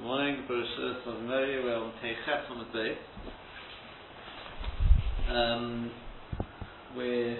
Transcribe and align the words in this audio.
Good 0.00 0.06
morning, 0.06 0.44
Bereshit 0.48 1.06
of 1.06 1.22
Mary. 1.24 1.62
We're 1.62 1.76
on 1.76 1.92
Teichet 2.02 2.50
on 2.50 2.58
the 2.60 2.64
base. 2.72 2.96
Um, 5.28 5.90
we're 6.96 7.36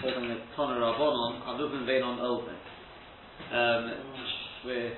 holding 0.00 0.30
a 0.30 0.38
Toner 0.56 0.80
Rabbonon, 0.80 1.44
Aluvin 1.44 1.84
Vein 1.84 2.02
on 2.02 2.18
Olvin. 2.18 2.56
Um, 3.52 3.92
we're 4.64 4.96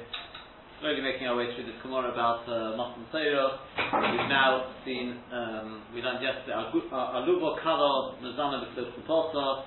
slowly 0.80 1.02
making 1.02 1.26
our 1.26 1.34
way 1.34 1.46
through 1.56 1.66
this 1.66 1.74
Gemara 1.82 2.12
about 2.12 2.46
uh, 2.46 2.76
Matan 2.76 3.06
Seirah. 3.12 4.12
We've 4.12 4.30
now 4.30 4.70
seen, 4.84 5.18
um, 5.32 5.82
we 5.92 6.00
learned 6.00 6.22
yesterday, 6.22 6.54
Alubo 6.54 7.60
Kalo 7.60 8.14
Mazana 8.22 8.70
B'Klif 8.70 9.04
Posa. 9.04 9.64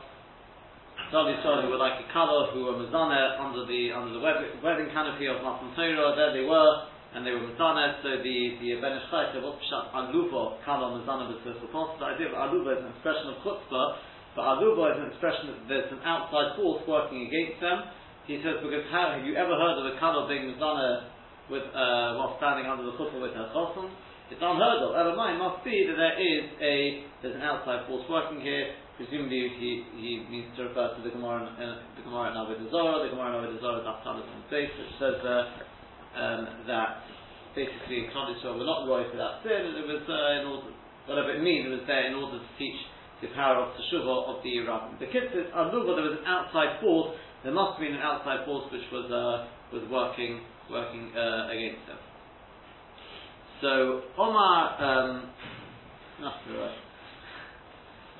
Some 1.13 1.29
Yisrael 1.29 1.61
who 1.61 1.69
were 1.69 1.77
like 1.77 2.01
a 2.01 2.09
Kalo, 2.09 2.49
who 2.57 2.65
were 2.65 2.73
Mazana 2.73 3.37
under 3.37 3.69
the 3.69 3.93
under 3.93 4.17
the 4.17 4.21
wedding 4.65 4.89
canopy 4.89 5.29
of 5.29 5.45
Matan 5.45 5.69
Torah, 5.77 6.17
there 6.17 6.33
they 6.33 6.41
were, 6.41 6.89
and 7.13 7.21
they 7.21 7.29
were 7.29 7.53
Mazana, 7.53 8.01
so 8.01 8.17
the, 8.17 8.37
the 8.57 8.81
Ben 8.81 8.97
Ishchai 8.97 9.29
said, 9.29 9.45
what's 9.45 9.61
Pshat 9.61 9.93
Alubo, 9.93 10.57
Kalo 10.65 10.97
Mazana 10.97 11.29
B'Tzvah 11.29 12.01
The 12.01 12.05
idea 12.17 12.33
of 12.33 12.35
Alubo 12.41 12.73
is 12.73 12.81
an 12.81 12.89
expression 12.97 13.29
of 13.29 13.37
chutzpah, 13.45 13.85
but 14.33 14.57
Alubo 14.57 14.89
is 14.89 14.97
an 15.05 15.07
expression 15.13 15.53
that 15.53 15.61
there's 15.69 15.93
an 15.93 16.01
outside 16.01 16.57
force 16.57 16.81
working 16.89 17.29
against 17.29 17.61
them. 17.61 17.93
He 18.25 18.41
says, 18.41 18.57
because 18.65 18.89
how, 18.89 19.13
have 19.13 19.21
you 19.21 19.37
ever 19.37 19.53
heard 19.53 19.85
of 19.85 19.85
a 19.85 19.93
Kalo 20.01 20.25
being 20.25 20.49
Mazana 20.49 21.13
with, 21.45 21.61
uh, 21.77 22.17
while 22.17 22.41
standing 22.41 22.65
under 22.65 22.89
the 22.89 22.97
chutzpah 22.97 23.21
with 23.21 23.37
her 23.37 23.53
chosom? 23.53 23.85
It's 24.33 24.41
unheard 24.41 24.81
of. 24.81 24.97
Ever 24.97 25.13
mind, 25.13 25.37
must 25.37 25.61
be 25.61 25.85
that 25.85 25.93
there 25.93 26.17
is 26.17 26.49
a, 26.57 27.05
there's 27.21 27.37
an 27.37 27.45
outside 27.45 27.85
force 27.85 28.01
working 28.09 28.41
here, 28.41 28.73
Presumably 28.97 29.49
he, 29.57 29.69
he 29.97 30.11
means 30.29 30.53
to 30.53 30.69
refer 30.69 30.93
to 30.93 31.01
the 31.01 31.09
Gemara 31.09 31.49
in, 31.57 31.65
uh, 31.65 31.81
the 31.97 32.05
Gemara 32.05 32.29
in 32.29 32.37
Avodah 32.37 32.69
Zarah, 32.69 33.01
the 33.01 33.09
Gemara 33.09 33.41
in 33.41 33.57
Avodah 33.57 33.61
Zarah 33.61 33.81
Daf 33.81 34.05
Talis 34.05 34.29
on 34.29 34.45
face, 34.53 34.69
which 34.69 34.93
says 35.01 35.17
uh, 35.25 35.41
um, 36.13 36.41
that 36.69 37.01
basically 37.57 38.05
Yisrael 38.05 38.57
were 38.57 38.69
not 38.69 38.85
roy 38.85 39.09
for 39.09 39.17
that 39.17 39.41
sin, 39.41 39.65
and 39.65 39.81
it 39.81 39.87
was 39.89 40.03
uh, 40.05 40.41
in 40.41 40.43
order, 40.45 40.69
whatever 41.09 41.33
it 41.33 41.41
means, 41.41 41.65
it 41.65 41.73
was 41.73 41.85
there 41.89 42.05
in 42.05 42.13
order 42.13 42.37
to 42.37 42.49
teach 42.61 42.77
the 43.21 43.33
power 43.33 43.65
of 43.65 43.73
Teshuvah 43.77 44.29
of 44.29 44.43
the 44.45 44.61
Rabbin. 44.61 45.01
The 45.01 45.09
kids 45.09 45.33
Kitzis, 45.33 45.49
Aluva, 45.57 45.97
there 45.97 46.05
was 46.05 46.17
an 46.21 46.25
outside 46.29 46.77
force, 46.81 47.17
there 47.41 47.53
must 47.53 47.77
have 47.77 47.81
been 47.81 47.97
an 47.97 48.05
outside 48.05 48.45
force 48.45 48.69
which 48.71 48.85
was 48.93 49.09
uh, 49.09 49.49
was 49.73 49.83
working 49.89 50.41
working 50.69 51.11
uh, 51.17 51.49
against 51.49 51.81
them. 51.87 51.97
So 53.61 54.01
Omar, 54.17 54.77
um, 54.79 55.29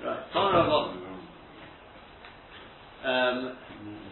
right. 0.02 0.24
Tomer 0.34 0.66
Avon. 0.66 1.04
Um, 3.04 3.58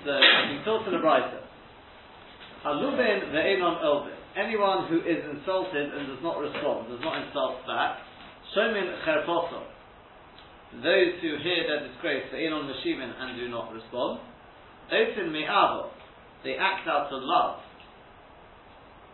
so 0.04 0.12
we 0.12 0.64
talked 0.66 0.88
in 0.88 0.94
the 0.94 1.00
Brisa. 1.00 1.40
Ve'enon 2.66 3.84
elbin. 3.84 4.14
Anyone 4.36 4.88
who 4.88 5.00
is 5.00 5.24
insulted 5.32 5.94
and 5.94 6.08
does 6.08 6.24
not 6.24 6.40
respond, 6.40 6.88
does 6.88 7.00
not 7.02 7.26
insult 7.26 7.66
back, 7.68 7.98
shomin 8.56 9.04
cherposo. 9.04 9.64
Those 10.84 11.20
who 11.22 11.36
hear 11.44 11.68
their 11.68 11.88
disgrace 11.88 12.24
ve'enon 12.34 12.70
meshivin 12.70 13.12
and 13.20 13.40
do 13.40 13.50
not 13.50 13.74
respond. 13.74 14.20
Open 14.92 15.32
mi'avo. 15.32 15.90
They 16.44 16.56
act 16.56 16.88
out 16.88 17.12
of 17.12 17.22
love. 17.24 17.60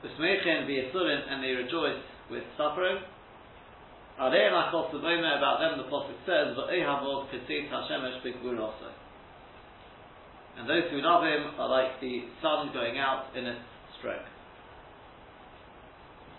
Usmechen 0.06 0.68
v'yisurin 0.68 1.22
and 1.30 1.44
they 1.44 1.52
rejoice 1.52 2.02
with 2.30 2.44
suffering. 2.58 2.98
About 4.18 5.60
them, 5.62 5.78
the 5.78 5.88
Prophet 5.90 6.16
says. 6.26 6.58
And 10.58 10.66
those 10.68 10.90
who 10.90 11.02
love 11.02 11.24
him 11.24 11.54
are 11.60 11.70
like 11.70 12.02
the 12.02 12.26
sun 12.42 12.74
going 12.74 12.98
out 12.98 13.26
in 13.38 13.46
its 13.46 13.62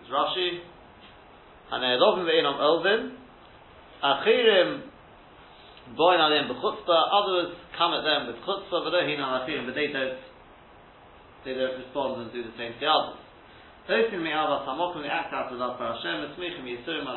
is 0.02 0.10
Rashi. 0.10 0.60
Hane'elovim 1.72 2.24
ve'enom 2.26 2.58
elvin. 2.58 3.12
Achirim 4.02 4.82
boin 5.96 6.18
alim 6.20 6.48
b'chutzpah. 6.48 7.02
Others 7.12 7.56
come 7.76 7.94
at 7.94 8.02
them 8.02 8.26
with 8.26 8.36
chutzpah, 8.42 8.84
but 8.84 8.90
they 8.90 9.86
don't, 9.92 10.18
they 11.44 11.54
don't 11.54 11.78
respond 11.78 12.22
and 12.22 12.32
do 12.32 12.42
the 12.42 12.52
same 12.56 12.72
to 12.80 12.86
others. 12.86 13.27
For 13.88 13.96
Hashem, 13.96 14.20
Esmichim 16.28 16.60
Yisurim. 16.68 17.08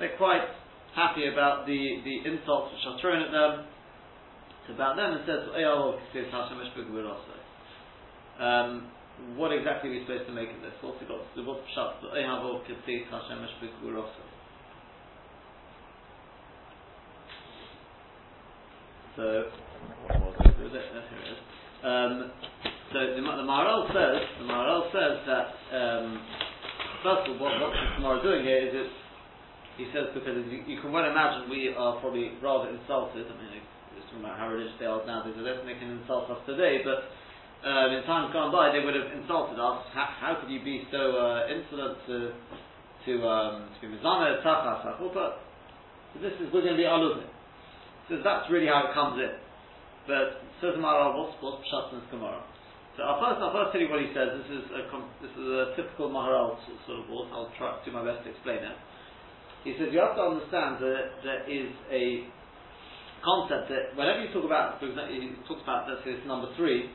They're 0.00 0.16
quite 0.18 0.42
happy 0.96 1.28
about 1.32 1.64
the, 1.64 2.02
the 2.02 2.28
insults 2.28 2.74
which 2.74 2.82
are 2.90 2.98
thrown 3.00 3.22
at 3.22 3.30
them. 3.30 3.66
It's 4.66 4.74
about 4.74 4.96
them 4.96 5.12
and 5.12 5.22
says, 5.26 5.46
Hashem 5.54 6.58
um, 8.40 8.90
what 9.36 9.52
exactly 9.52 9.90
are 9.90 9.92
we 9.92 10.00
supposed 10.00 10.26
to 10.26 10.32
make 10.32 10.50
of 10.50 10.60
this? 10.62 10.74
What's 10.80 11.00
it 11.00 11.06
got? 11.06 11.20
What's 11.46 11.60
pshat? 11.70 12.02
Eyavov 12.10 12.66
Kitzis 12.66 13.06
Hashem 13.10 13.46
Eshbegurosai. 13.46 14.26
So, 19.14 19.44
what 20.08 20.20
was 20.20 20.34
it? 20.48 20.56
Here 20.58 20.66
it 20.66 21.30
is. 21.30 21.38
Um, 21.84 22.32
so 22.92 22.98
the, 23.00 23.20
the 23.20 23.46
Maharal 23.48 23.88
says, 23.88 24.20
the 24.38 24.46
Maharal 24.46 24.92
says 24.92 25.24
that 25.26 25.48
um, 25.72 26.20
first 27.02 27.26
of 27.28 27.40
all, 27.42 27.50
what, 27.58 27.72
what 27.74 27.74
the 27.74 28.16
is 28.16 28.22
doing 28.22 28.42
here 28.46 28.62
is. 28.68 28.88
He 29.80 29.88
says 29.88 30.12
because 30.12 30.36
you, 30.52 30.68
you, 30.68 30.76
can 30.84 30.92
well 30.92 31.08
imagine 31.08 31.48
we 31.48 31.72
are 31.72 31.96
probably 32.04 32.36
rather 32.44 32.68
insulted. 32.68 33.24
I 33.24 33.34
mean, 33.40 33.64
it's 33.96 34.04
talking 34.12 34.20
about 34.20 34.36
how 34.36 34.52
religious 34.52 34.76
they 34.76 34.84
are 34.84 35.00
don't 35.00 35.64
think 35.64 35.64
they 35.64 35.80
can 35.80 35.96
insult 35.96 36.28
us 36.28 36.44
today, 36.44 36.84
but 36.84 37.08
um, 37.64 37.88
in 37.96 38.04
times 38.04 38.36
gone 38.36 38.52
by 38.52 38.68
they 38.68 38.84
would 38.84 38.92
have 38.92 39.08
insulted 39.16 39.56
us. 39.56 39.80
How, 39.96 40.12
how 40.12 40.32
could 40.36 40.52
you 40.52 40.60
be 40.60 40.84
so 40.92 41.16
uh, 41.16 41.48
insolent 41.48 42.04
to 42.04 42.16
to 43.08 43.12
um, 43.24 43.72
be 43.80 43.88
mizana 43.88 44.44
tachas 44.44 44.84
But 45.00 45.40
So 46.12 46.20
this 46.20 46.36
is 46.36 46.52
we're 46.52 46.60
going 46.60 46.76
to 46.76 46.82
be 46.82 46.84
aluvin. 46.84 47.24
So 48.12 48.20
that's 48.22 48.50
really 48.52 48.68
how 48.68 48.92
it 48.92 48.94
comes 48.94 49.16
in. 49.16 49.32
But 50.06 50.44
says 50.60 50.76
Maharal, 50.76 51.16
what's 51.16 51.32
what's 51.40 51.64
pshat 51.64 51.96
in 51.96 52.04
this 52.04 52.08
Gemara? 52.12 52.44
So 52.96 53.08
I'll 53.08 53.16
first, 53.16 53.40
I'll 53.40 53.56
first 53.56 53.72
tell 53.72 53.80
you 53.80 53.88
what 53.88 54.04
he 54.04 54.12
says. 54.12 54.36
This 54.44 54.52
is 54.52 54.64
a, 54.68 54.84
this 55.24 55.32
is 55.32 55.46
a 55.48 55.72
typical 55.80 56.12
Maharal 56.12 56.60
sort 56.84 57.00
of 57.00 57.08
word. 57.08 57.32
I'll 57.32 57.48
try 57.56 57.72
to 57.72 57.80
do 57.88 57.88
my 57.88 58.04
best 58.04 58.20
to 58.24 58.36
explain 58.36 58.60
it. 58.60 58.76
He 59.64 59.72
says 59.80 59.94
you 59.94 60.02
have 60.02 60.18
to 60.18 60.24
understand 60.36 60.82
that 60.84 61.24
there 61.24 61.42
is 61.48 61.72
a 61.88 62.28
concept 63.24 63.70
that 63.72 63.96
whenever 63.96 64.20
you 64.20 64.28
talk 64.34 64.44
about, 64.44 64.76
for 64.76 64.90
example, 64.90 65.14
he 65.14 65.32
talks 65.48 65.64
about 65.64 65.88
let's 65.88 66.04
say 66.04 66.20
number 66.28 66.52
three. 66.58 66.92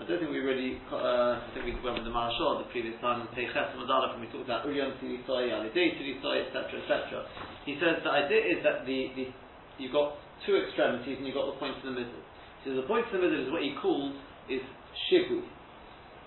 I 0.00 0.08
don't 0.08 0.18
think 0.18 0.32
we 0.32 0.40
really, 0.40 0.80
uh, 0.88 1.36
I 1.36 1.48
think 1.52 1.68
we 1.68 1.76
went 1.84 2.00
with 2.00 2.08
the 2.08 2.14
Marashal 2.16 2.64
the 2.64 2.72
previous 2.72 2.96
time, 3.04 3.28
Peiches 3.36 3.76
and 3.76 3.84
we 4.18 4.26
talked 4.32 4.48
about 4.48 4.64
Alidei 4.64 4.88
etc., 4.88 6.64
etc. 6.80 7.28
He 7.68 7.76
says 7.76 8.00
the 8.00 8.10
idea 8.10 8.40
is 8.40 8.64
that 8.64 8.88
the, 8.88 9.12
the, 9.14 9.28
you've 9.76 9.92
got 9.92 10.16
two 10.48 10.56
extremities 10.56 11.20
and 11.20 11.28
you've 11.28 11.36
got 11.36 11.52
the 11.52 11.60
point 11.60 11.76
in 11.84 11.92
the 11.92 12.00
middle. 12.00 12.24
So 12.64 12.72
the 12.74 12.88
point 12.88 13.04
in 13.12 13.20
the 13.20 13.22
middle 13.22 13.44
is 13.44 13.52
what 13.52 13.62
he 13.62 13.76
calls 13.78 14.16
is 14.48 14.64
shivui. 15.10 15.44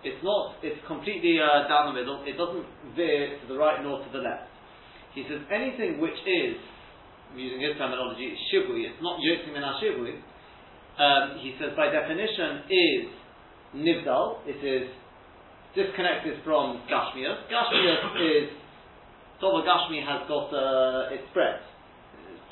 It's 0.05 0.21
not, 0.21 0.61
it's 0.61 0.77
completely 0.85 1.41
uh, 1.41 1.67
down 1.67 1.93
the 1.93 1.97
middle, 1.97 2.21
it 2.25 2.37
doesn't 2.37 2.65
veer 2.93 3.41
to 3.41 3.45
the 3.49 3.57
right 3.57 3.81
nor 3.81 4.05
to 4.05 4.09
the 4.13 4.21
left. 4.21 4.45
He 5.17 5.25
says 5.25 5.41
anything 5.49 5.97
which 5.97 6.17
is, 6.27 6.61
using 7.33 7.61
his 7.61 7.73
terminology, 7.77 8.37
shivui, 8.53 8.85
it's 8.85 9.01
not 9.01 9.17
yotzim 9.17 9.57
shivui, 9.57 10.21
um, 10.95 11.39
he 11.41 11.57
says 11.59 11.73
by 11.75 11.89
definition 11.89 12.69
is 12.69 13.03
nivdal, 13.75 14.45
it 14.45 14.61
is 14.61 14.87
disconnected 15.75 16.39
from 16.45 16.85
gashmias. 16.87 17.49
Gashmias 17.51 18.03
is, 18.21 18.49
Tova 19.41 19.65
Gashmi 19.67 19.99
has 19.99 20.23
got, 20.29 20.47
uh, 20.53 21.11
it 21.11 21.19
spreads, 21.31 21.65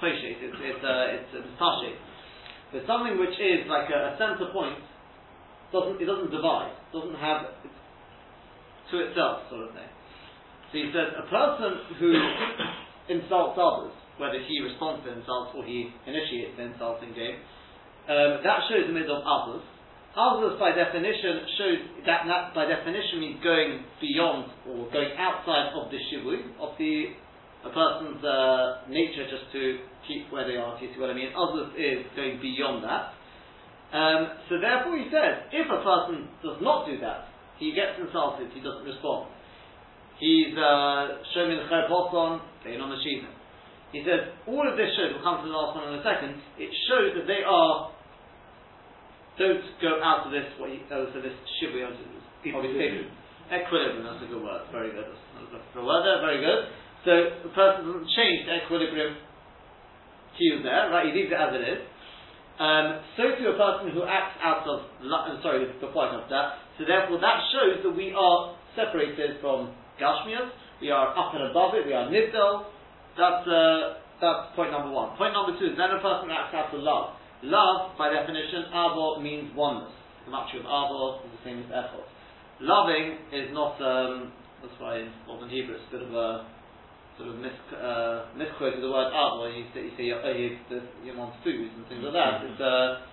it's 0.04 0.36
it's, 0.42 0.58
it's, 0.60 0.84
uh, 0.84 1.16
it's, 1.16 1.32
it's 1.32 1.96
There's 2.74 2.88
something 2.88 3.16
which 3.16 3.40
is 3.40 3.64
like 3.70 3.88
a, 3.88 4.12
a 4.12 4.18
center 4.20 4.52
point, 4.52 4.76
doesn't 5.74 5.98
it 5.98 6.06
doesn't 6.06 6.30
divide, 6.30 6.72
doesn't 6.94 7.18
have 7.18 7.50
to 8.94 8.96
itself 9.02 9.50
sort 9.50 9.66
of 9.66 9.74
thing. 9.74 9.90
So 10.70 10.74
he 10.78 10.88
says 10.94 11.18
a 11.18 11.26
person 11.28 11.98
who 11.98 12.14
insults 13.18 13.58
others, 13.58 13.94
whether 14.22 14.38
he 14.38 14.62
responds 14.62 15.02
to 15.04 15.18
insults 15.18 15.58
or 15.58 15.66
he 15.66 15.90
initiates 16.06 16.54
the 16.56 16.70
insulting 16.70 17.18
game, 17.18 17.42
um, 18.06 18.46
that 18.46 18.70
shows 18.70 18.86
the 18.86 18.94
middle 18.94 19.18
of 19.18 19.26
others. 19.26 19.66
Others, 20.14 20.62
by 20.62 20.70
definition, 20.78 21.42
shows 21.58 21.80
that, 22.06 22.30
that 22.30 22.54
by 22.54 22.70
definition 22.70 23.18
means 23.18 23.42
going 23.42 23.82
beyond 23.98 24.46
or 24.70 24.86
going 24.94 25.10
outside 25.18 25.74
of 25.74 25.90
the 25.90 25.98
shivui 25.98 26.54
of 26.62 26.78
the 26.78 27.18
a 27.64 27.72
person's 27.72 28.20
uh, 28.24 28.84
nature 28.92 29.24
just 29.24 29.48
to 29.56 29.80
keep 30.06 30.28
where 30.32 30.44
they 30.44 30.60
are. 30.60 30.78
Do 30.78 30.86
you 30.86 30.92
see 30.94 31.00
what 31.00 31.10
I 31.10 31.16
mean? 31.16 31.32
Others 31.32 31.72
is 31.80 32.04
going 32.16 32.44
beyond 32.44 32.84
that. 32.84 33.13
Um, 33.94 34.42
so 34.50 34.58
therefore 34.58 34.98
he 34.98 35.06
says, 35.14 35.46
if 35.54 35.70
a 35.70 35.80
person 35.86 36.26
does 36.42 36.58
not 36.66 36.90
do 36.90 36.98
that, 37.06 37.30
he 37.62 37.78
gets 37.78 38.02
insulted, 38.02 38.50
he 38.50 38.60
doesn't 38.60 38.90
respond. 38.90 39.30
He's 40.18 40.58
uh, 40.58 41.22
showing 41.38 41.54
the 41.62 41.70
chayposon, 41.70 42.42
playing 42.66 42.82
on 42.82 42.90
the. 42.90 42.98
He 43.94 44.02
says, 44.02 44.34
all 44.50 44.66
of 44.66 44.74
this 44.74 44.90
shows, 44.98 45.14
we'll 45.14 45.22
come 45.22 45.46
to 45.46 45.48
the 45.48 45.54
last 45.54 45.78
one 45.78 45.94
in 45.94 46.02
a 46.02 46.04
second, 46.04 46.42
it 46.58 46.74
shows 46.90 47.14
that 47.14 47.30
they 47.30 47.46
are, 47.46 47.94
don't 49.38 49.62
go 49.78 50.02
out 50.02 50.26
of 50.26 50.34
this, 50.34 50.50
what 50.58 50.74
he, 50.74 50.82
oh, 50.90 51.14
so 51.14 51.22
this 51.22 51.38
people 52.42 52.66
who 52.66 52.74
take 52.74 53.06
equilibrium. 53.54 54.04
That's 54.10 54.26
a 54.26 54.30
good 54.30 54.42
word. 54.42 54.66
Very 54.72 54.92
good. 54.92 55.06
That's 55.06 55.78
a 55.78 55.86
word 55.86 56.02
there. 56.02 56.20
Very 56.26 56.42
good. 56.42 56.62
So 57.06 57.12
the 57.46 57.52
person 57.54 57.86
doesn't 57.86 58.10
change 58.16 58.48
the 58.48 58.66
equilibrium 58.66 59.16
cues 60.38 60.64
there, 60.64 60.90
right? 60.90 61.12
He 61.12 61.12
leaves 61.14 61.32
it 61.32 61.38
as 61.38 61.52
it 61.54 61.64
is. 61.64 61.82
Um, 62.54 63.02
so 63.18 63.34
to 63.34 63.44
a 63.50 63.58
person 63.58 63.98
who 63.98 64.06
acts 64.06 64.38
out 64.38 64.62
of, 64.70 64.86
I'm 65.02 65.42
sorry, 65.42 65.66
I 65.66 65.74
come 65.82 65.90
to 65.90 66.30
that, 66.30 66.62
so 66.78 66.86
therefore 66.86 67.18
that 67.18 67.38
shows 67.50 67.82
that 67.82 67.94
we 67.98 68.14
are 68.14 68.54
separated 68.78 69.42
from 69.42 69.74
Gashmias, 69.98 70.54
we 70.78 70.94
are 70.94 71.18
up 71.18 71.34
and 71.34 71.50
above 71.50 71.74
it, 71.74 71.86
we 71.90 71.94
are 71.94 72.06
Nibdal, 72.14 72.70
that's, 73.18 73.46
uh, 73.50 73.98
that's 74.22 74.54
point 74.54 74.70
number 74.70 74.94
one. 74.94 75.18
Point 75.18 75.34
number 75.34 75.58
two 75.58 75.74
is 75.74 75.78
then 75.78 75.98
a 75.98 76.02
person 76.02 76.30
acts 76.30 76.54
out 76.54 76.70
of 76.74 76.82
love. 76.82 77.18
Love, 77.42 77.98
by 77.98 78.14
definition, 78.14 78.70
avo 78.74 79.22
means 79.22 79.50
oneness. 79.58 79.92
The 80.26 80.32
matri 80.32 80.60
of 80.62 80.66
avo 80.66 81.26
is 81.26 81.32
the 81.34 81.42
same 81.44 81.60
as 81.60 81.70
echos. 81.74 82.06
Loving 82.62 83.18
is 83.34 83.50
not, 83.52 83.82
um, 83.82 84.32
that's 84.62 84.78
why 84.78 85.02
in 85.02 85.10
modern 85.28 85.50
Hebrew 85.50 85.76
it's 85.76 85.84
a 85.90 85.92
bit 85.98 86.08
of 86.08 86.14
a 86.14 86.46
sort 87.18 87.30
of 87.30 87.36
mis, 87.38 87.54
uh, 87.74 88.34
misquoted 88.34 88.82
the 88.82 88.90
word 88.90 89.14
up 89.14 89.42
when 89.42 89.54
you 89.54 89.66
say, 89.74 89.86
you 89.86 89.94
say 89.98 90.06
oh, 90.14 90.34
you, 90.34 90.58
you 91.06 91.12
want 91.14 91.34
food 91.46 91.70
and 91.70 91.86
things 91.86 92.02
like 92.02 92.16
that. 92.18 92.42
It's, 92.46 92.62
uh, 92.62 93.06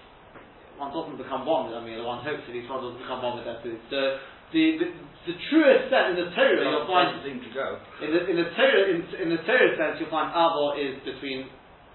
one 0.80 0.96
doesn't 0.96 1.20
become 1.20 1.44
one 1.44 1.68
with, 1.68 1.76
I 1.76 1.84
mean, 1.84 2.00
one 2.00 2.24
hopes 2.24 2.48
at 2.48 2.56
least 2.56 2.72
one 2.72 2.80
doesn't 2.80 3.04
become 3.04 3.20
one 3.20 3.36
with 3.36 3.44
their 3.44 3.60
food. 3.60 3.76
So, 3.92 4.16
the, 4.50 4.80
the, 4.80 4.86
the 5.30 5.36
truest 5.52 5.92
sense 5.92 6.16
in 6.16 6.18
the 6.18 6.30
Torah 6.34 6.64
you'll 6.64 6.88
find 6.88 7.22
seem 7.22 7.38
to 7.38 7.50
go. 7.54 7.78
in 8.02 8.10
the 8.10 8.20
in 8.26 8.36
the 8.40 8.50
Torah 8.58 8.84
in, 8.90 8.98
in 9.22 9.28
the 9.30 9.42
Torah 9.46 9.78
sense 9.78 10.02
you'll 10.02 10.10
find 10.10 10.34
Avo 10.34 10.74
is 10.74 10.98
between 11.06 11.46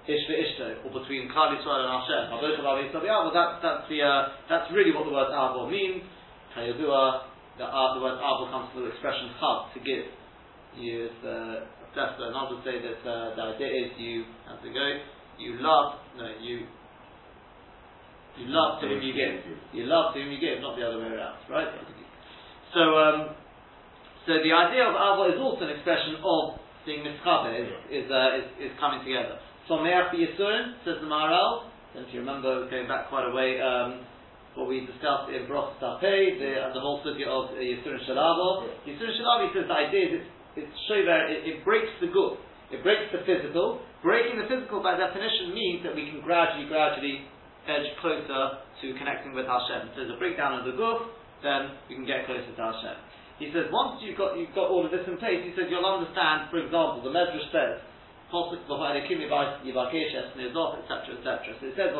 Ish 0.08 0.24
Ishto 0.30 0.86
or 0.86 0.94
between 1.02 1.28
Klal 1.34 1.52
Yisrael 1.52 1.84
and 1.84 1.92
Hashem. 2.00 2.24
Well, 2.32 3.34
that's 3.34 3.60
that's 3.60 3.84
the 3.90 4.00
uh, 4.06 4.22
that's 4.48 4.72
really 4.72 4.96
what 4.96 5.04
the 5.04 5.12
word 5.12 5.34
Avo 5.34 5.68
means. 5.68 6.06
Kayadua, 6.56 7.28
the, 7.60 7.66
uh, 7.68 7.94
the 7.98 8.02
word 8.06 8.22
Avo 8.24 8.48
comes 8.54 8.72
from 8.72 8.88
the 8.88 8.94
expression 8.94 9.36
Chav 9.42 9.74
to 9.74 9.80
give. 9.84 10.06
You, 10.80 11.10
uh, 11.26 11.66
that's 11.96 12.20
and 12.20 12.36
others 12.36 12.62
say 12.68 12.78
that 12.84 13.00
uh, 13.08 13.36
the 13.36 13.44
idea 13.56 13.72
is 13.88 13.90
you, 13.98 14.28
have 14.48 14.62
to 14.62 14.70
go? 14.70 14.86
You 15.40 15.60
love, 15.60 16.00
no, 16.20 16.28
you 16.40 16.68
you 18.36 18.52
love 18.52 18.84
to 18.84 18.88
whom 18.88 19.00
you 19.00 19.16
give. 19.16 19.48
You 19.72 19.88
love 19.88 20.14
to 20.14 20.20
whom 20.20 20.32
you 20.32 20.40
give, 20.40 20.60
not 20.60 20.76
the 20.76 20.84
other 20.84 21.00
way 21.00 21.08
around, 21.08 21.40
right? 21.48 21.72
So, 22.76 22.84
um, 23.00 23.20
so 24.28 24.44
the 24.44 24.52
idea 24.52 24.84
of 24.84 24.92
avo 24.92 25.32
is 25.32 25.40
also 25.40 25.64
an 25.64 25.72
expression 25.72 26.20
of 26.20 26.60
being 26.84 27.08
mischaber, 27.08 27.56
is, 27.56 27.72
is, 27.88 28.12
uh, 28.12 28.36
is, 28.36 28.70
is, 28.70 28.72
coming 28.76 29.00
together. 29.08 29.40
So 29.72 29.80
me'ach 29.80 30.12
yisurin, 30.12 30.84
says 30.84 31.00
the 31.00 31.08
Maharal, 31.08 31.72
and 31.96 32.06
if 32.06 32.14
you 32.14 32.20
remember 32.20 32.68
going 32.70 32.88
back 32.92 33.08
quite 33.08 33.24
a 33.24 33.34
way, 33.34 33.58
um, 33.64 34.04
what 34.56 34.68
we 34.68 34.88
discussed 34.88 35.32
in 35.32 35.48
Broch 35.48 35.76
Tapei, 35.80 36.40
the, 36.40 36.72
the 36.76 36.80
whole 36.80 37.04
sugya 37.04 37.28
of 37.28 37.52
uh, 37.52 37.60
Yisurin 37.60 38.00
Shalavo. 38.08 38.68
Yisurin 38.88 39.16
Shalavo, 39.20 39.48
he 39.48 39.60
says 39.60 39.68
the 39.68 39.74
idea 39.74 40.04
is 40.08 40.12
it's 40.24 40.35
it's 40.56 40.72
shover, 40.88 41.28
it, 41.28 41.44
it 41.44 41.58
breaks 41.64 41.92
the 42.00 42.08
good. 42.08 42.40
It 42.72 42.82
breaks 42.82 43.12
the 43.14 43.22
physical. 43.28 43.84
Breaking 44.02 44.42
the 44.42 44.48
physical 44.50 44.82
by 44.82 44.98
definition 44.98 45.54
means 45.54 45.84
that 45.84 45.94
we 45.94 46.10
can 46.10 46.22
gradually, 46.22 46.66
gradually 46.68 47.28
edge 47.68 47.90
closer 48.02 48.62
to 48.82 48.86
connecting 48.98 49.34
with 49.34 49.46
Hashem. 49.50 49.94
So 49.94 50.06
there's 50.06 50.14
a 50.14 50.22
breakdown 50.22 50.62
of 50.62 50.66
the 50.70 50.78
guf, 50.78 51.10
then 51.42 51.78
we 51.90 51.98
can 51.98 52.06
get 52.06 52.26
closer 52.30 52.46
to 52.46 52.64
Hashem. 52.64 52.98
He 53.38 53.52
says 53.52 53.68
once 53.68 54.00
you've 54.00 54.16
got 54.16 54.40
you've 54.40 54.56
got 54.56 54.72
all 54.72 54.88
of 54.88 54.92
this 54.96 55.04
in 55.04 55.20
place, 55.20 55.44
he 55.44 55.52
says 55.60 55.68
you'll 55.68 55.84
understand. 55.84 56.48
For 56.48 56.64
example, 56.64 57.04
the 57.04 57.12
Medrash 57.12 57.52
says, 57.52 57.84
etc., 58.32 58.64
etc. 61.20 61.52
So 61.60 61.68
it 61.68 61.76
says 61.76 61.92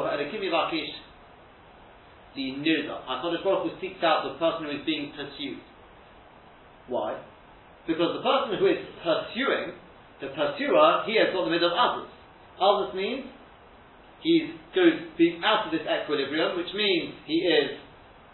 the 2.36 2.48
nirda. 2.60 3.08
HaKadosh 3.08 3.44
Baruch 3.44 3.72
Hu 3.72 3.80
seeks 3.82 4.04
out 4.04 4.28
the 4.28 4.38
person 4.38 4.68
who 4.68 4.72
is 4.72 4.86
being 4.86 5.12
pursued. 5.16 5.60
Why? 6.88 7.18
Because 7.88 8.18
the 8.18 8.24
person 8.26 8.58
who 8.58 8.66
is 8.66 8.82
pursuing, 9.02 9.78
the 10.22 10.34
pursuer, 10.34 11.06
he 11.06 11.18
has 11.22 11.30
got 11.34 11.46
the 11.46 11.54
middle 11.54 11.70
of 11.70 11.78
others. 11.78 12.10
Others 12.58 12.98
means 12.98 13.30
he 14.26 14.58
goes 14.74 15.06
being 15.18 15.44
out 15.46 15.70
of 15.70 15.72
this 15.72 15.86
equilibrium, 15.86 16.58
which 16.58 16.74
means 16.74 17.14
he 17.30 17.46
is 17.46 17.78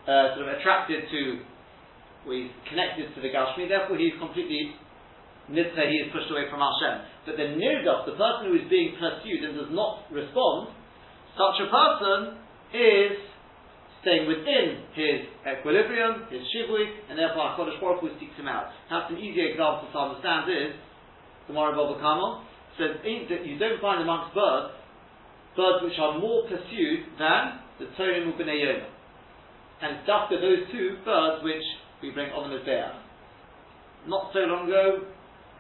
uh, 0.08 0.36
sort 0.40 0.48
of 0.48 0.56
attracted 0.56 1.04
to, 1.12 1.44
well, 2.24 2.38
he's 2.38 2.54
connected 2.72 3.12
to 3.12 3.20
the 3.20 3.28
Gashmi, 3.28 3.68
therefore 3.68 3.98
he's 3.98 4.16
completely 4.20 4.72
Nitzah, 5.52 5.90
he 5.90 5.98
is 6.00 6.08
pushed 6.16 6.32
away 6.32 6.48
from 6.48 6.64
Hashem. 6.64 7.04
But 7.28 7.36
the 7.36 7.52
Nirdos, 7.60 8.08
the 8.08 8.16
person 8.16 8.48
who 8.48 8.56
is 8.56 8.72
being 8.72 8.96
pursued 8.96 9.44
and 9.44 9.60
does 9.60 9.74
not 9.76 10.08
respond, 10.08 10.72
such 11.36 11.60
a 11.60 11.68
person 11.68 12.40
is 12.72 13.20
staying 14.02 14.26
within 14.28 14.86
his 14.98 15.30
equilibrium, 15.46 16.26
his 16.30 16.42
shivui, 16.50 16.86
and 17.10 17.18
therefore 17.18 17.54
HaKadosh 17.54 17.80
Baruch 17.80 18.02
Hu 18.02 18.10
seeks 18.20 18.36
him 18.38 18.50
out. 18.50 18.74
Perhaps 18.90 19.14
an 19.14 19.22
easier 19.22 19.54
example 19.54 19.90
to 19.94 19.98
understand 19.98 20.50
is, 20.50 20.74
the 21.48 21.54
Gemara 21.54 21.78
Baba 21.78 22.02
Kamo 22.02 22.46
says 22.78 22.98
that 23.04 23.42
you 23.46 23.58
don't 23.60 23.82
find 23.82 24.02
amongst 24.02 24.34
birds, 24.34 24.74
birds 25.56 25.86
which 25.86 25.98
are 26.02 26.18
more 26.18 26.50
pursued 26.50 27.06
than 27.20 27.62
the 27.78 27.86
Torim 27.98 28.34
Yonah. 28.34 28.90
And 29.82 30.06
just 30.06 30.30
those 30.30 30.70
two 30.72 30.98
birds 31.06 31.44
which 31.44 31.66
we 32.02 32.12
bring 32.12 32.30
on 32.34 32.50
the 32.50 32.58
Mizbeah. 32.58 33.02
Not 34.08 34.34
so 34.34 34.40
long 34.46 34.66
ago, 34.66 35.06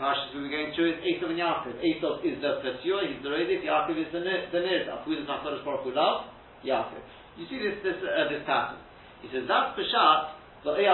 Parashas 0.01 0.33
we 0.33 0.41
were 0.41 0.49
going 0.49 0.73
through 0.73 0.93
is 0.93 0.99
Esav 1.05 1.29
and 1.29 1.37
Yaakov. 1.37 1.77
Esav 1.77 2.25
is 2.25 2.41
the 2.41 2.57
pursuer, 2.65 3.05
he's 3.05 3.21
the 3.21 3.29
Rodis, 3.29 3.61
Yaakov 3.61 3.97
is 4.01 4.09
the, 4.09 4.21
the 4.21 4.61
Nirdaf. 4.65 5.05
Who 5.05 5.15
does 5.15 5.29
HaKadosh 5.29 5.65
Baruch 5.65 5.85
Hu 5.85 5.93
love? 5.93 6.25
Yaakov. 6.65 7.01
You 7.41 7.49
see 7.49 7.57
this 7.57 7.81
this 7.81 7.97
uh, 8.05 8.29
this 8.29 8.45
pattern. 8.45 8.77
He 9.25 9.27
says 9.33 9.49
that's 9.49 9.73
Peshat, 9.73 10.37
but 10.61 10.77
He 10.77 10.85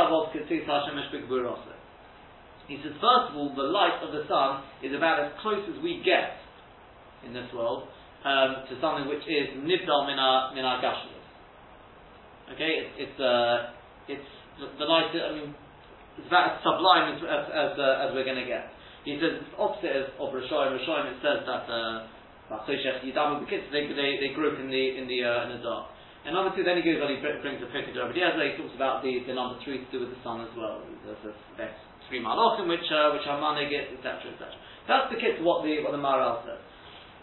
says 2.79 2.95
first 3.03 3.27
of 3.31 3.35
all 3.35 3.51
the 3.51 3.67
light 3.67 3.99
of 3.99 4.15
the 4.15 4.23
sun 4.31 4.63
is 4.79 4.95
about 4.95 5.19
as 5.19 5.35
close 5.43 5.59
as 5.67 5.75
we 5.83 5.99
get 6.07 6.39
in 7.27 7.35
this 7.35 7.51
world 7.51 7.91
um, 8.23 8.63
to 8.71 8.79
something 8.79 9.11
which 9.11 9.27
is 9.27 9.59
nibdal 9.59 10.07
min 10.07 10.15
our 10.15 10.55
min 10.55 10.63
our 10.63 10.79
Okay, 12.55 12.79
it's 12.79 12.95
it's 12.95 13.19
uh, 13.19 13.75
it's 14.07 14.31
the, 14.63 14.71
the 14.79 14.87
light. 14.87 15.11
I 15.11 15.35
mean, 15.35 15.51
it's 16.15 16.31
about 16.31 16.55
as 16.55 16.63
sublime 16.63 17.11
as 17.11 17.19
as 17.27 17.43
as, 17.51 17.75
uh, 17.75 18.07
as 18.07 18.15
we're 18.15 18.23
going 18.23 18.39
to 18.39 18.47
get. 18.47 18.71
He 19.03 19.19
says 19.19 19.43
it's 19.43 19.51
opposite 19.59 20.15
of, 20.15 20.31
Rishayim. 20.31 20.79
Rishayim 20.79 21.11
it 21.11 21.19
says 21.19 21.43
that 21.43 21.67
uh, 21.67 22.07
the 23.43 23.51
kids 23.51 23.67
they, 23.71 23.87
they 23.91 24.15
they 24.23 24.31
grew 24.31 24.47
up 24.51 24.59
in 24.59 24.69
the 24.71 24.83
in 24.95 25.07
the 25.11 25.23
uh, 25.27 25.43
in 25.51 25.59
the 25.59 25.63
dark. 25.63 25.96
And 26.27 26.35
number 26.35 26.51
two, 26.51 26.67
then 26.67 26.75
he 26.75 26.83
goes 26.83 26.99
on, 26.99 27.07
he 27.07 27.23
brings 27.23 27.63
a 27.63 27.71
picture 27.71 27.95
Rabbi 28.03 28.19
He 28.19 28.59
talks 28.59 28.75
about 28.75 28.99
the, 28.99 29.23
the 29.23 29.31
number 29.31 29.55
three 29.63 29.79
to 29.79 29.87
do 29.87 30.03
with 30.03 30.11
the 30.11 30.19
sun 30.27 30.43
as 30.43 30.51
well. 30.59 30.83
There's 31.07 31.23
a, 31.23 31.31
there's 31.55 31.79
three 32.11 32.19
malachim 32.19 32.67
which 32.67 32.83
uh, 32.91 33.15
which 33.15 33.23
are 33.31 33.39
manigit, 33.39 33.95
etc., 33.95 34.35
etc. 34.35 34.51
That's 34.91 35.07
the 35.07 35.23
kit 35.23 35.39
to 35.39 35.43
what 35.47 35.63
the 35.63 35.79
what 35.87 35.95
the 35.95 36.03
Maharal 36.03 36.43
says. 36.43 36.59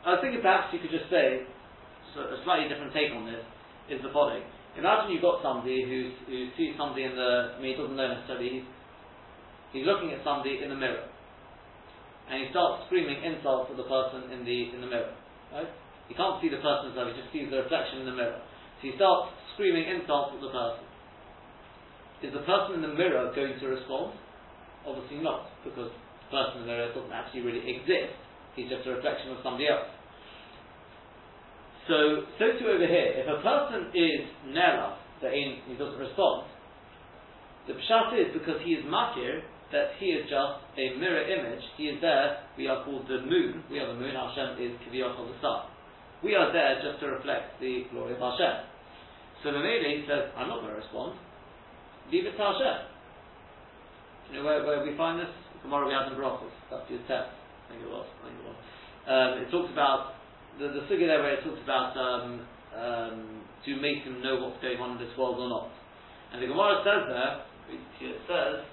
I 0.09 0.17
was 0.17 0.25
thinking 0.25 0.41
perhaps 0.41 0.73
you 0.73 0.81
could 0.81 0.89
just 0.89 1.13
say 1.13 1.45
so 2.17 2.33
a 2.33 2.41
slightly 2.49 2.65
different 2.73 2.97
take 2.97 3.13
on 3.13 3.29
this 3.29 3.45
is 3.93 4.01
the 4.01 4.09
following. 4.09 4.41
Imagine 4.81 5.13
you've 5.13 5.25
got 5.25 5.45
somebody 5.45 5.85
who 5.85 6.09
who 6.25 6.49
sees 6.57 6.73
somebody 6.81 7.05
in 7.05 7.13
the 7.13 7.57
I 7.57 7.61
mean 7.61 7.77
he 7.77 7.81
doesn't 7.81 8.01
know 8.01 8.09
necessarily 8.09 8.57
he's 8.57 8.67
he's 9.77 9.85
looking 9.85 10.17
at 10.17 10.25
somebody 10.25 10.65
in 10.65 10.73
the 10.73 10.81
mirror 10.81 11.13
and 12.33 12.41
he 12.41 12.49
starts 12.49 12.89
screaming 12.89 13.21
insults 13.21 13.69
at 13.69 13.77
the 13.77 13.85
person 13.85 14.33
in 14.33 14.49
the 14.49 14.73
in 14.73 14.81
the 14.81 14.89
mirror. 14.89 15.13
Right? 15.53 15.69
He 16.09 16.17
can't 16.17 16.41
see 16.41 16.49
the 16.49 16.65
person 16.65 16.97
so 16.97 17.05
he 17.05 17.13
just 17.13 17.29
sees 17.37 17.53
the 17.53 17.69
reflection 17.69 18.01
in 18.01 18.09
the 18.09 18.17
mirror 18.17 18.41
he 18.85 18.93
starts 19.01 19.33
screaming 19.57 19.89
insults 19.89 20.37
at 20.37 20.45
the 20.45 20.53
person. 20.53 20.85
Is 22.21 22.33
the 22.37 22.45
person 22.45 22.77
in 22.77 22.83
the 22.85 22.93
mirror 22.93 23.33
going 23.33 23.57
to 23.57 23.67
respond? 23.73 24.13
Obviously 24.85 25.25
not, 25.25 25.49
because 25.65 25.89
the 25.89 26.29
person 26.29 26.61
in 26.61 26.69
the 26.69 26.73
mirror 26.73 26.93
doesn't 26.93 27.13
actually 27.13 27.49
really 27.49 27.65
exist. 27.65 28.13
He's 28.53 28.69
just 28.69 28.85
a 28.85 28.93
reflection 28.93 29.33
of 29.33 29.41
somebody 29.41 29.73
else. 29.73 29.89
So, 31.89 32.29
so 32.37 32.45
too 32.61 32.69
over 32.69 32.85
here, 32.85 33.25
if 33.25 33.29
a 33.29 33.41
person 33.41 33.89
is 33.97 34.25
nela, 34.53 35.01
that 35.21 35.33
he 35.33 35.75
doesn't 35.81 36.01
respond, 36.01 36.49
the 37.65 37.77
pshat 37.81 38.13
is 38.21 38.29
because 38.37 38.61
he 38.65 38.77
is 38.77 38.85
makir, 38.85 39.41
that 39.73 39.97
he 39.97 40.13
is 40.13 40.29
just 40.29 40.61
a 40.77 40.97
mirror 41.01 41.25
image, 41.25 41.65
he 41.77 41.89
is 41.89 42.01
there, 42.01 42.45
we 42.57 42.69
are 42.69 42.85
called 42.85 43.09
the 43.09 43.25
moon, 43.25 43.65
we 43.71 43.81
are 43.81 43.89
the 43.89 43.99
moon, 43.99 44.13
Hashem 44.13 44.61
is 44.61 44.77
Kiviyot 44.85 45.17
of 45.17 45.29
the 45.29 45.37
sun. 45.41 45.73
We 46.23 46.35
are 46.37 46.53
there 46.53 46.81
just 46.81 47.01
to 47.01 47.09
reflect 47.09 47.61
the 47.61 47.85
glory 47.93 48.15
of 48.15 48.21
Hashem. 48.21 48.74
So 49.45 49.53
the 49.53 49.61
Mele 49.61 50.09
says, 50.09 50.33
I'm 50.41 50.49
not 50.49 50.65
going 50.65 50.73
to 50.73 50.81
respond. 50.81 51.21
Leave 52.09 52.25
it 52.25 52.33
to 52.33 52.41
Hashem. 52.41 52.89
You 54.33 54.41
know 54.41 54.45
where, 54.49 54.65
where 54.65 54.81
we 54.81 54.97
find 54.97 55.21
this? 55.21 55.29
Tomorrow 55.61 55.85
we 55.85 55.93
have 55.93 56.09
in 56.09 56.17
Brachos. 56.17 56.49
That's 56.73 56.89
your 56.89 57.05
test. 57.05 57.29
I 57.29 57.65
think 57.69 57.85
it 57.85 57.93
was. 57.93 58.09
I 58.09 58.21
think 58.25 58.41
it 58.41 58.47
was. 58.49 58.59
Um, 59.05 59.31
it 59.45 59.49
talks 59.53 59.69
about 59.69 60.17
the, 60.57 60.73
the 60.73 60.89
figure 60.89 61.05
there 61.05 61.21
where 61.21 61.37
it 61.37 61.45
talks 61.45 61.61
about 61.61 61.93
um, 61.93 62.41
um, 62.73 63.45
to 63.69 63.77
make 63.85 64.01
him 64.01 64.25
know 64.25 64.41
what's 64.41 64.65
going 64.65 64.81
on 64.81 64.97
in 64.97 65.01
this 65.05 65.13
world 65.21 65.37
or 65.37 65.49
not. 65.53 65.69
And 66.33 66.41
the 66.41 66.49
Gemara 66.49 66.81
says 66.81 67.05
there, 67.05 67.45
it 67.69 68.21
says, 68.25 68.65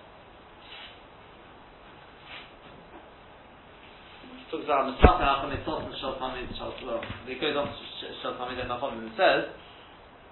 it 4.40 4.48
talks 4.56 4.64
about 4.64 4.88
Masaka 4.88 5.24
Hachamitzot 5.24 5.84
and 5.84 5.96
Shaltamid 6.00 6.48
Shaltalom. 6.56 7.04
It 7.28 7.44
goes 7.44 7.60
on 7.60 7.68
to 7.68 7.76
Shaltamid 8.24 8.56
and 8.56 8.72
Nachon 8.72 9.04
and 9.04 9.12
says, 9.20 9.52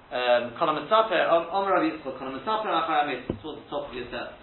Um, 0.10 0.58
towards 0.58 0.90
the 3.62 3.70
top 3.70 3.86
of 3.90 3.94
your 3.94 4.10
set. 4.10 4.34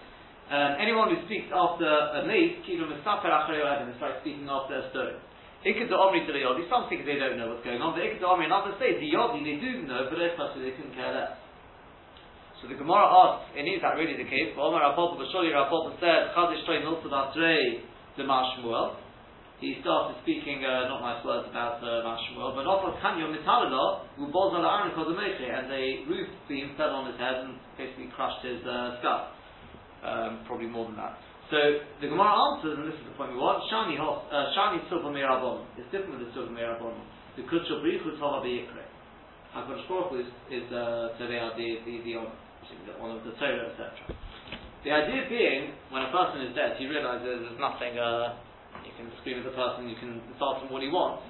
Um, 0.47 0.79
anyone 0.79 1.11
who 1.11 1.19
speaks 1.27 1.51
after 1.51 1.91
a 1.91 2.23
mace, 2.23 2.63
Kilo 2.63 2.87
Misaper 2.87 3.27
Achar 3.27 3.83
it's 3.83 3.99
like 3.99 4.23
speaking 4.23 4.47
after 4.47 4.79
a 4.79 4.87
stone. 4.95 5.19
Ikad 5.67 5.91
Omri 5.91 6.23
to 6.23 6.31
the 6.31 6.47
Yodi, 6.47 6.71
some 6.71 6.87
think 6.87 7.03
they 7.03 7.19
don't 7.19 7.35
know 7.35 7.51
what's 7.51 7.67
going 7.67 7.83
on, 7.83 7.99
but 7.99 8.07
Ikad 8.07 8.23
Omri 8.23 8.47
in 8.47 8.55
other 8.55 8.79
states, 8.79 9.03
the 9.03 9.11
Yodi, 9.11 9.43
they 9.43 9.59
do 9.59 9.83
know, 9.83 10.07
but 10.07 10.15
they're 10.15 10.39
they 10.39 10.71
couldn't 10.79 10.95
care 10.95 11.11
less. 11.11 11.35
So 12.63 12.71
the 12.71 12.79
Gemara 12.79 13.11
asks, 13.11 13.59
and 13.59 13.67
is 13.67 13.83
that 13.83 13.99
really 13.99 14.15
the 14.15 14.31
case? 14.31 14.55
But 14.55 14.71
Omar 14.71 14.81
Rav 14.81 14.95
Papa, 14.95 15.19
but 15.19 15.27
surely 15.35 15.51
Rav 15.51 15.67
Papa 15.67 15.99
said, 15.99 16.31
Chadish 16.33 16.63
Toy 16.63 16.79
Milsa 16.81 17.11
Basrei, 17.11 17.83
the 18.17 18.23
Mashmuel. 18.23 18.97
He 19.61 19.77
started 19.83 20.17
speaking 20.23 20.65
uh, 20.65 20.89
not 20.89 21.03
nice 21.03 21.25
words 21.25 21.49
about 21.51 21.83
the 22.67 24.27
the 24.27 24.27
and 24.27 25.67
a 25.71 25.85
roof 26.11 26.29
beam 26.49 26.75
fell 26.77 26.91
on 26.99 27.07
his 27.07 27.19
head 27.19 27.47
and 27.47 27.55
basically 27.79 28.11
crushed 28.15 28.43
his 28.43 28.61
uh, 28.67 28.99
skull 28.99 29.31
um, 30.03 30.45
probably 30.47 30.67
more 30.67 30.87
than 30.87 30.97
that. 30.99 31.19
So 31.51 31.59
the 32.03 32.11
Gemara 32.11 32.35
answers, 32.35 32.75
and 32.75 32.91
this 32.91 32.99
is 32.99 33.07
the 33.07 33.15
point 33.15 33.31
we 33.31 33.39
want. 33.39 33.63
Shani 33.71 33.95
hos, 33.95 34.27
uh, 34.35 34.51
shani 34.51 34.83
silva 34.91 35.15
mirabon. 35.15 35.63
It's 35.79 35.87
different 35.95 36.19
with 36.19 36.27
the 36.27 36.33
silva 36.35 36.51
mirabon. 36.51 36.99
The 37.39 37.47
kutsha 37.47 37.79
brichu 37.79 38.19
tova 38.19 38.43
biyikre. 38.43 38.83
Hakadosh 39.55 39.87
Baruch 39.87 40.19
is 40.19 40.29
is 40.51 40.67
uh, 40.75 41.15
so 41.15 41.25
are 41.25 41.55
the 41.55 41.69
the 41.87 41.95
the 42.03 42.15
one 42.99 43.15
of 43.15 43.23
the 43.23 43.31
Torah, 43.39 43.71
etc. 43.71 44.11
The 44.83 44.91
idea 44.91 45.27
being, 45.31 45.75
when 45.91 46.03
a 46.03 46.11
person 46.11 46.47
is 46.47 46.55
dead, 46.55 46.79
he 46.79 46.87
realizes 46.87 47.47
there's 47.47 47.59
nothing. 47.59 47.99
Uh, 47.99 48.39
you 48.87 48.93
can 48.99 49.11
scream 49.23 49.39
at 49.39 49.47
the 49.47 49.57
person, 49.57 49.89
you 49.89 49.97
can 49.99 50.21
insult 50.31 50.63
him 50.63 50.71
what 50.71 50.83
he 50.83 50.91
wants. 50.91 51.25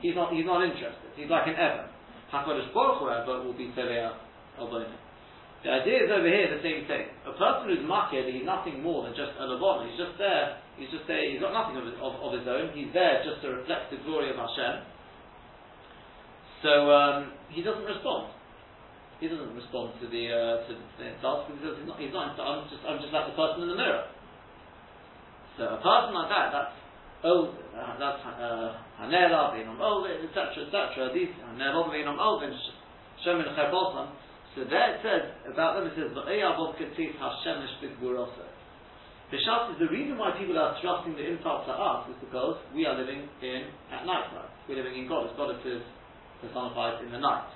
He's 0.00 0.16
not. 0.16 0.32
He's 0.32 0.46
not 0.46 0.64
interested. 0.64 1.12
He's 1.16 1.28
like 1.28 1.46
an 1.46 1.56
Evan. 1.56 1.88
Hakadosh 2.32 2.72
Baruch 2.72 3.02
Hu, 3.02 3.46
will 3.46 3.56
be 3.56 3.72
Tzedea 3.76 4.14
Albonim. 4.58 4.94
The 5.60 5.68
idea 5.68 6.08
is 6.08 6.10
over 6.10 6.24
here 6.24 6.48
the 6.48 6.62
same 6.64 6.88
thing. 6.88 7.12
A 7.28 7.36
person 7.36 7.68
who's 7.68 7.84
makir, 7.84 8.24
he's 8.24 8.48
nothing 8.48 8.80
more 8.80 9.04
than 9.04 9.12
just 9.12 9.36
a 9.36 9.44
levon. 9.44 9.84
He's 9.84 10.00
just 10.00 10.16
there. 10.16 10.56
He's 10.80 10.88
just 10.88 11.04
there. 11.04 11.20
He's 11.20 11.36
got 11.36 11.52
nothing 11.52 11.76
of, 11.76 11.84
of, 12.00 12.16
of, 12.16 12.32
his 12.32 12.48
own. 12.48 12.72
He's 12.72 12.88
there 12.96 13.20
just 13.20 13.44
to 13.44 13.60
reflect 13.60 13.92
the 13.92 14.00
glory 14.08 14.32
of 14.32 14.40
Hashem. 14.40 14.88
So 16.64 16.72
um, 16.88 17.36
he 17.52 17.60
doesn't 17.60 17.84
respond. 17.84 18.32
He 19.20 19.28
doesn't 19.28 19.52
respond 19.52 20.00
to 20.00 20.08
the 20.08 20.32
uh, 20.32 20.64
to 20.64 20.72
the 20.96 21.04
insults 21.12 21.52
because 21.52 21.76
he's 21.76 21.84
not. 21.84 22.00
He's 22.00 22.14
not. 22.16 22.40
I'm 22.40 22.64
just. 22.72 22.80
I'm 22.88 22.96
just 23.04 23.12
like 23.12 23.28
the 23.28 23.36
person 23.36 23.68
in 23.68 23.68
the 23.68 23.76
mirror. 23.76 24.08
So 25.60 25.68
a 25.76 25.80
person 25.84 26.16
like 26.16 26.32
that, 26.32 26.56
that's 26.56 26.72
old. 27.24 27.54
Uh, 27.74 27.98
that's 27.98 28.22
uh, 28.24 28.76
hanela, 29.00 29.56
on 29.56 29.80
old, 29.80 30.06
etc., 30.08 30.66
etc. 30.66 31.10
These 31.14 31.32
hanela, 31.44 31.90
being 31.92 32.08
on 32.08 32.18
old, 32.18 32.42
and 32.42 32.54
shemin 33.24 33.48
chaybosan. 33.56 34.10
So 34.54 34.66
there 34.66 34.96
it 34.96 35.00
says 35.02 35.30
about 35.46 35.78
them. 35.78 35.86
It 35.86 35.94
says 35.94 36.10
v'eyavot 36.10 36.74
ketzis 36.76 37.14
hashemish 37.20 37.78
b'gvurosa. 37.80 38.50
B'shas 39.30 39.74
is 39.74 39.78
the 39.78 39.86
reason 39.94 40.18
why 40.18 40.34
people 40.34 40.58
are 40.58 40.74
trusting 40.82 41.14
the 41.14 41.22
insult 41.22 41.66
to 41.66 41.72
us 41.72 42.10
is 42.10 42.18
because 42.18 42.58
we 42.74 42.82
are 42.84 42.98
living 42.98 43.30
in 43.42 43.70
at 43.94 44.02
night 44.02 44.26
time. 44.34 44.50
We're 44.68 44.82
living 44.82 44.98
in 44.98 45.06
God. 45.06 45.30
God 45.36 45.54
is 45.54 45.82
personified 46.42 47.04
in 47.06 47.12
the 47.12 47.22
night. 47.22 47.46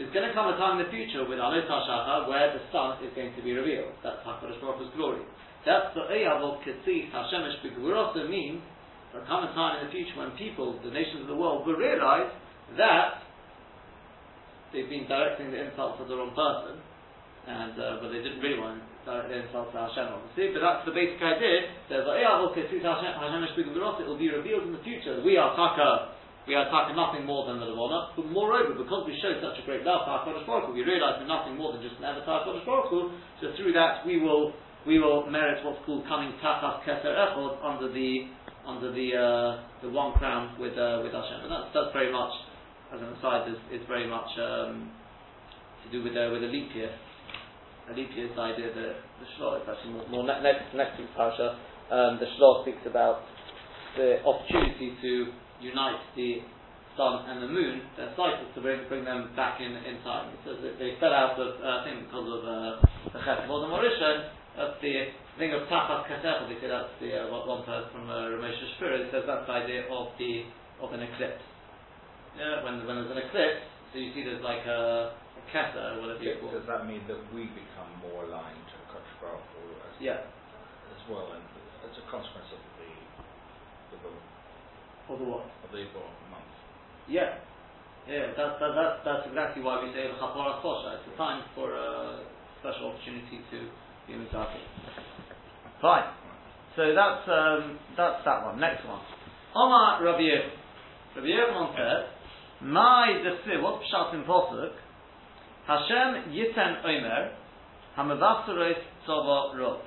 There's 0.00 0.08
going 0.16 0.24
to 0.24 0.32
come 0.32 0.48
a 0.48 0.56
time 0.56 0.80
in 0.80 0.88
the 0.88 0.90
future 0.90 1.28
with 1.28 1.36
Alot 1.36 1.68
HaShachar 1.68 2.24
where 2.24 2.56
the 2.56 2.64
sun 2.72 3.04
is 3.04 3.12
going 3.12 3.36
to 3.36 3.42
be 3.44 3.52
revealed. 3.52 3.92
That's 4.00 4.24
HaKadosh 4.24 4.56
Baruch 4.64 4.80
Hu's 4.80 4.88
glory. 4.96 5.20
That's 5.68 5.92
the 5.92 6.08
Eyavot 6.08 6.64
Ketzis 6.64 7.12
Hashemesh 7.12 7.60
B'Gvurosa 7.60 8.24
means 8.24 8.64
there'll 9.12 9.26
come 9.26 9.44
a 9.44 9.52
time 9.54 9.80
in 9.80 9.86
the 9.86 9.92
future 9.92 10.14
when 10.18 10.30
people, 10.38 10.78
the 10.82 10.90
nations 10.90 11.22
of 11.22 11.28
the 11.28 11.36
world, 11.36 11.66
will 11.66 11.78
realize 11.78 12.30
that 12.78 13.22
they've 14.72 14.88
been 14.88 15.06
directing 15.10 15.50
the 15.50 15.58
insults 15.58 15.98
to 15.98 16.06
the 16.06 16.14
wrong 16.14 16.34
person, 16.34 16.78
and 17.46 17.74
uh, 17.74 17.98
but 17.98 18.14
they 18.14 18.22
didn't 18.22 18.38
really 18.38 18.58
want 18.58 18.78
to 18.78 18.84
direct 19.02 19.28
the 19.30 19.38
insults 19.42 19.74
to 19.74 19.78
Hashem, 19.82 20.06
obviously. 20.06 20.54
But 20.54 20.62
that's 20.62 20.82
the 20.86 20.94
basic 20.94 21.18
idea. 21.18 21.74
There's 21.90 22.06
like, 22.06 22.22
yeah, 22.22 22.46
okay, 22.50 22.70
it 22.70 24.06
will 24.06 24.20
be 24.20 24.30
revealed 24.30 24.64
in 24.70 24.72
the 24.74 24.84
future. 24.86 25.18
We 25.26 25.34
are 25.36 25.56
taka. 25.58 26.14
We 26.48 26.56
are 26.56 26.66
taka 26.72 26.96
nothing 26.96 27.28
more 27.28 27.46
than 27.46 27.60
the 27.60 27.68
Levona, 27.68 28.16
but 28.16 28.26
moreover, 28.26 28.72
because 28.72 29.04
we 29.06 29.14
show 29.20 29.36
such 29.38 29.60
a 29.60 29.64
great 29.68 29.84
love 29.84 30.08
for 30.08 30.18
HaKadosh 30.18 30.46
Baruch 30.48 30.72
we 30.72 30.82
realize 30.82 31.20
we're 31.20 31.28
nothing 31.28 31.54
more 31.54 31.76
than 31.76 31.82
just 31.84 32.00
an 32.00 32.08
avatar 32.08 32.42
HaKadosh 32.42 32.64
Baruch 32.64 33.12
so 33.38 33.52
through 33.60 33.76
that 33.76 34.02
we 34.06 34.18
will 34.18 34.56
we 34.86 34.98
will 34.98 35.28
merit 35.28 35.60
what's 35.64 35.78
called 35.84 36.08
coming 36.08 36.32
tachas 36.42 36.80
keser 36.88 37.12
echod 37.12 37.60
under 37.62 37.92
the 37.92 38.32
under 38.66 38.92
the 38.92 39.08
uh, 39.16 39.50
the 39.82 39.90
one 39.90 40.12
crown 40.18 40.58
with 40.60 40.76
uh, 40.76 41.00
with 41.02 41.12
Hashem, 41.12 41.44
and 41.44 41.50
that's 41.50 41.70
that's 41.74 41.92
very 41.92 42.12
much 42.12 42.32
as 42.94 43.00
an 43.00 43.14
aside, 43.14 43.46
is, 43.48 43.80
is 43.80 43.86
very 43.86 44.08
much 44.08 44.26
um, 44.38 44.90
to 45.84 45.86
do 45.90 46.02
with 46.02 46.16
uh, 46.16 46.30
with 46.32 46.42
a 46.42 46.50
leap 46.50 46.74
year. 46.74 46.90
A 47.90 47.94
leap 47.94 48.10
year 48.14 48.26
is 48.26 48.34
the 48.34 48.42
idea 48.42 48.66
that 48.74 48.94
the 49.22 49.26
Shloh 49.38 49.62
is 49.62 49.66
actually 49.66 49.94
more, 49.94 50.08
more 50.10 50.24
ne- 50.26 50.42
next 50.42 50.74
next 50.74 50.98
week's 50.98 51.14
parasha. 51.16 51.58
Um, 51.90 52.18
the 52.18 52.26
Shloh 52.38 52.62
speaks 52.62 52.82
about 52.86 53.22
the 53.96 54.22
opportunity 54.22 54.94
to 55.02 55.12
unite 55.60 55.98
the 56.16 56.42
sun 56.96 57.26
and 57.30 57.42
the 57.42 57.50
moon, 57.50 57.82
their 57.96 58.10
cycles, 58.14 58.50
to 58.54 58.60
bring, 58.60 58.86
bring 58.88 59.04
them 59.04 59.30
back 59.34 59.60
in, 59.60 59.72
in 59.72 60.02
time. 60.02 60.30
That 60.44 60.78
they 60.78 60.94
fell 61.00 61.14
out 61.14 61.38
of, 61.38 61.58
uh, 61.58 61.82
I 61.82 61.84
think 61.86 62.06
because 62.06 62.26
of 62.26 62.40
uh, 62.44 62.58
the 63.14 63.18
Chesed 63.22 63.46
of 63.46 63.70
Mauritian, 63.70 64.30
that's 64.56 64.78
the 64.82 64.94
thing 65.40 65.56
of 65.56 65.64
Tachas 65.72 66.04
Kesef, 66.06 66.46
they 66.52 66.60
say 66.60 66.68
that's 66.68 66.92
the, 67.00 67.16
uh, 67.16 67.32
one 67.32 67.64
person 67.64 67.88
from 67.96 68.06
uh, 68.12 68.28
Ramesh 68.36 68.60
Shapira, 68.76 69.00
it 69.00 69.08
says 69.10 69.24
that's 69.26 69.48
the 69.48 69.56
idea 69.56 69.88
of 69.88 70.12
the 70.20 70.44
of 70.84 70.92
an 70.92 71.00
eclipse 71.00 71.44
yeah, 72.38 72.62
when, 72.62 72.86
when 72.86 73.02
there's 73.02 73.10
an 73.10 73.18
eclipse, 73.18 73.64
so 73.90 73.98
you 73.98 74.14
see 74.14 74.22
there's 74.22 74.44
like 74.44 74.62
a, 74.62 75.12
a 75.18 75.42
keta, 75.50 75.98
whatever 75.98 76.22
you 76.22 76.38
call 76.38 76.54
Does 76.54 76.68
that 76.70 76.86
mean 76.86 77.02
that 77.10 77.18
we 77.34 77.50
become 77.50 77.90
more 77.98 78.24
aligned 78.28 78.62
to 78.70 78.76
Kodesh 78.92 79.18
as, 79.18 79.94
yeah. 79.98 80.22
as 80.94 81.02
well, 81.10 81.34
and 81.34 81.42
as 81.82 81.94
a 81.98 82.04
consequence 82.06 82.46
of 82.54 82.60
the 82.78 82.90
the? 83.98 84.12
Of 85.10 85.18
the 85.18 85.26
what? 85.26 85.50
Of 85.66 85.74
the 85.74 85.82
month. 86.30 86.54
Yeah. 87.10 87.42
Yeah, 88.06 88.32
that's, 88.32 88.56
that, 88.62 88.72
that, 88.78 88.92
that's 89.04 89.26
exactly 89.26 89.62
why 89.62 89.82
we 89.82 89.92
say 89.92 90.06
Chapora 90.16 90.62
Chosha. 90.62 91.02
It's 91.02 91.10
a 91.12 91.16
time 91.18 91.42
for 91.54 91.74
a 91.74 92.22
special 92.62 92.94
opportunity 92.94 93.42
to 93.50 93.58
be 94.06 94.14
Mizaki. 94.14 95.09
Fine. 95.80 96.12
So 96.76 96.94
that's 96.94 97.28
um, 97.28 97.78
that's 97.96 98.24
that 98.24 98.44
one. 98.44 98.60
Next 98.60 98.86
one. 98.86 99.00
Omar 99.54 100.04
Rabbi 100.04 100.28
Rabbi 101.16 101.26
Yochanan 101.26 101.74
said, 101.74 102.68
my 102.68 103.18
desir, 103.18 103.60
what's 103.60 103.84
Pshat 103.90 104.14
in 104.14 104.22
Posuk? 104.22 104.70
Hashem 105.66 106.30
yiten 106.30 106.84
omer, 106.84 107.32
hamavasaros 107.98 108.74
tzova 109.08 109.54
rov. 109.56 109.80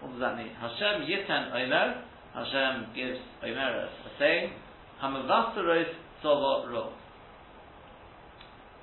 What 0.00 0.12
does 0.12 0.20
that 0.20 0.36
mean? 0.36 0.50
Hashem 0.60 1.08
yiten 1.08 1.52
omer, 1.54 2.04
Hashem 2.34 2.94
gives 2.94 3.18
omer 3.42 3.86
a 3.86 3.88
saying, 4.18 4.52
hamavasaros 5.02 5.92
tzova 6.22 6.66
rov. 6.68 6.92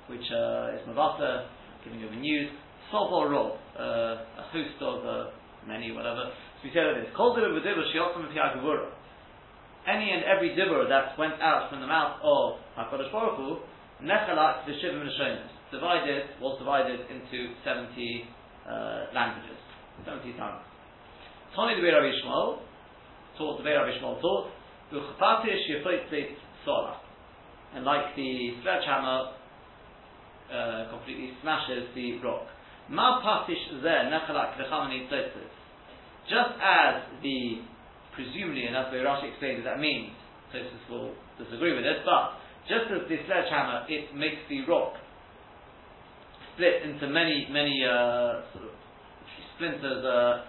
Which 0.08 0.26
uh, 0.32 0.74
is 0.74 0.88
mavasa, 0.88 1.46
giving 1.84 2.00
the 2.00 2.16
news, 2.16 2.50
tzova 2.92 3.30
rov, 3.30 3.56
uh, 3.78 4.42
a 4.42 4.44
host 4.52 4.80
of 4.80 5.04
uh, 5.06 5.30
many, 5.66 5.92
whatever. 5.92 6.32
So 6.60 6.60
we 6.64 6.70
say 6.70 6.80
that 6.82 6.96
this. 6.98 7.12
Kol 7.16 7.36
dibur 7.36 7.54
b'dibur 7.60 7.84
shiyotzim 7.92 8.26
v'piyagavura 8.32 8.96
any 9.86 10.10
and 10.10 10.24
every 10.26 10.50
dibur 10.50 10.88
that 10.90 11.16
went 11.18 11.40
out 11.40 11.70
from 11.70 11.80
the 11.80 11.86
mouth 11.86 12.18
of 12.22 12.58
HaKadosh 12.74 13.10
Baruch 13.12 13.38
Hu, 13.38 13.56
nechalak 14.02 14.66
v'shivim 14.66 15.06
v'shonis, 15.06 15.46
divided, 15.70 16.26
was 16.40 16.58
divided 16.58 17.00
into 17.08 17.54
70 17.64 18.26
uh, 18.66 19.06
languages, 19.14 19.58
70 20.04 20.32
tongues. 20.36 20.62
Tony 21.54 21.80
the 21.80 21.86
Rabbi 21.86 22.10
Shmuel, 22.18 22.58
taught 23.38 23.62
the 23.62 23.64
Rabbi 23.64 23.96
Shmuel 24.02 24.20
taught, 24.20 24.50
v'chapatish 24.92 25.62
yifoitzit 25.70 26.34
sola. 26.64 27.00
And 27.74 27.84
like 27.84 28.16
the 28.16 28.54
sledgehammer 28.62 29.32
uh, 30.50 30.90
completely 30.90 31.30
smashes 31.42 31.86
the 31.94 32.18
rock. 32.24 32.46
Ma 32.88 33.20
patish 33.22 33.82
zeh 33.82 34.10
nechalak 34.10 34.56
v'chamani 34.58 35.08
Just 36.28 36.54
as 36.62 37.02
the 37.22 37.62
presumably, 38.16 38.64
and 38.64 38.74
that's 38.74 38.90
the 38.90 39.04
Rashi 39.04 39.28
explains 39.30 39.62
that 39.64 39.78
means, 39.78 40.10
Tosus 40.50 40.80
will 40.88 41.12
disagree 41.36 41.76
with 41.76 41.84
it, 41.84 42.00
but 42.08 42.40
just 42.64 42.88
as 42.88 43.04
the 43.06 43.16
sledgehammer, 43.28 43.84
it 43.92 44.16
makes 44.16 44.40
the 44.48 44.64
rock 44.64 44.96
split 46.56 46.82
into 46.88 47.06
many, 47.12 47.46
many 47.52 47.84
uh, 47.84 48.40
sort 48.56 48.72
of 48.72 48.74
splinters, 49.54 50.02
uh, 50.02 50.48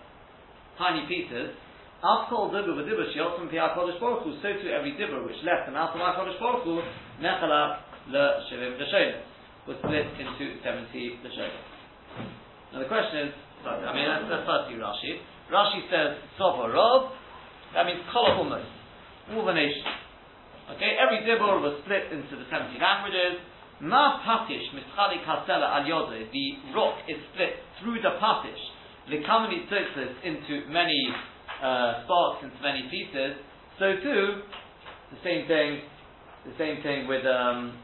tiny 0.79 1.03
pieces, 1.11 1.51
Afkol 1.99 2.53
dibber 2.53 2.77
with 2.77 2.87
dibber 2.87 3.09
shiyotzim 3.11 3.49
pi 3.51 3.57
HaKadosh 3.59 3.99
Baruch 3.99 4.23
Hu, 4.23 4.37
so 4.39 4.49
too 4.63 4.69
every 4.71 4.95
dibber 4.95 5.25
which 5.25 5.37
left 5.43 5.67
the 5.67 5.73
mouth 5.73 5.91
of 5.93 5.99
HaKadosh 5.99 6.39
Baruch 6.39 6.63
Hu, 6.63 6.79
nechala 7.19 7.83
le 8.07 8.45
shivim 8.47 8.79
l'shonim, 8.79 9.19
was 9.67 9.77
split 9.83 10.07
into 10.15 10.61
70 10.63 11.19
l'shonim. 11.25 11.66
Now 12.73 12.83
the 12.83 12.89
question 12.89 13.27
is, 13.27 13.33
I 13.65 13.91
mean, 13.95 14.07
that's, 14.07 14.27
that's 14.29 14.45
firstly 14.47 14.79
Rashi. 14.79 15.19
Rashi 15.51 15.81
says, 15.91 16.19
Sofa 16.37 16.67
that 17.73 17.85
means 17.85 17.99
Kol 18.11 18.31
almost. 18.31 18.67
All 19.35 19.43
the 19.43 19.53
nations. 19.53 19.83
Okay, 20.75 20.95
every 20.99 21.23
Dibur 21.23 21.59
was 21.63 21.79
split 21.83 22.11
into 22.11 22.35
the 22.35 22.47
70 22.51 22.79
languages, 22.79 23.39
Ma 23.79 24.19
patish 24.25 24.73
mischalik 24.73 25.23
hasela 25.23 25.69
al 25.79 25.85
yodo, 25.85 26.17
the 26.31 26.73
rock 26.73 26.97
is 27.07 27.17
split 27.33 27.61
through 27.79 28.01
the 28.01 28.17
patish, 28.19 28.57
likamani 29.07 29.69
tzitzis 29.69 30.23
into 30.23 30.67
many 30.69 31.13
uh, 31.61 32.03
sparks, 32.03 32.43
into 32.43 32.57
many 32.63 32.89
pieces, 32.89 33.37
so 33.77 33.93
too, 34.01 34.41
the 35.11 35.19
same 35.23 35.47
thing, 35.47 35.81
the 36.45 36.57
same 36.57 36.81
thing 36.81 37.07
with 37.07 37.23
um, 37.27 37.77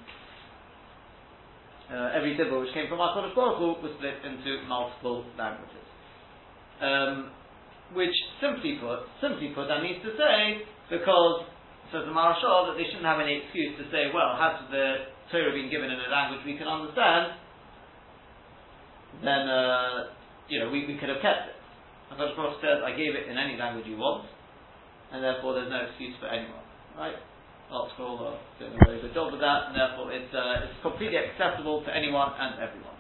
uh, 1.92 2.16
every 2.16 2.38
dibble 2.38 2.62
which 2.62 2.74
came 2.74 2.88
from 2.88 3.00
HaKadosh 3.00 3.36
Baruch 3.36 3.60
Hu 3.60 3.84
was 3.84 3.92
split 3.98 4.24
into 4.24 4.64
multiple 4.68 5.26
languages. 5.38 5.84
Um, 6.80 7.32
which 7.94 8.16
simply 8.42 8.80
put, 8.82 9.06
simply 9.22 9.54
put, 9.54 9.68
that 9.68 9.84
means 9.84 10.02
to 10.04 10.12
say, 10.18 10.66
because 10.90 11.46
says 11.94 12.10
the 12.10 12.16
Marashal 12.16 12.74
that 12.74 12.76
they 12.76 12.90
shouldn't 12.90 13.06
have 13.06 13.22
any 13.22 13.46
excuse 13.46 13.78
to 13.78 13.86
say, 13.94 14.10
well, 14.10 14.34
had 14.34 14.66
the 14.74 15.14
Torah 15.30 15.54
been 15.54 15.70
given 15.70 15.94
in 15.94 16.00
a 16.02 16.10
language 16.10 16.42
we 16.42 16.58
can 16.58 16.66
understand, 16.66 17.38
then 19.22 19.46
uh, 19.46 20.10
you 20.50 20.58
know 20.58 20.74
we, 20.74 20.90
we 20.90 20.98
could 20.98 21.10
have 21.14 21.22
kept 21.22 21.54
it. 21.54 21.58
HaKadosh 22.10 22.34
Baruch 22.34 22.58
says, 22.66 22.82
I 22.82 22.98
gave 22.98 23.14
it 23.14 23.30
in 23.30 23.38
any 23.38 23.58
language 23.58 23.86
you 23.86 23.98
want, 23.98 24.26
and 25.14 25.22
therefore 25.22 25.54
there's 25.54 25.70
no 25.70 25.86
excuse 25.86 26.18
for 26.18 26.28
anyone, 26.28 26.66
right? 26.98 27.18
Article 27.74 28.22
are 28.22 28.38
doing 28.62 28.78
a 28.78 28.86
very 28.86 29.02
good 29.02 29.14
job 29.18 29.34
with 29.34 29.42
that, 29.42 29.68
and 29.68 29.74
therefore 29.74 30.14
it's, 30.14 30.30
uh, 30.30 30.62
it's 30.70 30.78
completely 30.86 31.18
accessible 31.18 31.82
to 31.82 31.90
anyone 31.90 32.30
and 32.38 32.62
everyone. 32.62 32.94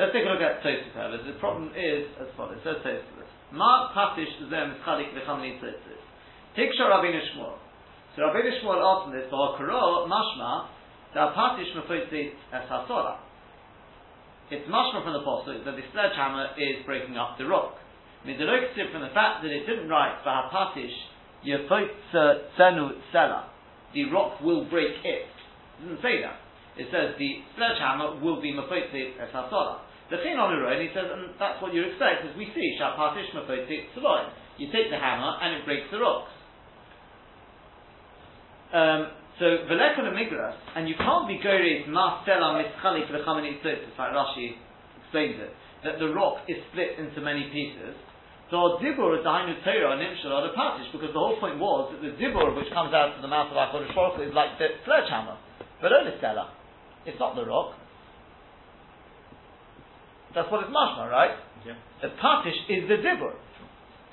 Let's 0.00 0.16
take 0.16 0.24
a 0.24 0.32
look 0.32 0.40
at 0.40 0.64
Tosfos, 0.64 0.96
however. 0.96 1.20
The 1.20 1.36
problem 1.36 1.68
is 1.76 2.08
as 2.16 2.32
follows. 2.32 2.56
Says 2.64 2.80
Tosfos. 2.80 3.28
Ma 3.52 3.92
patish 3.92 4.32
zem 4.48 4.80
mischalik 4.80 5.12
v'chamli 5.12 5.60
tzitzis. 5.60 6.00
Tiksha 6.56 6.88
Rabbeinu 6.88 7.20
Shmuel. 7.36 7.60
So 8.16 8.24
Rabbeinu 8.24 8.56
Shmuel 8.64 8.80
asked 8.80 9.12
this, 9.12 9.28
v'hakaro 9.28 10.08
mashma 10.08 10.68
da 11.12 11.36
patish 11.36 11.76
mefotzit 11.76 12.32
es 12.56 12.64
hasora. 12.72 13.20
It's 14.50 14.66
mashma 14.68 15.04
from 15.04 15.12
the 15.12 15.20
pasuk 15.20 15.64
that 15.66 15.76
the 15.76 15.84
sledgehammer 15.92 16.56
is 16.56 16.80
breaking 16.86 17.18
up 17.18 17.36
the 17.36 17.44
rock. 17.44 17.76
Midoloktiv 18.26 18.90
from 18.92 19.02
the 19.02 19.12
fact 19.12 19.42
that 19.42 19.52
it 19.52 19.66
didn't 19.66 19.90
write 19.90 20.24
v'hapatish 20.24 20.96
yefotzenu 21.44 22.96
sela. 23.12 23.51
The 23.94 24.10
rock 24.10 24.40
will 24.40 24.64
break 24.68 24.96
it. 25.04 25.28
It 25.28 25.82
doesn't 25.82 26.02
say 26.02 26.22
that. 26.22 26.40
It 26.76 26.88
says 26.88 27.14
the 27.18 27.30
sledgehammer 27.56 28.20
will 28.20 28.40
be 28.40 28.52
mefotzit 28.52 29.20
es. 29.20 29.32
The 30.12 30.20
thing 30.20 30.36
on 30.36 30.52
road, 30.60 30.76
he 30.80 30.92
says, 30.92 31.08
and 31.08 31.32
that's 31.40 31.56
what 31.64 31.72
you 31.72 31.84
expect, 31.88 32.24
as 32.28 32.36
we 32.36 32.44
see, 32.52 32.76
Shapatish 32.76 33.32
Mafotik 33.32 33.96
Saloy. 33.96 34.28
You 34.58 34.68
take 34.68 34.92
the 34.92 35.00
hammer 35.00 35.40
and 35.40 35.56
it 35.56 35.64
breaks 35.64 35.88
the 35.90 35.96
rocks. 35.96 36.28
Um, 38.72 39.00
so, 39.40 39.64
Velekon 39.68 40.12
Migras, 40.12 40.56
and 40.76 40.88
you 40.88 40.94
can't 40.96 41.28
be 41.28 41.40
Goris 41.40 41.88
Marcela 41.88 42.60
Mischalik 42.60 43.08
Lechamani 43.08 43.60
Tzitz, 43.64 43.96
like 43.96 44.12
Rashi 44.12 44.60
explains 45.00 45.40
it, 45.40 45.52
that 45.84 45.98
the 45.98 46.12
rock 46.12 46.44
is 46.48 46.56
split 46.70 46.98
into 46.98 47.20
many 47.20 47.48
pieces. 47.48 47.96
So, 48.50 48.78
Dibur 48.82 49.16
is 49.16 49.24
Dainu 49.24 49.56
Torah 49.64 49.96
and 49.96 50.00
Nimshal 50.00 50.32
are 50.32 50.48
the 50.48 50.54
Patish, 50.56 50.92
because 50.92 51.12
the 51.12 51.20
whole 51.20 51.40
point 51.40 51.58
was 51.58 51.92
that 51.92 52.00
the 52.02 52.12
Dibur 52.16 52.54
which 52.56 52.68
comes 52.72 52.92
out 52.92 53.16
of 53.16 53.22
the 53.22 53.28
mouth 53.28 53.48
of 53.48 53.56
HaKadosh 53.56 53.94
Baruch 53.94 54.20
is 54.28 54.34
like 54.34 54.58
the 54.58 54.68
sledgehammer, 54.84 55.38
but 55.80 55.92
only 55.92 56.12
Stella. 56.18 56.52
It's 57.06 57.18
not 57.18 57.34
the 57.34 57.44
rock. 57.44 57.74
That's 60.34 60.50
what 60.50 60.64
it's 60.64 60.72
mashma, 60.72 61.10
right? 61.10 61.36
Yeah. 61.66 61.76
The 62.00 62.08
patish 62.16 62.56
is 62.68 62.88
the 62.88 62.96
dibur. 63.04 63.36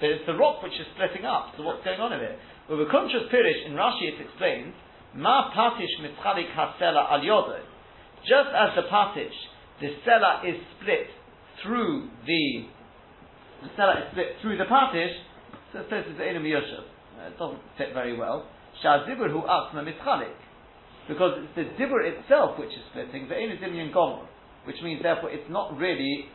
It's 0.02 0.26
the 0.26 0.36
rock 0.36 0.64
which 0.64 0.74
is 0.74 0.88
splitting 0.96 1.26
up. 1.26 1.54
So 1.58 1.64
what's 1.64 1.84
going 1.84 2.00
on 2.00 2.14
in 2.14 2.22
it? 2.22 2.40
Well, 2.70 2.78
the 2.80 2.86
Kuntrus 2.86 3.28
Pirish 3.34 3.66
in 3.66 3.74
Rashi 3.74 4.16
it 4.16 4.22
explains, 4.22 4.74
Ma 5.16 5.52
patish 5.52 5.92
mitzchalik 6.00 6.54
hasela 6.56 7.12
al 7.12 7.20
yodo. 7.20 7.60
Just 8.24 8.52
as 8.54 8.76
the 8.76 8.84
patish, 8.84 9.36
the 9.82 9.90
sela 10.06 10.48
is 10.48 10.56
split 10.78 11.08
through 11.64 12.10
the, 12.26 12.68
the 13.62 13.70
sela 13.78 14.06
is 14.06 14.12
split 14.12 14.36
through 14.42 14.58
the 14.58 14.66
patish, 14.66 15.14
so 15.74 15.80
it 15.80 15.88
says 15.90 16.06
it's 16.08 16.18
the 16.18 16.24
Enum 16.24 16.44
Yoshev. 16.44 16.86
Uh, 17.20 17.28
it 17.28 17.38
doesn't 17.38 17.62
fit 17.78 17.94
very 17.94 18.18
well. 18.18 18.48
Shah 18.82 19.06
dibur 19.06 19.30
hu 19.30 19.42
atzma 19.44 19.84
mitzchalik. 19.84 20.36
Because 21.08 21.40
it's 21.44 21.56
the 21.56 21.84
dibur 21.84 22.06
itself 22.06 22.58
which 22.58 22.70
is 22.70 22.84
splitting, 22.92 23.28
the 23.28 23.36
Enum 23.36 23.60
Dimyan 23.62 23.94
Gomor 23.94 24.26
which 24.66 24.78
means 24.84 25.02
therefore 25.02 25.32
it's 25.32 25.50
not 25.50 25.76
really 25.78 26.26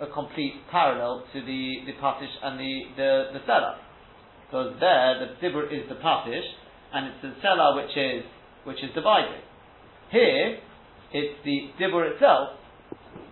a 0.00 0.06
complete 0.06 0.54
parallel 0.70 1.24
to 1.32 1.40
the, 1.40 1.86
the 1.86 1.92
patish 2.02 2.32
and 2.42 2.58
the, 2.58 2.80
the, 2.96 3.38
the 3.38 3.40
seller. 3.46 3.76
Because 4.46 4.74
there 4.80 5.22
the 5.22 5.28
dibur 5.38 5.70
is 5.70 5.88
the 5.88 5.94
patish 5.96 6.46
and 6.92 7.06
it's 7.06 7.22
the 7.22 7.34
seller 7.42 7.76
which 7.76 7.96
is 7.96 8.24
which 8.64 8.82
is 8.82 8.90
divided. 8.94 9.42
Here 10.10 10.58
it's 11.12 11.38
the 11.44 11.70
dibur 11.78 12.10
itself, 12.12 12.58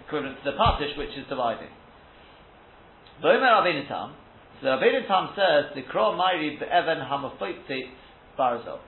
equivalent 0.07 0.39
to 0.45 0.53
the 0.53 0.57
patish 0.57 0.97
which 0.97 1.11
is 1.19 1.27
dividing. 1.29 1.71
Bomer 3.23 3.63
Rabbeinu 3.63 3.87
Tam, 3.87 4.15
so 4.61 4.79
says 5.37 5.71
the 5.77 5.83
Kro 5.89 6.17
Mairi 6.17 6.59
Be'evan 6.59 7.07
Hamafoitzi 7.07 7.83
Barzel. 8.37 8.79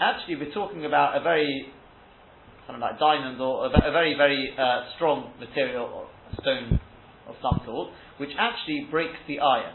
Actually 0.00 0.34
we're 0.34 0.52
talking 0.52 0.84
about 0.84 1.16
a 1.16 1.22
very 1.22 1.70
kind 2.66 2.74
of 2.74 2.80
like 2.80 2.98
diamond 2.98 3.40
or 3.40 3.66
a, 3.66 3.68
a 3.68 3.92
very, 3.92 4.14
very 4.18 4.50
uh, 4.58 4.90
strong 4.96 5.32
material 5.38 5.86
or 5.86 6.08
stone 6.40 6.80
of 7.28 7.36
some 7.40 7.60
sort, 7.64 7.90
which 8.18 8.30
actually 8.36 8.88
breaks 8.90 9.18
the 9.28 9.38
iron. 9.38 9.74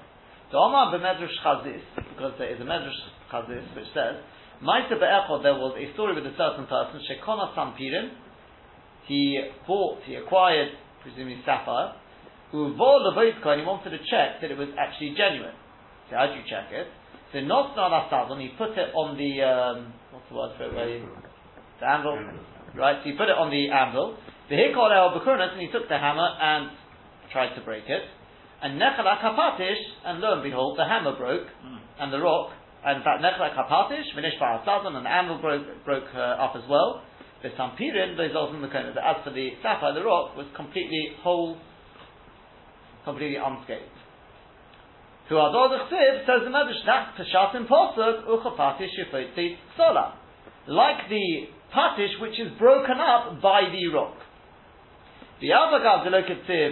So 0.52 0.58
Omar 0.58 0.92
b'medrash 0.92 1.32
chazis, 1.46 1.80
because 1.96 2.34
there 2.38 2.54
is 2.54 2.60
a 2.60 2.66
medrash 2.66 2.92
chazis 3.32 3.74
which 3.74 3.88
says, 3.94 4.20
Maita 4.62 5.00
be'echod, 5.00 5.44
there 5.44 5.56
was 5.56 5.80
a 5.80 5.94
story 5.94 6.14
with 6.14 6.26
a 6.26 6.36
certain 6.36 6.68
person, 6.68 7.00
shekona 7.08 7.56
sampirin, 7.56 8.10
he 9.06 9.40
bought, 9.66 10.00
he 10.04 10.16
acquired, 10.16 10.72
presumably 11.04 11.42
sapphire, 11.46 11.94
uvol 12.54 13.04
levoitka, 13.12 13.48
and 13.56 13.62
he 13.62 13.66
wanted 13.68 13.92
to 13.92 14.02
check 14.10 14.42
that 14.42 14.52
it 14.52 14.58
was 14.58 14.70
actually 14.78 15.16
genuine. 15.18 15.56
So 16.10 16.16
how 16.16 16.28
do 16.28 16.40
you 16.40 16.46
check 16.48 16.72
it? 16.72 16.88
So 17.34 17.42
not 17.42 17.76
on 17.76 18.40
he 18.40 18.50
put 18.58 18.72
it 18.72 18.96
on 18.96 19.18
the, 19.20 19.32
um, 19.44 19.94
what's 20.12 20.28
the 20.32 20.36
word 20.36 20.56
for 20.56 20.64
it, 20.64 20.74
where 20.74 20.88
you, 20.88 21.04
the 21.80 21.88
anvil, 21.88 22.16
Right? 22.76 23.04
So 23.04 23.12
he 23.12 23.18
put 23.18 23.28
it 23.28 23.36
on 23.36 23.52
the 23.52 23.68
anvil. 23.68 24.16
The 24.48 24.56
hikol 24.56 24.88
el 24.88 25.12
and 25.12 25.60
he 25.60 25.68
took 25.68 25.90
the 25.90 26.00
hammer 26.00 26.30
and 26.40 26.72
tried 27.32 27.56
to 27.56 27.62
break 27.62 27.84
it. 27.88 28.04
And 28.64 28.80
nechala 28.80 29.20
kapatish, 29.20 29.84
and 30.06 30.20
lo 30.20 30.40
and 30.40 30.44
behold, 30.44 30.80
the 30.80 30.86
hammer 30.88 31.16
broke, 31.18 31.46
mm. 31.46 31.80
and 32.00 32.14
the 32.14 32.18
rock, 32.18 32.52
and 32.86 32.98
in 32.98 33.04
fact, 33.04 33.22
nechala 33.22 33.52
kapatish, 33.54 34.08
minish 34.16 34.40
and 34.40 35.06
the 35.06 35.10
anvil 35.10 35.38
broke, 35.42 35.68
broke 35.84 36.10
uh, 36.16 36.42
up 36.42 36.56
as 36.56 36.64
well. 36.70 37.04
The 37.44 37.50
sampirin, 37.50 38.18
those 38.18 38.34
also 38.34 38.56
in 38.56 38.62
the 38.62 38.72
corner. 38.72 38.96
As 38.98 39.22
for 39.24 39.30
the 39.30 39.52
sapphire, 39.62 39.94
the 39.94 40.04
rock 40.04 40.36
was 40.36 40.48
completely 40.56 41.14
whole, 41.22 41.58
completely 43.08 43.40
unscathed. 43.40 43.96
To 45.32 45.36
Ador 45.36 45.72
the 45.72 45.80
says 46.28 46.44
the 46.44 46.52
Medrash, 46.52 46.84
that's 46.84 47.16
Peshat 47.16 47.56
in 47.56 47.68
Posuk, 47.68 48.28
Uchapatish 48.28 48.92
Yifotzi 48.96 49.56
Sola. 49.76 50.16
Like 50.68 51.08
the 51.10 51.48
patish 51.76 52.20
which 52.22 52.40
is 52.40 52.52
broken 52.60 53.00
up 53.00 53.42
by 53.42 53.68
the 53.72 53.88
rock. 53.96 54.16
The 55.40 55.52
other 55.52 55.84
Avagav 55.84 56.08
Delokativ, 56.08 56.72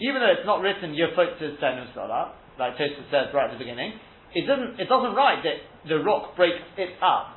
even 0.00 0.20
though 0.20 0.32
it's 0.36 0.44
not 0.44 0.60
written 0.60 0.92
Yefotzus 0.92 1.60
Tenu 1.60 1.84
Salah, 1.94 2.34
like 2.58 2.76
Tosfos 2.76 3.08
says 3.10 3.32
right 3.32 3.50
at 3.50 3.52
the 3.52 3.58
beginning, 3.58 3.92
it 4.34 4.46
doesn't 4.46 4.80
it 4.80 4.88
doesn't 4.88 5.14
write 5.14 5.42
that 5.44 5.88
the 5.88 5.98
rock 6.04 6.36
breaks 6.36 6.60
it 6.76 6.90
up. 7.00 7.36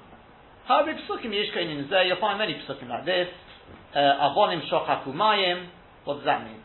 However, 0.68 0.94
Pesukim 0.94 1.32
Yishkain 1.32 1.72
in 1.72 1.88
there, 1.90 2.04
you'll 2.06 2.20
find 2.20 2.38
many 2.38 2.56
Pesukim 2.56 2.90
like 2.90 3.06
this. 3.06 3.28
Uh, 3.96 4.00
Avonim 4.00 4.60
Shochaku 4.72 5.16
Mayim. 5.16 5.68
What 6.04 6.16
does 6.16 6.26
that 6.26 6.44
mean? 6.44 6.60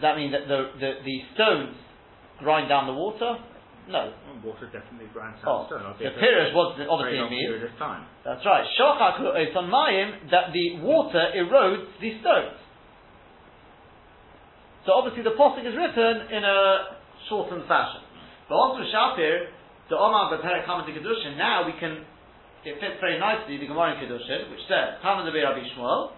Does 0.00 0.08
that 0.08 0.16
mean 0.16 0.32
that 0.32 0.48
the, 0.48 0.72
the, 0.80 0.90
the 1.04 1.16
stones 1.36 1.76
grind 2.40 2.72
down 2.72 2.88
the 2.88 2.96
water? 2.96 3.36
No. 3.84 4.08
water 4.40 4.64
definitely 4.72 5.12
grinds 5.12 5.36
oh, 5.44 5.68
stone. 5.68 5.84
The 6.00 6.08
does 6.08 6.80
it 6.80 6.88
obviously 6.88 7.20
mean? 7.28 7.52
Period 7.52 7.68
of 7.68 7.76
time. 7.76 8.08
That's 8.24 8.40
right. 8.48 8.64
Shochaku 8.80 9.28
on 9.28 9.68
mayim, 9.68 10.32
that 10.32 10.56
the 10.56 10.80
water 10.80 11.20
erodes 11.36 11.84
the 12.00 12.16
stones. 12.24 12.56
So 14.88 14.96
obviously 14.96 15.20
the 15.20 15.36
posting 15.36 15.68
is 15.68 15.76
written 15.76 16.32
in 16.32 16.48
a 16.48 16.96
shortened 17.28 17.68
fashion. 17.68 18.00
But 18.48 18.56
also 18.56 18.80
Shapir, 18.88 19.52
the 19.92 20.00
Omar 20.00 20.32
Bepere 20.32 20.64
coming 20.64 20.88
to 20.88 20.96
Kedushin, 20.96 21.36
now 21.36 21.68
we 21.68 21.76
can, 21.76 22.08
it 22.64 22.80
fits 22.80 22.96
very 23.04 23.20
nicely 23.20 23.60
the 23.60 23.68
Gemara 23.68 24.00
in 24.00 24.08
Kedushin, 24.08 24.48
which 24.48 24.64
says, 24.64 24.96
Talmud 25.04 25.28
the 25.28 25.36
Rabbi 25.36 25.60
Shmuel, 25.76 26.16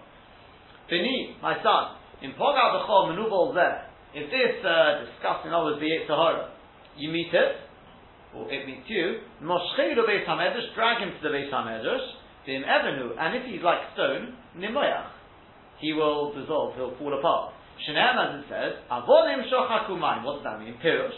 Bini, 0.87 1.35
my 1.43 1.59
son, 1.59 1.99
in 2.23 2.31
Pogal 2.39 2.79
Bechol 2.79 3.11
Menubal 3.11 3.53
Zeh, 3.53 3.83
if 4.15 4.31
this 4.31 4.63
uh, 4.63 5.03
disgusting 5.03 5.51
always 5.51 5.79
be 5.79 5.91
Sahara, 6.07 6.55
you 6.95 7.11
meet 7.11 7.27
it, 7.33 7.51
or 8.33 8.51
it 8.51 8.65
meets 8.65 8.87
you, 8.87 9.19
Moshcheru 9.43 10.07
Beis 10.07 10.25
HaMedrash, 10.25 10.73
drag 10.73 11.03
him 11.03 11.11
to 11.11 11.21
the 11.21 11.35
Beis 11.35 11.51
HaMedrash, 11.51 12.07
Vim 12.45 12.63
Evanu, 12.63 13.19
and 13.19 13.35
if 13.35 13.43
he's 13.45 13.61
like 13.61 13.79
stone, 13.93 14.35
Nimoyach, 14.57 15.11
he 15.79 15.91
will 15.91 16.33
dissolve, 16.33 16.75
he'll 16.75 16.95
fall 16.97 17.17
apart. 17.17 17.53
Shenem, 17.83 18.15
as 18.15 18.39
it 18.39 18.45
says, 18.47 18.73
Avonim 18.89 19.43
Shochaku 19.51 19.99
Mayim, 19.99 20.23
what 20.23 20.41
does 20.41 20.43
that 20.45 20.59
mean? 20.59 20.75
Pirush. 20.83 21.11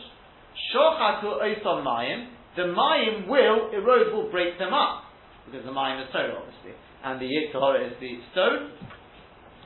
Shochaku 0.74 1.38
Oison 1.38 1.86
Mayim, 1.86 2.30
the 2.56 2.64
Mayim 2.64 3.28
will 3.28 3.70
erode, 3.74 4.12
will 4.12 4.32
break 4.32 4.58
them 4.58 4.74
up, 4.74 5.04
because 5.46 5.66
the 5.66 5.72
Mayim 5.72 6.02
is 6.02 6.10
Torah, 6.12 6.34
obviously. 6.42 6.74
and 7.04 7.22
the 7.22 7.26
Yitzhahara 7.26 7.92
is 7.92 7.94
the 8.00 8.18
stone. 8.32 8.72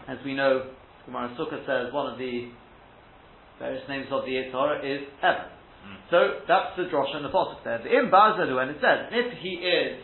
As 0.10 0.18
we 0.26 0.34
know, 0.34 0.72
Gemara 1.10 1.34
Sukkah 1.34 1.66
says 1.66 1.92
one 1.94 2.14
of 2.14 2.22
the 2.22 2.54
various 3.58 3.84
names 3.90 4.08
of 4.14 4.26
the 4.26 4.32
Yitzhahara 4.38 4.86
is 4.86 5.10
Evan. 5.26 5.50
So 6.12 6.46
that's 6.48 6.78
the 6.78 6.86
drosh 6.86 7.16
and 7.16 7.26
the 7.26 7.34
posuk 7.34 7.64
there. 7.64 7.82
The 7.82 7.90
im 7.90 8.12
Barzelu, 8.14 8.62
and 8.62 8.72
it 8.72 8.78
says, 8.78 9.10
if 9.10 9.38
he 9.42 9.58
is 9.58 9.98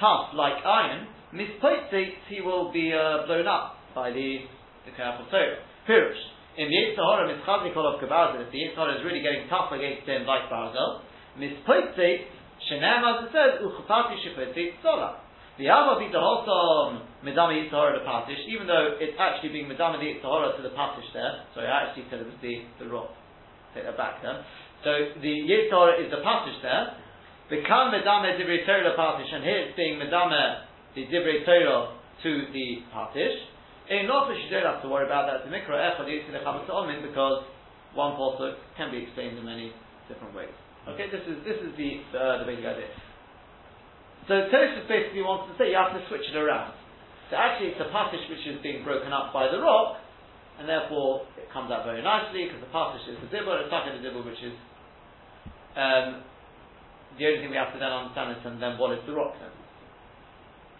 tough 0.00 0.34
like 0.34 0.60
iron, 0.64 1.08
mispoitzates, 1.32 2.28
he 2.28 2.40
will 2.40 2.72
be 2.72 2.92
uh, 2.92 3.24
blown 3.26 3.46
up 3.46 3.76
by 3.94 4.10
the 4.10 4.44
the 4.84 4.92
careful 4.96 5.24
Torah. 5.30 5.60
Pirush. 5.88 6.22
In 6.56 6.68
the 6.68 6.76
Yitzhahara, 6.76 7.28
mischazik 7.28 7.76
of 7.76 8.00
Kabarzel, 8.00 8.44
if 8.44 8.52
the 8.52 8.58
Yitzhahara 8.58 8.98
is 8.98 9.04
really 9.04 9.20
getting 9.20 9.48
tough 9.48 9.72
against 9.72 10.08
him 10.08 10.26
like 10.26 10.50
Barzel, 10.50 11.00
mispoitzates, 11.38 12.28
shenem 12.68 13.00
as 13.04 13.28
it 13.28 13.30
says, 13.32 13.64
uchapati 13.64 14.16
shipoitzates 14.20 14.82
sola. 14.82 15.20
The 15.58 15.66
Ava 15.66 15.98
be 15.98 16.06
the 16.14 16.22
wholesome 16.22 17.02
Medama 17.26 17.50
Yitzhahara 17.50 17.98
the 17.98 18.06
Patish, 18.06 18.46
even 18.46 18.70
though 18.70 18.94
it's 19.02 19.18
actually 19.18 19.50
being 19.50 19.66
Medama 19.66 19.98
the 19.98 20.06
Yitzhahara 20.06 20.54
to 20.54 20.62
the 20.62 20.70
Patish 20.70 21.10
there. 21.10 21.42
Sorry, 21.50 21.66
I 21.66 21.90
actually 21.90 22.06
said 22.06 22.22
it 22.22 22.30
was 22.30 22.38
the, 22.38 22.62
the 22.78 22.86
rock. 22.86 23.10
Take 23.74 23.82
that 23.82 23.98
back 23.98 24.22
then. 24.22 24.38
So 24.86 25.18
the 25.18 25.34
Yitzhar 25.50 25.98
is 25.98 26.14
the 26.14 26.22
passage 26.22 26.62
there. 26.62 26.94
Become 27.50 27.90
Medame 27.90 28.38
Divrei 28.38 28.62
Torah 28.62 28.86
the 28.86 28.94
Patish, 28.94 29.34
and 29.34 29.42
here 29.42 29.66
it's 29.66 29.74
being 29.74 29.98
Medame 29.98 30.62
the 30.94 31.10
Divrei 31.10 31.42
Torah 31.42 31.98
to 32.22 32.30
the 32.54 32.86
Patish. 32.94 33.36
In 33.90 34.06
Nofesh, 34.06 34.38
you 34.38 34.50
don't 34.54 34.62
have 34.62 34.82
to 34.86 34.88
worry 34.88 35.10
about 35.10 35.26
that. 35.26 35.42
The 35.42 35.50
Mikra 35.50 35.74
Echad 35.74 36.06
Yitzhar 36.06 37.02
because 37.02 37.42
one 37.94 38.14
pasuk 38.14 38.54
can 38.76 38.92
be 38.92 39.02
explained 39.02 39.38
in 39.38 39.44
many 39.44 39.72
different 40.06 40.36
ways. 40.36 40.54
Okay, 40.86 41.10
this 41.10 41.24
is 41.26 41.42
this 41.42 41.58
is 41.66 41.74
the 41.74 41.98
uh, 42.14 42.38
the 42.38 42.46
basic 42.46 42.64
idea. 42.64 42.86
So 44.28 44.46
Tosus 44.52 44.84
basically 44.86 45.24
wants 45.24 45.48
to 45.48 45.56
say 45.56 45.72
you 45.72 45.80
have 45.80 45.96
to 45.96 46.04
switch 46.12 46.28
it 46.28 46.36
around. 46.36 46.76
So 47.32 47.36
actually, 47.36 47.72
it's 47.72 47.80
a 47.80 47.88
passage 47.88 48.24
which 48.28 48.44
is 48.44 48.60
being 48.60 48.84
broken 48.84 49.12
up 49.12 49.32
by 49.32 49.48
the 49.48 49.60
rock, 49.60 50.00
and 50.60 50.68
therefore 50.68 51.24
it 51.40 51.48
comes 51.48 51.72
out 51.72 51.88
very 51.88 52.04
nicely 52.04 52.44
because 52.44 52.60
the 52.60 52.72
passage 52.72 53.04
is 53.08 53.16
the 53.24 53.28
dibur, 53.32 53.56
it's 53.64 53.72
like 53.72 53.88
the 53.88 54.04
dibur, 54.04 54.24
which 54.24 54.40
is 54.44 54.52
um, 55.76 56.24
the 57.16 57.24
only 57.24 57.38
thing 57.40 57.50
we 57.52 57.60
have 57.60 57.72
to 57.72 57.80
then 57.80 57.88
understand 57.88 58.36
is 58.36 58.40
and 58.44 58.60
then 58.60 58.76
what 58.76 58.92
is 58.92 59.00
the 59.08 59.16
rock 59.16 59.32
then? 59.40 59.52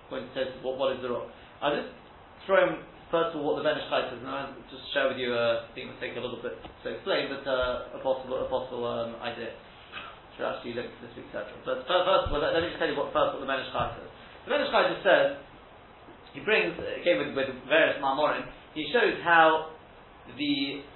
When 0.09 0.29
it 0.29 0.33
says 0.37 0.53
what, 0.61 0.77
what 0.77 0.97
is 0.97 1.01
the 1.01 1.09
rock, 1.09 1.29
I'll 1.61 1.73
just 1.73 1.93
throw 2.45 2.65
in 2.65 2.81
first 3.09 3.33
of 3.33 3.41
all 3.41 3.55
what 3.55 3.57
the 3.61 3.65
Ben 3.65 3.81
says, 3.81 4.21
and 4.21 4.29
I'll 4.29 4.53
just 4.69 4.85
share 4.93 5.09
with 5.09 5.17
you. 5.17 5.33
a 5.33 5.69
it 5.73 5.85
will 5.89 6.01
take 6.01 6.17
a 6.17 6.21
little 6.21 6.41
bit 6.41 6.57
to 6.85 6.87
explain, 6.93 7.33
but 7.33 7.45
uh, 7.49 7.97
a 7.97 8.01
possible 8.05 8.41
a 8.41 8.49
possible 8.49 8.85
um, 8.85 9.17
idea. 9.21 9.57
Should 10.39 10.47
actually 10.47 10.79
link 10.79 10.95
to 10.95 10.99
this 11.03 11.19
week's 11.19 11.35
But 11.35 11.83
first, 11.91 12.31
of 12.31 12.31
all, 12.31 12.39
let, 12.39 12.55
let, 12.55 12.63
me 12.63 12.71
just 12.71 12.79
tell 12.79 12.87
you 12.87 12.95
what 12.95 13.11
first 13.11 13.35
what 13.35 13.43
the 13.43 13.51
Ben 13.51 13.59
says. 13.75 14.07
The 14.47 14.55
Ben 14.55 14.63
just 14.63 15.03
says 15.03 15.35
he 16.31 16.41
brings 16.47 16.79
again 16.79 17.19
with, 17.19 17.35
with 17.35 17.51
various 17.67 17.99
marmorim 17.99 18.47
he 18.79 18.87
shows 18.93 19.19
how 19.25 19.75
the 20.39 20.87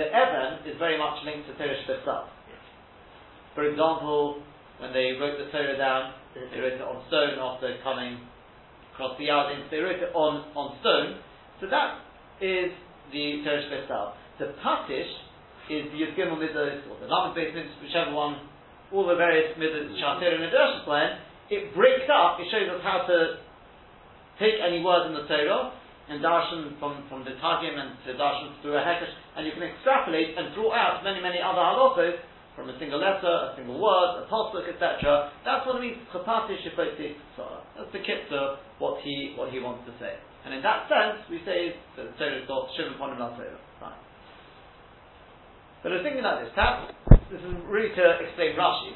the 0.00 0.08
Evan 0.08 0.66
is 0.66 0.74
very 0.78 0.98
much 0.98 1.22
linked 1.24 1.46
to 1.46 1.54
Torah 1.54 1.76
itself. 1.76 2.32
For 3.54 3.68
example, 3.68 4.42
when 4.78 4.92
they 4.92 5.14
wrote 5.20 5.38
the 5.38 5.52
Torah 5.52 5.78
down, 5.78 6.14
they 6.34 6.58
wrote 6.58 6.74
it 6.74 6.82
on 6.82 7.04
stone 7.06 7.38
after 7.38 7.76
coming 7.84 8.18
across 8.92 9.16
the 9.18 9.28
Yarden, 9.30 9.70
they 9.70 9.78
wrote 9.78 10.02
it 10.02 10.10
on, 10.12 10.48
on 10.56 10.76
stone. 10.80 11.20
So 11.60 11.68
that 11.70 12.02
is 12.40 12.72
the 13.12 13.44
Torah 13.44 13.84
itself. 13.84 14.14
The 14.40 14.56
Patish 14.64 15.12
is 15.68 15.90
the 15.90 15.98
Yud 15.98 16.14
Gimel 16.14 16.38
Midas, 16.38 16.86
or 16.90 16.96
the 17.00 17.08
Lamed 17.10 17.34
Beit 17.34 17.54
whichever 17.82 18.14
one, 18.14 18.46
all 18.92 19.06
the 19.06 19.18
various 19.18 19.56
Midas, 19.58 19.90
Shatir 19.98 20.38
and 20.38 20.42
Midrash 20.42 20.84
plan, 20.84 21.18
it 21.50 21.74
breaks 21.74 22.06
up, 22.10 22.38
it 22.42 22.46
shows 22.50 22.66
us 22.70 22.82
how 22.82 23.06
to 23.06 23.42
take 24.38 24.58
any 24.60 24.82
word 24.82 25.06
in 25.10 25.14
the 25.14 25.26
Torah 25.26 25.72
and 26.08 26.22
darshan 26.22 26.78
from, 26.78 27.02
from 27.10 27.26
the 27.26 27.34
Targum 27.42 27.74
and 27.74 27.98
to 28.06 28.14
darshan 28.14 28.54
through 28.62 28.78
a 28.78 28.82
hekesh, 28.82 29.10
and 29.36 29.46
you 29.46 29.52
can 29.52 29.62
extrapolate 29.62 30.38
and 30.38 30.54
draw 30.54 30.70
out 30.70 31.02
many, 31.02 31.18
many 31.18 31.42
other 31.42 31.62
halachos 31.62 32.18
from 32.54 32.70
a 32.70 32.78
single 32.78 32.98
letter, 32.98 33.52
a 33.52 33.54
single 33.54 33.76
word, 33.76 34.22
a 34.22 34.30
pasuk, 34.32 34.64
etc. 34.64 35.30
That's 35.44 35.66
what 35.66 35.76
it 35.76 35.82
means. 35.84 36.00
Chapati 36.08 36.56
shifoti 36.64 37.12
That's 37.76 37.92
the 37.92 38.00
kitzur, 38.00 38.56
what 38.78 39.02
he 39.04 39.34
what 39.36 39.52
he 39.52 39.60
wants 39.60 39.84
to 39.84 39.92
say. 40.00 40.16
And 40.46 40.54
in 40.54 40.62
that 40.62 40.88
sense, 40.88 41.26
we 41.28 41.42
say 41.44 41.76
that 41.98 42.06
the 42.06 42.14
Torah 42.16 42.40
is 42.40 42.48
got 42.48 42.70
shivim 42.78 42.96
ponim 42.96 43.18
la 43.20 43.36
Fine. 43.36 44.00
But 45.82 45.92
I 45.92 46.00
was 46.00 46.04
thinking 46.04 46.24
like 46.24 46.44
this. 46.44 46.52
Perhaps 46.54 46.94
this 47.30 47.42
is 47.42 47.52
really 47.66 47.90
to 47.94 48.04
explain 48.22 48.54
Rashi. 48.54 48.94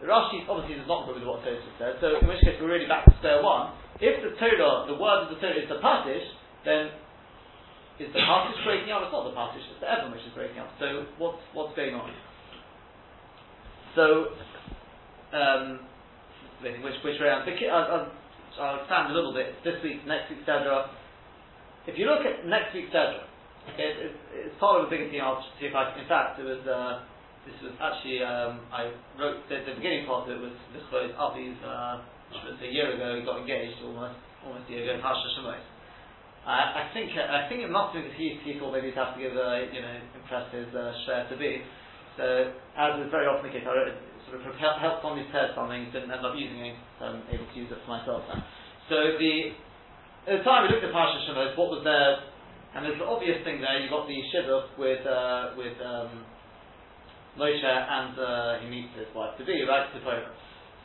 The 0.00 0.08
Rashi 0.08 0.48
obviously 0.48 0.80
does 0.80 0.88
not 0.88 1.04
go 1.04 1.12
with 1.12 1.28
what 1.28 1.44
Tosfos 1.44 1.76
says, 1.76 2.00
so 2.00 2.16
in 2.16 2.24
which 2.24 2.40
case 2.40 2.56
we're 2.56 2.72
really 2.72 2.88
back 2.88 3.04
to 3.04 3.12
square 3.20 3.44
one. 3.44 3.76
If 4.00 4.16
the 4.24 4.32
Torah, 4.40 4.88
the 4.88 4.96
word 4.96 5.28
of 5.28 5.36
the 5.36 5.38
Torah 5.44 5.60
is 5.60 5.68
the 5.68 5.76
Patish, 5.76 6.24
then 6.64 6.88
is 8.00 8.08
the 8.16 8.24
Patish 8.24 8.56
breaking 8.64 8.88
up? 8.96 9.04
It's 9.04 9.12
not 9.12 9.28
the 9.28 9.36
Patish, 9.36 9.60
it's 9.60 9.80
the 9.84 9.92
Evan 9.92 10.08
which 10.08 10.24
is 10.24 10.32
breaking 10.32 10.56
up. 10.56 10.72
So 10.80 11.04
what's, 11.20 11.44
what's 11.52 11.76
going 11.76 11.92
on? 11.92 12.08
So, 13.92 14.32
um, 15.36 15.84
which, 16.64 16.96
which 17.04 17.20
way 17.20 17.28
I'm 17.28 17.44
thinking, 17.44 17.68
I'll, 17.68 18.08
I'll, 18.08 18.08
I'll 18.56 18.78
expand 18.80 19.12
a 19.12 19.14
little 19.14 19.36
bit. 19.36 19.52
This 19.68 19.76
week, 19.84 20.08
next 20.08 20.32
week's 20.32 20.48
Sedra. 20.48 20.96
If 21.84 22.00
you 22.00 22.08
look 22.08 22.24
at 22.24 22.48
next 22.48 22.72
week's 22.72 22.88
Sedra, 22.88 23.28
okay, 23.68 23.88
it's, 24.08 24.16
it's, 24.32 24.56
part 24.56 24.80
of 24.80 24.86
a 24.86 24.90
bigger 24.90 25.10
thing. 25.12 25.20
I'll 25.20 25.44
see 25.60 25.66
if 25.68 25.74
I 25.74 25.92
can. 25.92 26.04
In 26.04 26.08
fact, 26.08 26.40
it 26.40 26.48
was. 26.48 26.64
Uh, 26.64 27.04
this 27.48 27.56
was 27.64 27.72
actually 27.80 28.20
um, 28.20 28.60
I 28.68 28.92
wrote 29.16 29.40
the, 29.48 29.64
the, 29.64 29.72
beginning 29.80 30.04
part 30.04 30.28
of 30.28 30.36
it 30.36 30.40
was 30.44 30.52
was 30.76 31.08
Avi's 31.16 31.56
uh, 31.64 32.04
a 32.04 32.68
year 32.68 32.92
ago 32.92 33.16
he 33.16 33.24
got 33.24 33.40
engaged 33.40 33.80
almost 33.80 34.20
almost 34.44 34.68
a 34.68 34.72
year 34.76 34.84
ago 34.84 35.00
in 35.00 35.00
Pasha 35.00 35.24
Shemos. 35.40 35.64
I, 36.44 36.84
I 36.84 36.92
think 36.92 37.12
I 37.16 37.48
think 37.48 37.64
it 37.64 37.72
must 37.72 37.96
be 37.96 38.04
because 38.04 38.16
he, 38.16 38.36
he 38.44 38.60
thought 38.60 38.72
maybe 38.72 38.92
he'd 38.92 39.00
have 39.00 39.16
to 39.16 39.20
give 39.20 39.36
a 39.36 39.68
you 39.72 39.80
know 39.80 39.96
impress 40.20 40.52
his 40.52 40.68
uh, 40.76 40.92
share 41.08 41.28
to 41.32 41.36
be. 41.36 41.64
So 42.16 42.52
as 42.76 43.00
is 43.00 43.08
very 43.08 43.24
often 43.24 43.48
the 43.48 43.54
case, 43.56 43.64
I 43.64 43.72
wrote, 43.72 43.96
sort 44.28 44.44
of 44.44 44.56
help, 44.60 44.76
helped 44.76 45.00
these 45.16 45.30
pairs 45.32 45.56
something, 45.56 45.88
didn't 45.92 46.12
end 46.12 46.20
up 46.20 46.36
using 46.36 46.60
it, 46.60 46.76
so 47.00 47.08
I'm 47.08 47.24
able 47.32 47.48
to 47.48 47.56
use 47.56 47.72
it 47.72 47.80
for 47.84 47.96
myself 47.96 48.20
now. 48.28 48.44
So 48.92 49.16
the 49.16 49.56
at 50.28 50.40
the 50.40 50.44
time 50.44 50.68
we 50.68 50.76
looked 50.76 50.84
at 50.84 50.92
Pasha 50.92 51.24
Shemos, 51.24 51.56
what 51.56 51.72
was 51.72 51.80
there? 51.84 52.29
And 52.74 52.86
there's 52.86 52.98
the 52.98 53.06
obvious 53.06 53.42
thing 53.42 53.58
there. 53.58 53.82
You've 53.82 53.90
got 53.90 54.06
the 54.06 54.18
shidduch 54.30 54.78
with 54.78 55.02
uh, 55.02 55.58
with 55.58 55.74
um, 55.82 56.22
Moshe 57.38 57.62
and 57.66 58.14
uh, 58.14 58.62
he 58.62 58.70
meets 58.70 58.94
his 58.94 59.10
wife 59.14 59.34
to 59.38 59.44
be 59.44 59.62
right 59.66 59.86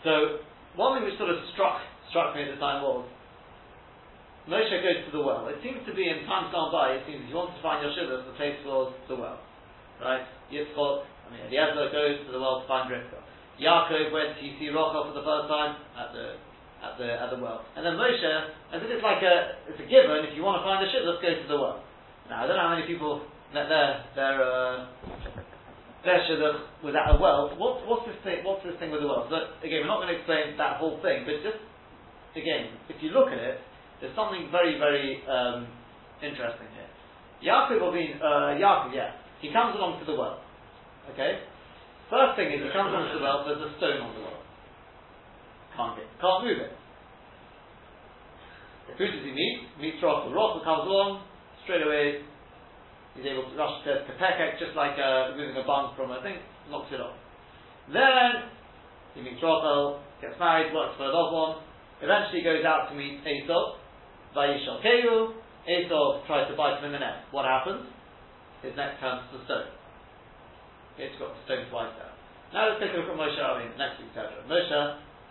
So 0.03 0.41
one 0.75 0.97
thing 0.97 1.05
which 1.09 1.17
sort 1.17 1.29
of 1.29 1.37
struck 1.53 1.81
struck 2.09 2.35
me 2.35 2.45
at 2.45 2.53
the 2.53 2.61
time 2.61 2.81
was 2.81 3.05
Moshe 4.45 4.77
goes 4.81 5.01
to 5.09 5.11
the 5.13 5.21
well. 5.21 5.49
It 5.49 5.57
seems 5.65 5.81
to 5.89 5.93
be 5.93 6.05
in 6.05 6.25
times 6.29 6.53
gone 6.53 6.69
by, 6.69 6.93
it 6.97 7.01
seems 7.09 7.25
if 7.25 7.29
you 7.29 7.37
want 7.37 7.57
to 7.57 7.61
find 7.65 7.81
Yeshua, 7.81 8.29
the 8.29 8.37
place 8.37 8.57
was 8.61 8.93
the 9.09 9.17
well. 9.17 9.41
Right? 9.97 10.21
Yitzchok, 10.53 11.05
I 11.05 11.27
mean 11.33 11.41
Eliezer 11.49 11.89
goes 11.89 12.21
to 12.25 12.31
the 12.33 12.37
well 12.37 12.61
to 12.61 12.67
find 12.69 12.93
Rivka. 12.93 13.25
Yaakov 13.57 14.13
went 14.13 14.37
to 14.37 14.45
see 14.61 14.69
Rachel 14.69 15.09
for 15.09 15.15
the 15.17 15.25
first 15.25 15.49
time 15.49 15.81
at 15.97 16.13
the 16.13 16.37
at 16.83 16.97
the 16.97 17.07
at 17.07 17.29
the 17.31 17.39
well. 17.39 17.63
And 17.75 17.85
then 17.85 17.95
Moshe, 17.95 18.33
as 18.73 18.79
if 18.81 18.89
it's 18.89 19.03
like 19.03 19.23
a 19.23 19.61
it's 19.71 19.79
a 19.79 19.87
given, 19.87 20.25
if 20.27 20.35
you 20.35 20.43
want 20.43 20.59
to 20.59 20.63
find 20.65 20.83
a 20.83 20.87
let's 20.87 21.21
go 21.21 21.29
to 21.29 21.47
the 21.47 21.59
well. 21.59 21.83
Now 22.27 22.43
I 22.43 22.47
don't 22.47 22.57
know 22.57 22.67
how 22.67 22.75
many 22.75 22.87
people 22.87 23.23
that 23.53 23.69
their 23.69 24.03
their 24.15 24.35
uh, 24.41 24.77
their 26.05 26.21
shidduch 26.29 26.85
was 26.85 26.93
at 26.93 27.09
a 27.09 27.17
well. 27.17 27.49
What, 27.57 27.81
what's 27.89 28.05
this 28.05 28.15
thing? 28.21 28.45
What's 28.45 28.61
this 28.61 28.77
thing 28.77 28.93
with 28.93 29.01
the 29.01 29.09
well? 29.09 29.25
So 29.27 29.57
again, 29.65 29.81
we're 29.81 29.89
not 29.89 30.05
going 30.05 30.13
to 30.13 30.17
explain 30.21 30.53
that 30.55 30.77
whole 30.77 31.01
thing, 31.01 31.25
but 31.25 31.41
just 31.41 31.57
again, 32.37 32.77
if 32.87 33.01
you 33.01 33.09
look 33.09 33.33
at 33.33 33.41
it, 33.41 33.57
there's 33.99 34.13
something 34.13 34.53
very, 34.53 34.77
very 34.77 35.25
um, 35.25 35.65
interesting 36.21 36.69
here. 36.77 36.89
Yaakov 37.41 37.81
Avin, 37.81 38.21
uh, 38.21 38.53
Yaakov, 38.61 38.93
yeah, 38.93 39.17
he 39.41 39.49
comes 39.49 39.73
along 39.75 39.97
to 39.99 40.05
the 40.05 40.13
well. 40.13 40.39
Okay, 41.13 41.41
first 42.13 42.37
thing 42.37 42.53
is 42.53 42.61
he 42.61 42.69
comes 42.69 42.93
along 42.93 43.09
to 43.09 43.17
the 43.17 43.25
well. 43.25 43.41
There's 43.49 43.65
a 43.65 43.73
stone 43.81 44.05
on 44.05 44.13
the 44.13 44.21
well. 44.21 44.44
Can't 45.75 45.95
get, 45.99 46.07
can't 46.19 46.43
move 46.43 46.59
it. 46.59 46.73
Who 48.97 49.05
does 49.05 49.25
he 49.25 49.31
meet? 49.31 49.67
Meets 49.81 49.99
Rachel. 49.99 50.31
Rachel 50.31 50.61
comes 50.63 50.87
along 50.87 51.23
straight 51.63 51.83
away 51.83 52.23
He's 53.15 53.23
able 53.23 53.47
to, 53.47 53.55
rush 53.55 53.79
Rashi 53.79 53.87
says, 53.87 53.99
kapekek, 54.11 54.59
just 54.59 54.75
like 54.75 54.99
uh, 54.99 55.39
moving 55.39 55.55
a 55.55 55.63
bung 55.63 55.95
from 55.95 56.11
a 56.11 56.19
thing, 56.19 56.35
knocks 56.67 56.91
it 56.91 56.99
off. 56.99 57.15
Then, 57.87 58.51
he 59.15 59.23
meets 59.23 59.39
Rachel, 59.39 60.03
gets 60.19 60.35
married, 60.35 60.75
works 60.75 60.99
for 60.99 61.07
one, 61.07 61.63
eventually 62.03 62.43
goes 62.43 62.67
out 62.67 62.91
to 62.91 62.93
meet 62.93 63.23
Esau, 63.23 63.79
Vayishal 64.35 64.83
Keru, 64.83 65.31
Esau 65.63 66.27
tries 66.27 66.51
to 66.51 66.59
bite 66.59 66.83
him 66.83 66.91
in 66.91 66.99
the 66.99 66.99
neck. 66.99 67.23
What 67.31 67.47
happens? 67.47 67.87
His 68.59 68.75
neck 68.75 68.99
turns 68.99 69.23
to 69.31 69.39
stone. 69.47 69.71
It's 70.99 71.15
got 71.15 71.31
the 71.31 71.41
stone 71.47 71.71
twice 71.71 71.95
there. 71.95 72.11
Now 72.51 72.67
let's 72.67 72.83
take 72.83 72.91
a 72.91 72.99
look 72.99 73.07
at 73.07 73.15
Moshe 73.15 73.39
Rabbeinu, 73.39 73.79
next 73.79 74.03
week's 74.03 74.11
Sedra. 74.11 74.43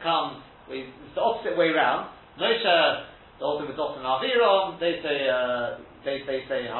Comes, 0.02 0.42
it's 0.68 0.90
the 1.14 1.20
opposite 1.20 1.57
way 1.57 1.70
round. 1.70 2.09
Moshe, 2.40 3.04
the 3.38 3.59
thing 3.61 3.68
with 3.68 3.78
Dotan 3.78 4.02
Aviram, 4.02 4.80
they 4.80 5.00
say, 5.02 5.28
uh, 5.30 5.76
they, 6.04 6.18
they 6.26 6.42
say, 6.48 6.62
we 6.68 6.74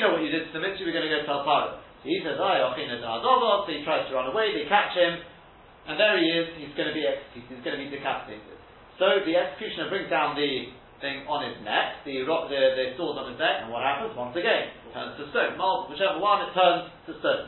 know 0.00 0.12
what 0.12 0.22
you 0.22 0.30
did 0.32 0.46
to 0.48 0.52
the 0.54 0.60
mitzvah, 0.62 0.84
we're 0.86 0.96
going 0.96 1.08
to 1.08 1.12
go 1.12 1.22
tell 1.26 1.44
Paro. 1.44 1.70
So 2.02 2.06
he 2.06 2.20
says, 2.22 2.38
I, 2.38 2.58
so 2.62 3.66
he 3.66 3.82
tries 3.84 4.08
to 4.08 4.14
run 4.14 4.26
away, 4.30 4.54
they 4.54 4.64
catch 4.70 4.94
him, 4.94 5.18
and 5.88 5.98
there 5.98 6.16
he 6.16 6.30
is, 6.30 6.48
he's 6.56 6.74
going 6.78 6.88
to 6.88 6.94
be 6.96 7.04
executed, 7.04 7.56
he's 7.58 7.64
going 7.64 7.76
to 7.76 7.82
be 7.82 7.90
decapitated. 7.90 8.58
So 8.98 9.06
the 9.22 9.34
executioner 9.34 9.90
brings 9.90 10.10
down 10.10 10.34
the 10.34 10.74
thing 10.98 11.22
on 11.30 11.46
his 11.46 11.54
neck, 11.62 12.02
the, 12.02 12.26
the, 12.26 12.60
the 12.74 12.86
sword 12.98 13.14
on 13.18 13.30
his 13.30 13.38
neck, 13.38 13.62
and 13.62 13.70
what 13.70 13.86
happens? 13.86 14.10
Once 14.18 14.34
again, 14.34 14.74
turns 14.90 15.14
to 15.18 15.30
stone. 15.30 15.54
Whichever 15.86 16.18
one, 16.18 16.42
it 16.46 16.50
turns 16.54 16.90
to 17.06 17.14
stone. 17.22 17.46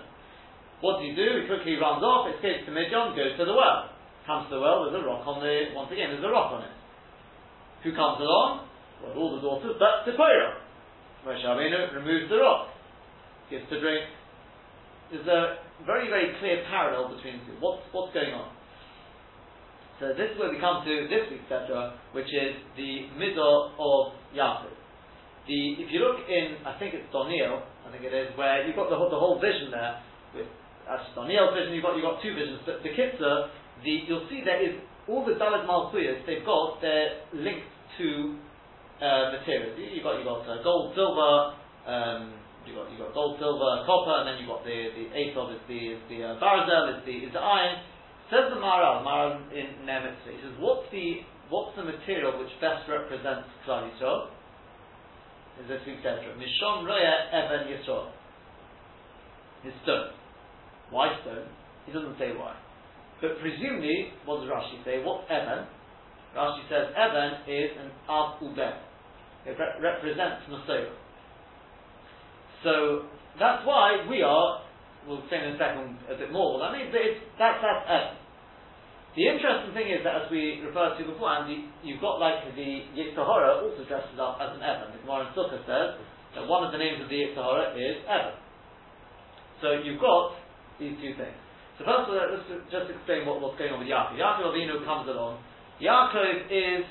What 0.81 1.01
does 1.01 1.09
he 1.09 1.13
do? 1.13 1.45
He 1.45 1.49
quickly 1.49 1.77
runs 1.77 2.01
off, 2.01 2.33
escapes 2.33 2.65
to 2.65 2.73
Midian, 2.73 3.13
goes 3.13 3.37
to 3.37 3.45
the 3.45 3.53
well. 3.53 3.93
Comes 4.25 4.49
to 4.49 4.57
the 4.57 4.63
well, 4.65 4.89
there's 4.89 4.97
a 4.97 5.05
rock 5.05 5.25
on 5.29 5.41
the, 5.45 5.77
once 5.77 5.93
again, 5.93 6.13
there's 6.13 6.25
a 6.25 6.33
rock 6.33 6.57
on 6.57 6.65
it. 6.65 6.75
Who 7.85 7.93
comes 7.93 8.21
along? 8.21 8.69
Well, 9.01 9.17
all 9.17 9.31
the 9.37 9.43
daughters, 9.45 9.77
but 9.81 10.05
Zipporah. 10.05 10.61
Moshe 11.25 11.45
Rabbeinu 11.45 11.93
removes 12.01 12.29
the 12.33 12.41
rock, 12.41 12.73
gives 13.53 13.69
to 13.69 13.81
drink. 13.81 14.09
There's 15.13 15.27
a 15.29 15.61
very, 15.85 16.09
very 16.09 16.33
clear 16.41 16.65
parallel 16.69 17.13
between 17.17 17.45
the 17.45 17.53
two. 17.53 17.57
What's, 17.61 17.85
what's 17.93 18.13
going 18.15 18.33
on? 18.33 18.57
So 20.01 20.17
this 20.17 20.33
is 20.33 20.37
where 20.41 20.49
we 20.49 20.57
come 20.57 20.81
to 20.81 20.95
this 21.13 21.29
week's 21.29 21.45
Sedra, 21.53 21.93
which 22.17 22.33
is 22.33 22.57
the 22.77 23.13
middle 23.21 23.77
of 23.77 24.17
Yaakov. 24.33 24.73
The, 25.45 25.61
if 25.77 25.93
you 25.93 26.01
look 26.01 26.25
in, 26.25 26.65
I 26.65 26.79
think 26.81 26.97
it's 26.97 27.09
Doniel, 27.13 27.61
I 27.85 27.93
think 27.93 28.05
it 28.05 28.15
is, 28.17 28.33
where 28.37 28.65
you've 28.65 28.77
got 28.77 28.89
the, 28.89 28.97
the 28.97 29.21
whole 29.21 29.37
vision 29.37 29.69
there, 29.69 30.01
with 30.33 30.49
Doniel's 31.15 31.55
vision, 31.55 31.75
you've 31.75 31.87
got, 31.87 31.95
you've 31.95 32.07
got 32.07 32.19
two 32.23 32.35
visions. 32.35 32.59
The, 32.67 32.83
the 32.83 32.93
Kitzur, 32.95 33.51
the, 33.85 33.93
you'll 34.11 34.27
see 34.27 34.43
there 34.43 34.59
is, 34.59 34.75
all 35.07 35.25
the 35.25 35.39
Dalit 35.39 35.67
Malchuyas, 35.67 36.27
they've 36.27 36.45
got, 36.45 36.83
they're 36.83 37.23
linked 37.35 37.71
to 37.99 38.37
uh, 38.99 39.39
materials. 39.39 39.79
You, 39.79 39.87
you've 39.95 40.07
got, 40.07 40.19
you've 40.19 40.29
got 40.29 40.43
uh, 40.47 40.63
gold, 40.63 40.95
silver, 40.99 41.55
um, 41.87 42.35
you've 42.67 42.75
got, 42.75 42.91
you've 42.91 43.03
got 43.03 43.15
gold, 43.15 43.39
silver, 43.39 43.87
copper, 43.87 44.17
and 44.23 44.27
then 44.31 44.37
you've 44.43 44.51
got 44.51 44.67
the, 44.67 44.79
the 44.99 45.05
Atov 45.15 45.55
is 45.55 45.63
the, 45.71 45.81
is 45.95 46.03
the 46.11 46.19
uh, 46.27 46.43
Barzel, 46.43 46.99
is 46.99 47.01
the, 47.07 47.15
is 47.27 47.33
the 47.33 47.43
iron, 47.43 47.81
Says 48.31 48.47
the 48.55 48.63
Maral, 48.63 49.03
Maral 49.03 49.43
in 49.51 49.83
Nemitz, 49.83 50.23
he 50.23 50.39
says, 50.39 50.55
what's 50.63 50.87
the, 50.95 51.27
what's 51.51 51.75
the 51.75 51.83
material 51.83 52.39
which 52.39 52.55
best 52.63 52.87
represents 52.87 53.51
Klal 53.67 53.91
Yisrael? 53.91 54.31
Is 55.59 55.67
this 55.67 55.83
Ezra. 55.83 56.39
Mishon 56.39 56.87
Roya 56.87 57.27
Evan 57.35 57.67
Yisrael. 57.67 58.07
His 59.65 59.75
stone. 59.83 60.15
Why 60.91 61.15
stone? 61.23 61.47
He 61.87 61.93
doesn't 61.93 62.19
say 62.19 62.35
why. 62.37 62.55
But 63.21 63.39
presumably, 63.41 64.13
what 64.25 64.41
does 64.41 64.51
Rashi 64.51 64.85
say? 64.85 65.03
What's 65.05 65.25
Evan? 65.31 65.67
Rashi 66.37 66.63
says 66.69 66.95
Evan 66.97 67.45
is 67.47 67.71
an 67.79 67.91
Av 68.09 68.41
Uben. 68.41 68.77
It 69.47 69.57
re- 69.59 69.79
represents 69.81 70.47
Masorah. 70.49 70.95
So, 72.63 73.09
that's 73.39 73.65
why 73.65 74.05
we 74.09 74.23
are, 74.23 74.61
we'll 75.09 75.25
say 75.31 75.41
in 75.41 75.57
a 75.57 75.59
second 75.59 75.97
a 76.13 76.17
bit 76.17 76.33
more 76.33 76.59
what 76.59 76.69
that 76.69 76.77
means, 76.77 76.93
but 76.93 77.01
it's, 77.01 77.21
that's, 77.39 77.61
that's 77.65 77.85
Evan. 77.89 78.21
The 79.17 79.27
interesting 79.27 79.75
thing 79.75 79.91
is 79.91 80.07
that 80.07 80.23
as 80.23 80.27
we 80.31 80.63
referred 80.63 80.95
to 80.99 81.03
before, 81.03 81.35
and 81.35 81.51
you've 81.83 82.01
got 82.01 82.23
like 82.23 82.47
the 82.55 82.87
Yitzhahara 82.95 83.59
also 83.59 83.83
dresses 83.91 84.15
up 84.23 84.39
as 84.39 84.55
an 84.55 84.63
Evan. 84.63 84.95
The 84.95 85.03
Gemara 85.03 85.27
in 85.27 85.35
Sukkah 85.35 85.59
says 85.67 85.99
that 86.39 86.47
one 86.47 86.63
of 86.63 86.71
the 86.71 86.79
names 86.79 87.03
of 87.03 87.11
the 87.11 87.19
Yitzhahara 87.19 87.75
is 87.75 88.07
Evan. 88.07 88.39
So 89.59 89.83
you've 89.83 89.99
got 89.99 90.39
these 90.81 90.97
two 90.99 91.13
things. 91.15 91.37
So 91.81 91.89
first 91.89 92.09
of 92.09 92.17
all, 92.17 92.21
let's 92.21 92.45
just 92.69 92.89
explain 92.93 93.25
what, 93.25 93.41
what's 93.41 93.57
going 93.57 93.73
on 93.73 93.81
with 93.81 93.89
Yaakov. 93.89 94.17
Yaakov 94.17 94.53
Avinu 94.53 94.85
comes 94.85 95.09
along. 95.09 95.41
Yaakov 95.81 96.53
is 96.53 96.85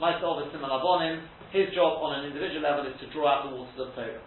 myself 0.00 0.40
Simon 0.48 0.72
Abonim. 0.72 1.20
His 1.52 1.72
job 1.76 2.00
on 2.00 2.20
an 2.20 2.32
individual 2.32 2.64
level 2.64 2.88
is 2.88 2.96
to 3.00 3.08
draw 3.12 3.28
out 3.28 3.40
the 3.48 3.52
waters 3.52 3.76
of 3.76 3.92
Torah. 3.92 4.20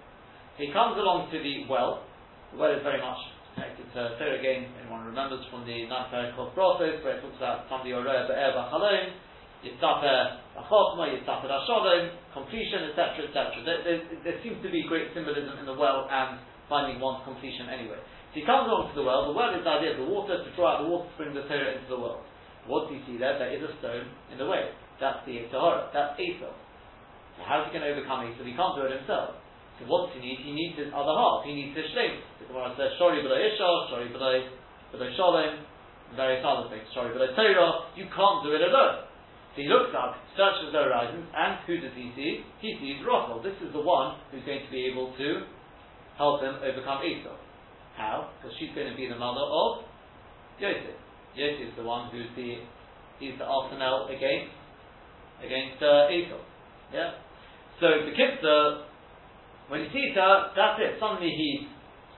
He 0.61 0.69
comes 0.69 0.93
along 0.97 1.33
to 1.33 1.37
the 1.41 1.65
well. 1.65 2.05
The 2.53 2.57
well 2.61 2.69
is 2.69 2.85
very 2.85 3.01
much 3.01 3.17
connected 3.57 3.89
to 3.97 4.13
Torah 4.21 4.37
again. 4.37 4.69
Anyone 4.77 5.09
remembers 5.09 5.41
from 5.49 5.65
the 5.65 5.89
ninth 5.89 6.13
paragraph 6.13 6.37
of 6.37 6.53
Brachos, 6.53 7.01
where 7.01 7.17
it 7.17 7.25
talks 7.25 7.37
about 7.41 7.65
somebody 7.65 7.97
Oroya 7.97 8.29
Be'er 8.29 8.53
B'Chalom, 8.53 9.17
Yitzaper 9.65 10.37
B'Chokma, 10.57 11.17
Yitzaper 11.17 11.49
Asholom, 11.49 12.13
completion, 12.33 12.93
etc., 12.93 13.25
etc. 13.25 13.57
There, 13.65 13.81
there, 13.81 13.99
there 14.21 14.37
seems 14.45 14.61
to 14.61 14.69
be 14.69 14.85
great 14.85 15.13
symbolism 15.17 15.57
in 15.57 15.65
the 15.65 15.73
well 15.73 16.05
and 16.09 16.41
finding 16.69 17.01
one's 17.01 17.25
completion 17.25 17.69
anyway. 17.69 17.97
He 18.31 18.47
comes 18.47 18.71
along 18.71 18.91
to 18.91 18.95
the 18.95 19.03
well. 19.03 19.27
The 19.27 19.35
well 19.35 19.51
is 19.51 19.63
the 19.67 19.73
idea 19.75 19.91
of 19.95 19.99
the 19.99 20.07
water 20.07 20.39
to 20.39 20.49
draw 20.55 20.79
out 20.79 20.87
the 20.87 20.89
water 20.89 21.07
to 21.11 21.15
bring 21.19 21.35
the 21.35 21.43
Torah 21.51 21.75
into 21.75 21.91
the 21.91 21.99
world. 21.99 22.23
What 22.63 22.87
do 22.87 22.95
you 22.95 23.03
see 23.03 23.19
there? 23.19 23.35
There 23.35 23.51
is 23.51 23.59
a 23.59 23.71
stone 23.83 24.07
in 24.31 24.39
the 24.39 24.47
way. 24.47 24.71
That's 25.03 25.19
the 25.27 25.35
Yitzhahara. 25.35 25.91
That's 25.91 26.15
Esau. 26.15 26.47
So 27.35 27.39
how's 27.43 27.67
he 27.67 27.75
going 27.75 27.83
to 27.83 27.91
overcome 27.91 28.31
Esau? 28.31 28.47
He 28.47 28.55
can't 28.55 28.75
do 28.77 28.87
it 28.87 28.95
himself. 28.95 29.35
So 29.81 29.89
what 29.89 30.07
does 30.07 30.21
he 30.21 30.23
need? 30.23 30.39
He 30.45 30.53
needs 30.53 30.77
his 30.77 30.93
other 30.93 31.11
half. 31.11 31.43
He 31.43 31.57
needs 31.57 31.75
his 31.75 31.89
shleim. 31.91 32.21
The 32.39 32.47
Gemara 32.47 32.71
says, 32.77 32.95
Shori 33.01 33.19
b'lo 33.19 33.35
Isha, 33.35 33.69
Shori 33.91 34.13
b'lo 34.13 35.09
Shalom, 35.17 35.65
various 36.15 36.45
other 36.45 36.69
things. 36.69 36.85
Shori 36.93 37.11
b'lo 37.11 37.33
Torah. 37.33 37.89
You 37.97 38.05
can't 38.13 38.39
do 38.45 38.53
it 38.53 38.61
alone. 38.61 39.09
So 39.51 39.57
he 39.59 39.67
looks 39.67 39.91
up, 39.91 40.15
searches 40.39 40.71
the 40.71 40.87
horizons, 40.87 41.27
and 41.35 41.59
who 41.67 41.83
does 41.83 41.91
he 41.97 42.13
see? 42.15 42.45
He 42.63 42.79
sees 42.79 43.03
Rachel. 43.03 43.43
This 43.43 43.57
is 43.59 43.73
the 43.75 43.83
one 43.83 44.15
who's 44.31 44.45
going 44.47 44.63
to 44.63 44.71
be 44.71 44.87
able 44.87 45.11
to 45.19 45.43
help 46.15 46.39
him 46.39 46.55
overcome 46.63 47.03
Esau. 47.03 47.35
How? 47.97 48.31
Because 48.37 48.55
she's 48.59 48.73
going 48.75 48.89
to 48.89 48.97
be 48.97 49.07
the 49.07 49.19
mother 49.19 49.43
of 49.43 49.85
Yosef. 50.59 50.97
Yosef 51.35 51.71
is 51.71 51.73
the 51.77 51.83
one 51.83 52.09
who's 52.11 52.29
the 52.35 52.63
he's 53.19 53.37
the 53.37 53.45
arsenal 53.45 54.07
against 54.07 54.51
against 55.43 55.79
uh, 55.81 56.09
Esau. 56.09 56.41
Yeah. 56.93 57.17
So 57.79 57.87
the 58.05 58.13
Kitzur, 58.13 58.85
when 59.69 59.85
he 59.85 59.89
sees 59.89 60.13
her, 60.15 60.53
that's 60.55 60.77
it. 60.79 60.99
Suddenly 60.99 61.33
he 61.33 61.67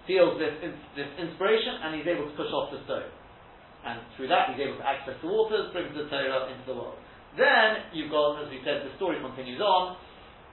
feels 0.07 0.39
this 0.39 0.55
this 0.95 1.09
inspiration, 1.19 1.79
and 1.83 1.95
he's 1.95 2.07
able 2.07 2.27
to 2.29 2.35
push 2.35 2.51
off 2.51 2.71
the 2.71 2.83
stone. 2.85 3.11
And 3.83 3.99
through 4.15 4.31
that, 4.31 4.55
he's 4.55 4.63
able 4.63 4.79
to 4.79 4.87
access 4.87 5.19
the 5.19 5.27
waters, 5.27 5.71
brings 5.75 5.91
the 5.91 6.07
Torah 6.07 6.47
into 6.47 6.63
the 6.67 6.75
world. 6.75 6.95
Then 7.35 7.91
you've 7.91 8.11
got, 8.11 8.39
as 8.39 8.47
we 8.47 8.63
said, 8.63 8.87
the 8.87 8.95
story 8.95 9.19
continues 9.19 9.59
on. 9.59 9.97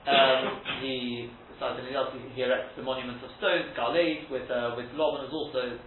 Um, 0.03 0.59
he 0.81 1.29
besides 1.61 1.77
anything 1.77 1.93
else, 1.93 2.09
he, 2.17 2.41
erects 2.41 2.73
the 2.73 2.81
monuments 2.81 3.21
of 3.21 3.29
stones, 3.37 3.69
Galate, 3.77 4.25
with 4.33 4.49
uh, 4.49 4.73
with 4.73 4.89
Laban 4.97 5.29
as 5.29 5.29
also. 5.29 5.77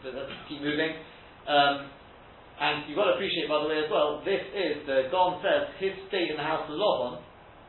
Keep 0.47 0.63
moving. 0.63 0.95
Um, 1.51 1.91
and 2.55 2.87
you've 2.87 2.95
got 2.95 3.11
to 3.11 3.19
appreciate, 3.19 3.51
by 3.51 3.59
the 3.59 3.67
way, 3.67 3.83
as 3.83 3.91
well, 3.91 4.23
this 4.23 4.39
is, 4.55 4.87
the 4.87 5.11
says, 5.43 5.75
his 5.83 5.91
stay 6.07 6.31
in 6.31 6.39
the 6.39 6.47
house 6.47 6.71
of 6.71 6.79
Laban 6.79 7.19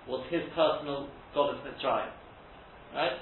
was 0.05 0.21
his 0.29 0.45
personal 0.53 1.09
goddess 1.33 1.57
Mitzrayim. 1.65 2.13
Right? 2.93 3.17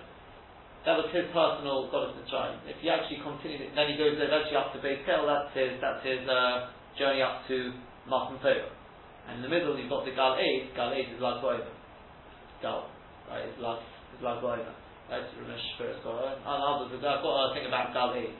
That 0.83 0.99
was 0.99 1.07
his 1.15 1.31
personal 1.31 1.87
goddess 1.87 2.19
Mitzrayim. 2.19 2.59
If 2.67 2.83
you 2.83 2.91
actually 2.91 3.23
continue, 3.23 3.71
then 3.71 3.87
he 3.87 3.95
goes 3.95 4.19
eventually 4.19 4.59
up 4.59 4.75
to 4.75 4.83
Beit 4.83 5.07
Kel, 5.07 5.23
that's 5.23 5.55
his, 5.55 5.79
that's 5.79 6.03
his 6.03 6.27
uh, 6.27 6.75
journey 6.99 7.23
up 7.23 7.47
to 7.47 7.71
Matan 8.11 8.43
Torah. 8.43 8.67
And 9.31 9.39
in 9.39 9.43
the 9.47 9.51
middle, 9.51 9.79
you've 9.79 9.87
got 9.87 10.03
the 10.03 10.11
Gal 10.11 10.35
Eid. 10.35 10.75
Gal 10.75 10.91
Eid 10.91 11.15
is 11.15 11.21
Lag. 11.23 11.39
Gal. 12.59 12.91
Right? 13.31 13.47
It's 13.47 13.55
Lag, 13.63 13.79
Lag 14.23 14.39
Boiva. 14.39 14.73
Right? 15.11 15.27
Ramesh. 15.35 15.67
I've 15.83 16.01
got 17.21 17.35
a 17.35 17.53
thing 17.53 17.67
about 17.67 17.93
Gal 17.93 18.15
Eid. 18.15 18.31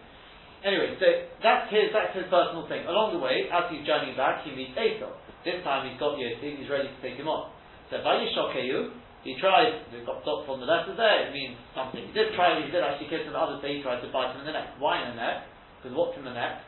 Anyway, 0.64 0.96
so 0.96 1.08
that's 1.44 1.68
his 1.68 1.92
that's 1.92 2.16
his 2.16 2.24
personal 2.32 2.64
thing. 2.72 2.88
Along 2.88 3.12
the 3.12 3.20
way, 3.20 3.52
as 3.52 3.68
he's 3.68 3.84
journeying 3.84 4.16
back, 4.16 4.48
he 4.48 4.56
meets 4.56 4.72
Esau. 4.72 5.12
This 5.44 5.60
time 5.68 5.92
he's 5.92 6.00
got 6.00 6.16
Yosef, 6.16 6.40
he's 6.40 6.72
ready 6.72 6.88
to 6.88 7.00
take 7.04 7.20
him 7.20 7.28
on. 7.28 7.52
So 7.92 8.00
Vayishokeyu, 8.00 8.96
he 9.28 9.36
tries, 9.44 9.76
we've 9.92 10.08
got 10.08 10.24
on 10.24 10.64
the 10.64 10.68
letters 10.68 10.96
there, 10.96 11.28
it 11.28 11.36
means 11.36 11.60
something. 11.76 12.00
He 12.00 12.16
did 12.16 12.32
try, 12.32 12.56
he 12.64 12.72
did 12.72 12.80
actually 12.80 13.12
kiss 13.12 13.28
him, 13.28 13.36
others 13.36 13.60
say 13.60 13.76
he 13.76 13.84
tried 13.84 14.00
to 14.00 14.08
bite 14.08 14.32
him 14.32 14.48
in 14.48 14.48
the 14.48 14.56
neck. 14.56 14.80
Why 14.80 15.04
in 15.04 15.12
the 15.12 15.20
neck? 15.20 15.52
Because 15.84 15.92
what's 16.00 16.16
in 16.16 16.24
the 16.24 16.32
neck? 16.32 16.64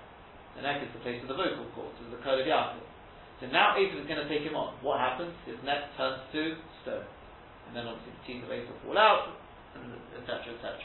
The 0.60 0.64
neck 0.68 0.84
is 0.84 0.92
the 0.92 1.00
place 1.00 1.24
of 1.24 1.32
the 1.32 1.40
vocal 1.40 1.64
cords, 1.72 1.96
is 2.04 2.12
the 2.12 2.20
code 2.20 2.44
of 2.44 2.48
Yaakov. 2.48 2.84
So 3.40 3.48
now 3.48 3.80
Esau 3.80 4.04
is 4.04 4.08
going 4.12 4.20
to 4.20 4.28
take 4.28 4.44
him 4.44 4.60
on. 4.60 4.76
What 4.84 5.00
happens? 5.00 5.32
His 5.48 5.56
neck 5.64 5.88
turns 5.96 6.20
to 6.36 6.60
stone. 6.84 7.08
And 7.68 7.76
then 7.76 7.86
obviously 7.90 8.14
the 8.14 8.24
teeth 8.26 8.44
of 8.46 8.52
Esau 8.54 8.76
fall 8.86 8.98
out, 8.98 9.36
etc., 10.22 10.56
etc. 10.56 10.80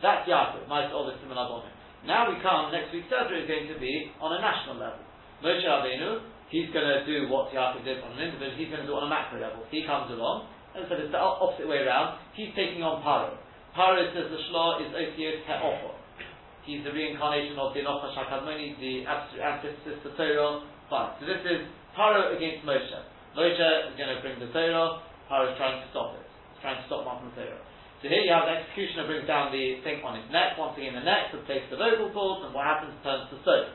That's 0.00 0.24
Yaakov. 0.24 0.64
Now 2.06 2.32
we 2.32 2.40
come, 2.40 2.72
next 2.72 2.92
week's 2.96 3.12
Sedra 3.12 3.36
is 3.36 3.44
going 3.44 3.68
to 3.68 3.76
be 3.76 4.08
on 4.20 4.32
a 4.32 4.40
national 4.40 4.80
level. 4.80 5.04
Moshe 5.44 5.64
Rabbeinu, 5.64 6.24
he's 6.48 6.72
going 6.72 6.88
to 6.88 7.04
do 7.04 7.28
what 7.28 7.52
Yaakov 7.52 7.84
did 7.84 8.00
on 8.00 8.16
an 8.16 8.24
individual, 8.24 8.56
he's 8.56 8.72
going 8.72 8.80
to 8.80 8.88
do 8.88 8.96
it 8.96 9.00
on 9.04 9.08
a 9.08 9.12
macro 9.12 9.40
level. 9.40 9.60
He 9.68 9.84
comes 9.84 10.08
along, 10.08 10.48
and 10.72 10.88
so 10.88 10.96
it's 10.96 11.12
the 11.12 11.20
opposite 11.20 11.68
way 11.68 11.84
around, 11.84 12.16
he's 12.32 12.56
taking 12.56 12.80
on 12.80 13.04
Paro. 13.04 13.36
Paro 13.76 14.00
says 14.16 14.32
the 14.32 14.40
Shlah 14.48 14.80
is 14.80 14.90
Osios 14.96 15.44
Te'ofor. 15.44 15.94
He's 16.64 16.84
the 16.84 16.92
reincarnation 16.92 17.56
of 17.58 17.72
the 17.72 17.80
Enocha 17.80 18.12
Shakadmoni, 18.16 18.80
the 18.80 19.04
antithesis 19.08 20.00
to 20.04 20.12
Torah. 20.16 20.64
Fine. 20.88 21.20
So 21.20 21.26
this 21.26 21.40
is 21.44 21.68
Paro 21.96 22.36
against 22.36 22.64
Moshe. 22.64 23.00
Moshe 23.36 23.68
is 23.88 23.94
going 23.96 24.12
to 24.12 24.20
bring 24.20 24.40
the 24.40 24.52
Torah, 24.52 25.00
Paro 25.30 25.46
is 25.46 25.56
trying 25.56 25.78
to 25.78 25.86
stop 25.94 26.18
it. 26.18 26.26
He's 26.26 26.60
trying 26.60 26.82
to 26.82 26.86
stop 26.90 27.06
Matan 27.06 27.30
Torah. 27.38 27.62
So 28.02 28.10
here 28.10 28.26
you 28.26 28.32
have 28.34 28.50
the 28.50 28.58
executioner 28.58 29.06
brings 29.06 29.30
down 29.30 29.54
the 29.54 29.78
thing 29.86 30.02
on 30.02 30.18
his 30.18 30.26
neck, 30.34 30.58
once 30.58 30.74
again 30.74 30.98
the 30.98 31.06
neck, 31.06 31.30
to 31.30 31.38
place 31.46 31.62
the 31.70 31.78
vocal 31.78 32.10
cords, 32.10 32.48
and 32.48 32.50
what 32.50 32.66
happens 32.66 32.96
turns 33.06 33.30
to 33.30 33.38
stone. 33.46 33.70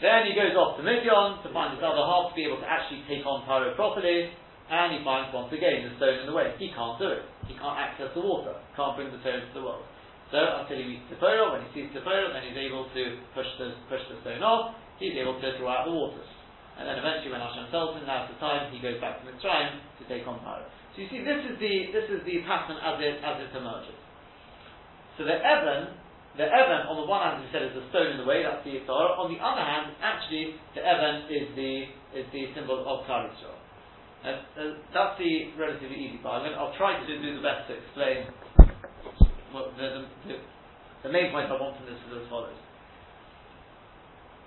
Then 0.00 0.26
he 0.26 0.34
goes 0.34 0.56
off 0.56 0.78
to 0.78 0.82
Midian 0.82 1.42
to 1.44 1.48
find 1.52 1.76
his 1.76 1.82
other 1.84 2.02
half 2.02 2.32
to 2.32 2.34
be 2.34 2.48
able 2.48 2.58
to 2.58 2.66
actually 2.66 3.04
take 3.06 3.22
on 3.22 3.44
Paro 3.44 3.74
properly, 3.76 4.32
and 4.72 4.88
he 4.94 5.04
finds 5.04 5.30
once 5.30 5.52
again 5.52 5.84
the 5.84 5.94
stone 6.00 6.22
in 6.22 6.26
the 6.26 6.34
way. 6.34 6.56
He 6.56 6.72
can't 6.72 6.96
do 6.98 7.12
it. 7.12 7.22
He 7.46 7.54
can't 7.54 7.76
access 7.76 8.10
the 8.16 8.24
water. 8.24 8.56
Can't 8.74 8.96
bring 8.96 9.12
the 9.12 9.20
stone 9.20 9.44
to 9.44 9.52
the 9.52 9.62
world. 9.62 9.84
So 10.32 10.40
until 10.40 10.80
he 10.80 10.96
meets 10.96 11.06
Tifora, 11.12 11.52
when 11.52 11.60
he 11.66 11.70
sees 11.76 11.92
Tifora, 11.92 12.32
then 12.32 12.42
he's 12.48 12.56
able 12.56 12.88
to 12.88 13.02
push 13.36 13.50
the 13.60 13.76
push 13.92 14.00
the 14.08 14.16
stone 14.24 14.40
off. 14.40 14.74
He's 14.96 15.12
able 15.20 15.36
to 15.36 15.48
draw 15.60 15.82
out 15.82 15.84
the 15.84 15.92
waters, 15.92 16.30
and 16.78 16.88
then 16.88 16.96
eventually, 16.96 17.30
when 17.30 17.44
Hashem 17.44 17.68
tells 17.68 17.94
him 17.94 18.08
now's 18.08 18.32
the 18.32 18.38
time, 18.40 18.72
he 18.72 18.80
goes 18.80 18.96
back 18.98 19.20
to 19.20 19.28
Mitzrayim 19.28 19.80
to 20.00 20.02
take 20.08 20.24
on 20.24 20.40
Paro. 20.40 20.64
So 20.96 21.04
you 21.04 21.08
see, 21.08 21.20
this 21.24 21.40
is 21.44 21.56
the 21.60 21.92
this 21.92 22.08
is 22.08 22.20
the 22.24 22.44
pattern 22.44 22.80
as 22.80 22.96
it 23.00 23.20
as 23.20 23.36
it 23.40 23.52
emerges. 23.52 23.96
So 25.16 25.28
the 25.28 25.36
Evan, 25.36 25.96
the 26.36 26.48
Evan 26.48 26.88
on 26.88 26.96
the 27.00 27.08
one 27.08 27.20
hand, 27.20 27.40
as 27.40 27.44
we 27.44 27.48
said 27.52 27.64
is 27.68 27.76
the 27.76 27.84
stone 27.92 28.16
in 28.16 28.18
the 28.20 28.28
way. 28.28 28.44
That's 28.44 28.64
the 28.64 28.76
Yitzhar. 28.76 29.20
On 29.20 29.28
the 29.28 29.40
other 29.40 29.64
hand, 29.64 29.92
actually, 30.00 30.56
the 30.72 30.84
Evan 30.84 31.28
is 31.28 31.48
the 31.56 31.72
is 32.16 32.26
the 32.32 32.52
symbol 32.56 32.84
of 32.84 33.04
Yisrael. 33.04 33.56
And, 34.22 34.38
uh, 34.54 34.78
that's 34.94 35.18
the 35.18 35.50
relatively 35.58 35.98
easy 35.98 36.22
part. 36.22 36.46
I 36.46 36.54
I'll 36.54 36.76
try 36.78 36.94
to 36.94 37.06
do 37.06 37.28
the 37.34 37.42
best 37.42 37.66
to 37.66 37.74
explain 37.74 38.30
what 39.50 39.74
the, 39.76 40.06
the, 40.30 40.38
the, 41.02 41.10
main 41.10 41.34
point 41.34 41.50
I 41.50 41.58
want 41.58 41.76
from 41.76 41.90
this 41.90 41.98
is 41.98 42.22
as 42.22 42.28
follows. 42.30 42.54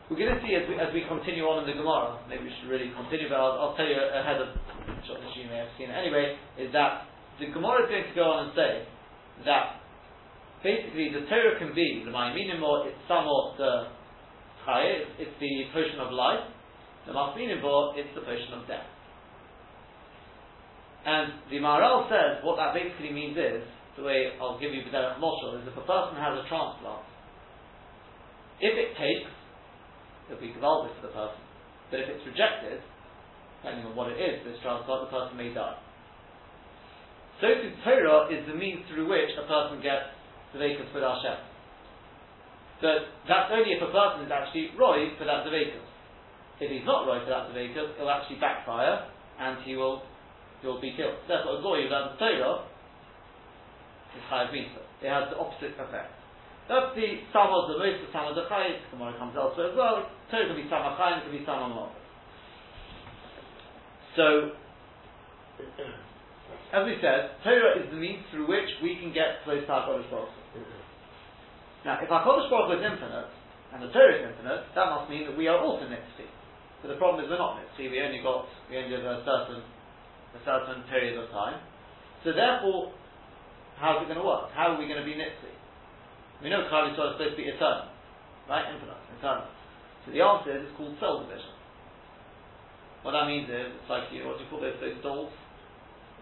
We're 0.06 0.22
going 0.22 0.38
to 0.38 0.42
see 0.46 0.54
as 0.54 0.70
we, 0.70 0.78
as 0.78 0.94
we 0.94 1.02
continue 1.10 1.50
on 1.50 1.66
in 1.66 1.74
the 1.74 1.82
Gemara, 1.82 2.22
maybe 2.30 2.46
we 2.46 2.54
should 2.62 2.70
really 2.70 2.94
continue, 2.94 3.26
but 3.26 3.42
I'll, 3.42 3.58
I'll 3.58 3.76
tell 3.76 3.90
you 3.90 3.98
ahead 3.98 4.38
of 4.38 4.54
what 4.54 5.34
you 5.34 5.50
may 5.50 5.66
have 5.66 5.74
seen 5.82 5.90
anyway, 5.90 6.38
is 6.62 6.70
that 6.78 7.10
the 7.42 7.50
Gemara 7.50 7.84
is 7.84 7.90
going 7.90 8.06
to 8.06 8.14
go 8.14 8.26
on 8.30 8.38
and 8.46 8.52
say 8.54 8.86
that 9.50 9.82
basically 10.62 11.10
the 11.10 11.26
Torah 11.26 11.58
can 11.58 11.74
be, 11.74 12.06
the 12.06 12.14
Ma'iminimor, 12.14 12.86
it's 12.86 13.02
somewhat 13.10 13.58
uh, 13.58 13.90
the 13.90 14.70
Chaye, 14.70 15.10
it's, 15.18 15.34
the 15.42 15.74
potion 15.74 15.98
of 15.98 16.14
life, 16.14 16.54
the 17.10 17.14
Masminimor, 17.14 17.98
it's 17.98 18.14
the 18.14 18.22
potion 18.22 18.54
of 18.62 18.70
death. 18.70 18.86
And 21.06 21.34
the 21.50 21.58
Maharal 21.58 22.06
says 22.10 22.46
what 22.46 22.58
that 22.62 22.78
basically 22.78 23.10
means 23.10 23.38
is, 23.38 23.66
the 23.98 24.06
way 24.06 24.38
I'll 24.38 24.62
give 24.62 24.70
you 24.70 24.86
B'derech 24.86 25.18
Moshel, 25.18 25.62
is 25.62 25.66
if 25.66 25.78
a 25.78 25.86
person 25.86 26.14
has 26.22 26.38
a 26.38 26.46
transplant, 26.46 27.06
if 28.62 28.74
it 28.74 28.94
takes, 28.98 29.35
it'll 30.28 30.42
be 30.42 30.54
Gavaldic 30.54 30.94
for 31.00 31.08
the 31.08 31.14
person. 31.14 31.42
But 31.92 32.00
if 32.02 32.08
it's 32.10 32.26
rejected, 32.26 32.82
depending 33.62 33.86
on 33.86 33.96
what 33.96 34.12
it 34.12 34.18
is, 34.18 34.42
this 34.46 34.58
transplant, 34.62 35.10
the 35.10 35.14
person 35.14 35.38
may 35.38 35.54
die. 35.54 35.78
So 37.42 37.48
to 37.52 37.68
Torah 37.84 38.32
is 38.32 38.48
the 38.48 38.56
means 38.56 38.88
through 38.88 39.10
which 39.12 39.36
a 39.36 39.46
person 39.46 39.84
gets 39.84 40.08
the 40.54 40.60
Vekas 40.60 40.88
for 40.94 41.04
Hashem. 41.04 41.38
But 42.82 43.12
that's 43.28 43.52
only 43.52 43.76
if 43.76 43.82
a 43.84 43.92
person 43.92 44.28
is 44.28 44.32
actually 44.32 44.72
Roy 44.80 45.12
for 45.20 45.26
that 45.26 45.44
Devekas. 45.48 45.84
If 46.60 46.72
he's 46.72 46.88
not 46.88 47.08
Roy 47.08 47.20
for 47.24 47.32
that 47.32 47.52
Devekas, 47.52 47.96
it'll 47.96 48.12
actually 48.12 48.40
backfire 48.40 49.08
and 49.40 49.64
he 49.64 49.76
will 49.76 50.04
you'll 50.64 50.82
be 50.82 50.96
killed. 50.96 51.20
Therefore, 51.28 51.60
a 51.60 51.62
goy 51.62 51.84
who 51.84 51.90
learns 51.92 52.18
Torah 52.18 52.64
is 54.16 54.24
chayav. 54.32 54.54
It 55.04 55.10
has 55.12 55.30
the 55.30 55.38
opposite 55.38 55.76
effect. 55.76 56.15
That's 56.68 56.98
the 56.98 57.22
samad, 57.30 57.70
the 57.70 57.78
most 57.78 58.02
of 58.02 58.10
samad 58.10 58.34
achayim. 58.34 58.82
Tomorrow 58.90 59.18
comes 59.18 59.38
elsewhere 59.38 59.70
as 59.70 59.78
well. 59.78 60.10
Torah 60.32 60.50
can 60.50 60.58
be 60.58 60.66
chayim, 60.66 61.18
it 61.18 61.24
can 61.24 61.32
be 61.32 61.46
samad 61.46 61.72
mob. 61.76 61.94
So, 64.16 64.56
as 66.74 66.84
we 66.88 66.98
said, 67.04 67.38
Torah 67.44 67.78
is 67.78 67.92
the 67.92 68.00
means 68.00 68.24
through 68.32 68.48
which 68.48 68.70
we 68.82 68.98
can 68.98 69.14
get 69.14 69.44
close 69.44 69.62
to 69.66 69.72
our 69.72 69.86
Kodesh 69.86 70.10
Now, 71.86 72.00
if 72.02 72.10
our 72.10 72.26
Kodesh 72.26 72.50
Baruch 72.50 72.80
is 72.80 72.84
infinite, 72.84 73.30
and 73.74 73.84
the 73.84 73.92
Torah 73.94 74.16
is 74.18 74.24
infinite, 74.26 74.66
that 74.74 74.88
must 74.90 75.10
mean 75.10 75.28
that 75.28 75.38
we 75.38 75.48
are 75.48 75.60
also 75.60 75.86
Nitzvi. 75.86 76.26
But 76.82 76.96
the 76.96 76.98
problem 76.98 77.24
is 77.24 77.30
we're 77.30 77.38
not 77.38 77.62
Nitzvi, 77.62 77.92
we 77.92 78.02
only 78.02 78.24
got, 78.24 78.48
we 78.70 78.78
only 78.78 78.96
have 78.96 79.06
a 79.06 79.24
certain 79.26 79.62
a 80.36 80.42
certain 80.44 80.84
period 80.92 81.18
of 81.18 81.32
time. 81.32 81.60
So 82.24 82.34
therefore, 82.34 82.92
how's 83.80 84.04
it 84.04 84.12
going 84.12 84.20
to 84.20 84.26
work? 84.26 84.52
How 84.52 84.76
are 84.76 84.80
we 84.80 84.88
going 84.88 85.00
to 85.00 85.08
be 85.08 85.16
nitzi? 85.16 85.54
We 86.44 86.50
know 86.50 86.68
Klal 86.68 86.92
Yisrael 86.92 87.14
is 87.14 87.18
supposed 87.18 87.36
to 87.36 87.40
be 87.40 87.48
eternal, 87.48 87.88
right? 88.50 88.68
Infinite, 88.74 89.00
eternal. 89.18 89.48
So 90.06 90.12
the 90.12 90.22
answer 90.22 90.52
is 90.52 90.68
it's 90.68 90.76
called 90.78 90.96
cell 91.00 91.24
division. 91.24 91.54
What 93.02 93.14
that 93.14 93.30
means 93.30 93.50
is 93.50 93.70
it's 93.78 93.90
like 93.90 94.10
you, 94.10 94.26
what 94.26 94.38
do 94.38 94.44
you 94.44 94.50
call 94.50 94.62
those 94.62 94.78
those 94.82 94.98
dolls? 95.06 95.34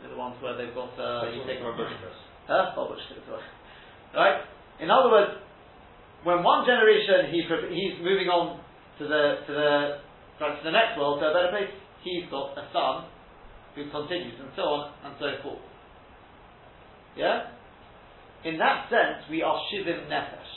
They're 0.03 0.11
the 0.11 0.19
ones 0.19 0.35
where 0.43 0.59
they've 0.59 0.75
got 0.75 0.91
uh, 0.99 1.31
you 1.31 1.47
take 1.47 1.63
huh? 1.63 2.75
right? 4.15 4.43
In 4.83 4.91
other 4.91 5.07
words, 5.09 5.31
when 6.27 6.43
one 6.43 6.67
generation 6.67 7.31
he 7.31 7.47
he's 7.71 7.95
moving 8.03 8.27
on 8.27 8.59
to 8.99 9.03
the 9.07 9.47
to 9.47 9.51
the 9.51 9.71
to 10.43 10.63
the 10.63 10.75
next 10.75 10.99
world 10.99 11.23
to 11.23 11.31
a 11.31 11.33
better 11.33 11.51
place, 11.55 11.71
he's 12.03 12.27
got 12.27 12.51
a 12.59 12.67
son 12.75 13.07
who 13.75 13.89
continues, 13.89 14.35
and 14.39 14.51
so 14.55 14.63
on 14.63 14.91
and 15.05 15.15
so 15.19 15.27
forth. 15.41 15.63
Yeah? 17.17 17.47
In 18.43 18.59
that 18.59 18.91
sense, 18.91 19.23
we 19.31 19.39
are 19.39 19.55
Shivim 19.71 20.11
Nefesh. 20.11 20.51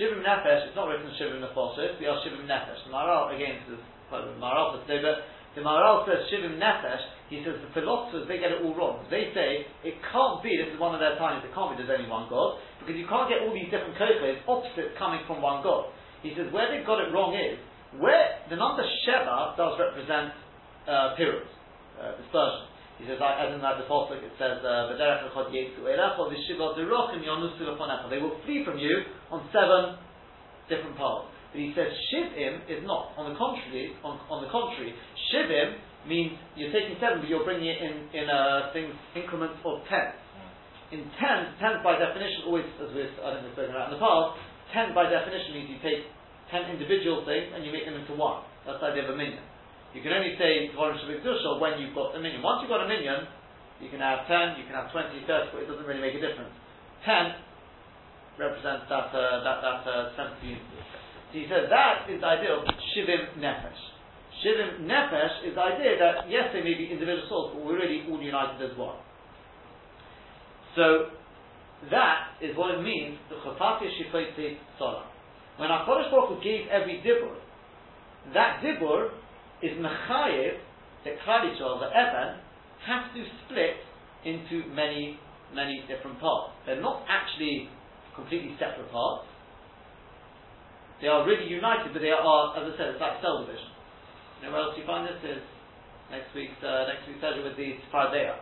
Shivim 0.00 0.24
Nefesh, 0.24 0.72
it's 0.72 0.76
not 0.76 0.88
written 0.88 1.12
Shivim 1.20 1.44
Nefesh, 1.44 2.00
we 2.00 2.08
are 2.08 2.16
Shivim 2.24 2.48
Nefesh. 2.48 2.88
The 2.88 2.92
Maharal, 2.92 3.36
again, 3.36 3.60
this 3.68 3.76
is 3.76 3.84
part 4.08 4.24
of 4.24 4.32
the 4.32 4.40
Maharal 4.40 4.72
for 4.72 4.80
today, 4.88 5.04
but 5.04 5.28
the 5.52 5.60
Maharal 5.60 6.08
says 6.08 6.24
Shivim 6.32 6.56
Nefesh, 6.56 7.04
he 7.28 7.44
says 7.44 7.60
the 7.60 7.68
philosophers, 7.76 8.24
they 8.28 8.40
get 8.40 8.48
it 8.48 8.64
all 8.64 8.72
wrong. 8.72 9.04
They 9.12 9.28
say, 9.36 9.68
it 9.84 10.00
can't 10.08 10.40
be, 10.40 10.56
this 10.56 10.72
is 10.72 10.80
one 10.80 10.96
of 10.96 11.00
their 11.04 11.20
times, 11.20 11.44
it 11.44 11.52
can't 11.52 11.76
be 11.76 11.76
there's 11.76 11.92
only 11.92 12.08
one 12.08 12.32
God, 12.32 12.64
because 12.80 12.96
you 12.96 13.04
can't 13.04 13.28
get 13.28 13.44
all 13.44 13.52
these 13.52 13.68
different 13.68 13.92
kochos, 14.00 14.40
opposites 14.48 14.96
coming 14.96 15.20
from 15.28 15.44
one 15.44 15.60
God. 15.60 15.92
He 16.24 16.32
says, 16.32 16.48
where 16.48 16.72
they've 16.72 16.88
got 16.88 17.04
it 17.04 17.12
wrong 17.12 17.36
is, 17.36 17.60
where 18.00 18.40
the 18.48 18.56
number 18.56 18.84
Sheva 19.04 19.52
does 19.60 19.76
represent 19.76 20.32
uh, 20.88 21.12
periods 21.16 21.52
uh, 22.00 22.16
dispersion. 22.16 22.72
He 22.96 23.04
says, 23.04 23.20
as 23.20 23.52
in 23.52 23.60
like 23.60 23.76
the 23.76 23.84
Pasuk, 23.84 24.24
it 24.24 24.32
says, 24.40 24.64
uh, 24.64 24.88
They 28.08 28.18
will 28.18 28.36
flee 28.48 28.64
from 28.64 28.78
you 28.80 29.04
on 29.30 29.44
seven 29.52 30.00
different 30.68 30.96
paths. 30.96 31.28
But 31.52 31.60
he 31.60 31.72
says 31.76 31.88
Shivim 32.12 32.68
is 32.68 32.84
not. 32.84 33.12
On 33.16 33.32
the 33.32 33.36
contrary, 33.38 33.96
on, 34.04 34.20
on 34.28 34.44
the 34.44 34.50
contrary, 34.50 34.92
Shivim 35.32 35.76
means 36.08 36.36
you're 36.56 36.72
taking 36.72 36.96
seven, 37.00 37.20
but 37.20 37.28
you're 37.28 37.44
bringing 37.44 37.68
it 37.68 37.80
in 37.82 38.12
in 38.12 38.30
uh, 38.30 38.70
things 38.72 38.92
increments 39.14 39.56
of 39.64 39.80
ten. 39.88 40.12
In 40.92 41.08
ten, 41.18 41.56
ten 41.58 41.82
by 41.82 41.98
definition, 41.98 42.46
always 42.46 42.66
as 42.78 42.94
we've 42.94 43.10
I 43.24 43.40
think 43.40 43.50
we've 43.50 43.56
spoken 43.58 43.74
about 43.74 43.88
in 43.90 43.98
the 43.98 44.02
past, 44.02 44.36
ten 44.72 44.94
by 44.94 45.10
definition 45.10 45.56
means 45.56 45.68
you 45.70 45.80
take 45.82 46.06
ten 46.50 46.68
individual 46.70 47.24
things 47.26 47.50
and 47.54 47.64
you 47.64 47.72
make 47.72 47.84
them 47.84 47.98
into 47.98 48.14
one. 48.14 48.44
That's 48.68 48.78
the 48.78 48.92
idea 48.94 49.08
of 49.08 49.14
a 49.14 49.18
minyan. 49.18 49.42
You 49.94 50.02
can 50.02 50.12
only 50.12 50.34
say 50.38 50.70
Dvarim 50.74 50.98
Shabbat 50.98 51.60
when 51.60 51.78
you've 51.80 51.94
got 51.94 52.14
a 52.14 52.20
minyan. 52.20 52.42
Once 52.42 52.60
you've 52.62 52.72
got 52.72 52.84
a 52.84 52.88
minyan, 52.88 53.28
you 53.80 53.88
can 53.88 54.00
have 54.00 54.26
10, 54.26 54.56
you 54.60 54.64
can 54.64 54.74
have 54.74 54.92
20, 54.92 55.24
30, 55.24 55.52
but 55.52 55.58
it 55.62 55.68
doesn't 55.68 55.86
really 55.86 56.00
make 56.00 56.16
a 56.16 56.22
difference. 56.22 56.52
10 57.04 58.40
represents 58.40 58.88
that, 58.88 59.12
uh, 59.12 59.44
that, 59.44 59.58
that 59.64 59.80
uh, 59.84 60.12
sense 60.16 60.36
of 60.36 60.42
unity. 60.44 60.80
So 61.32 61.34
he 61.36 61.46
says 61.48 61.68
that 61.68 62.08
is 62.08 62.20
the 62.20 62.28
idea 62.28 62.52
of 62.56 62.64
Shivim 62.92 63.36
Nefesh. 63.40 63.80
Shivim 64.44 64.84
Nefesh 64.84 65.48
is 65.48 65.54
the 65.56 65.64
idea 65.64 65.96
that, 65.98 66.28
yes, 66.28 66.52
they 66.52 66.60
may 66.60 66.76
be 66.76 66.88
individual 66.92 67.24
souls, 67.28 67.48
but 67.54 67.64
we're 67.64 67.80
really 67.80 68.04
all 68.08 68.20
united 68.20 68.60
as 68.60 68.76
one. 68.76 68.96
So, 70.76 71.16
that 71.90 72.36
is 72.40 72.56
what 72.56 72.74
it 72.74 72.82
means, 72.82 73.16
the 73.28 73.36
Chafati 73.36 73.88
Shifayte 73.96 74.56
Sola. 74.78 75.08
When 75.56 75.70
our 75.70 75.86
Kodesh 75.88 76.10
Baruch 76.10 76.42
gave 76.42 76.68
every 76.68 77.00
Dibur, 77.00 77.36
that 78.34 78.60
Dibur 78.62 79.10
is 79.62 79.72
mechayev 79.78 80.60
that 81.04 81.14
Klal 81.24 81.46
Yisrael, 81.46 81.80
the 81.80 81.88
Evan, 81.94 82.42
has 82.84 83.02
to 83.14 83.22
split 83.44 83.78
into 84.26 84.66
many, 84.74 85.18
many 85.54 85.82
different 85.88 86.18
parts. 86.20 86.52
They're 86.66 86.82
not 86.82 87.06
actually 87.08 87.70
completely 88.14 88.52
separate 88.58 88.90
parts. 88.90 89.24
They 91.00 91.08
are 91.08 91.24
really 91.26 91.46
united, 91.46 91.92
but 91.92 92.00
they 92.00 92.10
are, 92.10 92.56
as 92.56 92.64
I 92.64 92.72
said, 92.76 92.88
it's 92.96 93.00
like 93.00 93.20
cell 93.20 93.44
division. 93.44 93.70
You 94.40 94.48
know 94.48 94.52
where 94.56 94.64
else 94.64 94.74
you 94.76 94.84
find 94.84 95.04
this? 95.04 95.20
Is 95.24 95.44
next 96.10 96.32
week's 96.32 96.56
uh, 96.64 96.88
next 96.88 97.04
week's 97.08 97.20
session 97.20 97.44
with 97.44 97.56
the 97.56 97.76
Sfardea. 97.88 98.40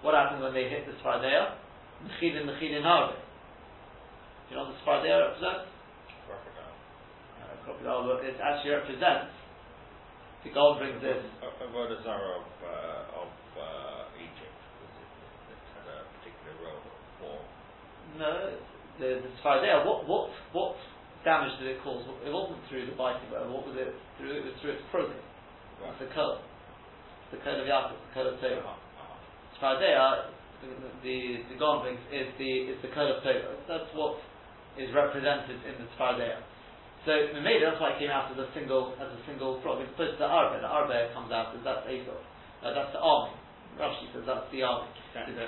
What 0.00 0.16
happens 0.16 0.40
when 0.40 0.52
they 0.52 0.68
hit 0.68 0.84
the 0.88 0.96
Sfardea? 1.00 1.56
Mechilin, 2.04 2.44
Mechilin 2.48 2.84
Harbe. 2.84 3.16
Do 3.16 4.48
you 4.52 4.56
know 4.56 4.68
what 4.68 4.76
the 4.76 4.80
Sfardea 4.84 5.28
represents? 5.28 5.68
Crocodile. 6.28 6.76
Uh, 7.40 7.54
crocodile, 7.64 8.20
it 8.20 8.36
actually 8.40 8.76
represents 8.76 9.32
the 10.44 10.52
gold 10.52 10.78
brings 10.78 11.00
this. 11.00 11.24
The 11.42 11.98
Zara 12.04 12.38
of, 12.38 12.48
uh, 12.62 13.20
of 13.24 13.30
uh, 13.58 14.20
Egypt, 14.20 14.60
it, 14.84 15.56
it 15.56 15.60
had 15.74 15.86
a 15.90 15.98
particular 16.16 16.54
role 16.62 16.84
for. 17.18 17.34
No, 18.16 18.56
the, 19.00 19.24
the 19.24 19.30
Sfardea, 19.42 19.84
what, 19.84 20.06
what, 20.06 20.30
what 20.52 20.76
damage 21.24 21.58
did 21.58 21.74
it 21.74 21.82
cause? 21.82 22.04
It 22.24 22.30
wasn't 22.30 22.62
through 22.68 22.86
the 22.86 22.96
biting, 22.96 23.26
but 23.32 23.48
what 23.50 23.66
was 23.66 23.74
it 23.74 23.90
through? 24.16 24.38
It 24.38 24.44
was 24.44 24.54
through 24.60 24.78
its 24.78 24.86
croaking. 24.92 25.18
Right. 25.82 25.90
It's 25.98 26.14
the. 26.14 26.14
It's 26.14 27.32
the 27.34 27.40
code 27.42 27.58
of 27.58 27.66
Yaakov, 27.66 27.98
the 27.98 28.12
code 28.14 28.28
of 28.32 28.36
Torah. 28.38 28.60
Uh-huh. 28.60 29.56
Sfardea, 29.58 30.30
the, 31.02 31.42
the 31.50 31.56
God 31.58 31.82
brings, 31.82 32.00
is 32.12 32.28
the, 32.38 32.52
is 32.70 32.78
the 32.84 32.92
code 32.94 33.10
of 33.16 33.24
Torah. 33.24 33.56
That's 33.66 33.90
what 33.96 34.20
is 34.78 34.92
represented 34.94 35.58
in 35.64 35.74
the 35.80 35.88
Sfardea. 35.98 36.38
So 37.04 37.12
Mameda, 37.36 37.68
that's 37.68 37.80
why 37.80 37.92
it 37.92 38.00
came 38.00 38.08
out 38.08 38.32
as 38.32 38.38
a 38.40 38.48
single 38.56 38.96
as 38.96 39.12
a 39.12 39.20
single 39.28 39.60
frog. 39.60 39.84
It's 39.84 39.92
opposed 39.92 40.16
to 40.16 40.24
the 40.24 40.30
Arba. 40.30 40.60
The 40.64 40.68
Arba 40.68 41.12
comes 41.12 41.28
out 41.28 41.52
as 41.52 41.60
that's 41.60 41.84
Esau. 41.84 42.16
Uh, 42.64 42.72
that's 42.72 42.96
the 42.96 43.02
army. 43.04 43.36
Rashi 43.76 44.08
says 44.16 44.24
that's 44.24 44.48
the 44.48 44.64
army. 44.64 44.88
That- 45.12 45.28
The 45.28 45.44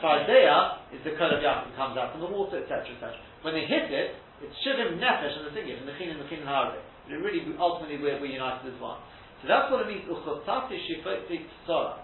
is 0.93 1.03
the 1.03 1.17
code 1.17 1.33
of 1.33 1.41
Yaakov 1.41 1.73
comes 1.75 1.97
out 1.97 2.13
from 2.13 2.21
the 2.21 2.31
water, 2.31 2.61
etc., 2.61 2.93
etc. 2.93 3.17
When 3.41 3.55
they 3.55 3.65
hit 3.65 3.89
it, 3.89 4.15
it's 4.45 4.55
Shivim 4.61 5.01
Nefesh 5.01 5.33
and 5.33 5.47
the 5.49 5.55
thing 5.57 5.69
is, 5.71 5.81
and 5.81 5.89
the 5.89 5.97
Chin 5.97 6.11
and 6.13 6.21
the 6.21 6.29
Chin 6.29 6.45
and 6.45 6.49
Harbe. 6.49 6.77
It 7.09 7.17
really, 7.23 7.41
ultimately, 7.59 7.97
we're, 8.03 8.21
we're 8.21 8.35
united 8.37 8.67
as 8.69 8.79
one. 8.81 8.99
So 9.41 9.49
that's 9.49 9.71
what 9.71 9.87
it 9.87 9.89
means, 9.89 10.05
Uchotati 10.11 10.77
Shifotik 10.77 11.47
Sora. 11.67 12.03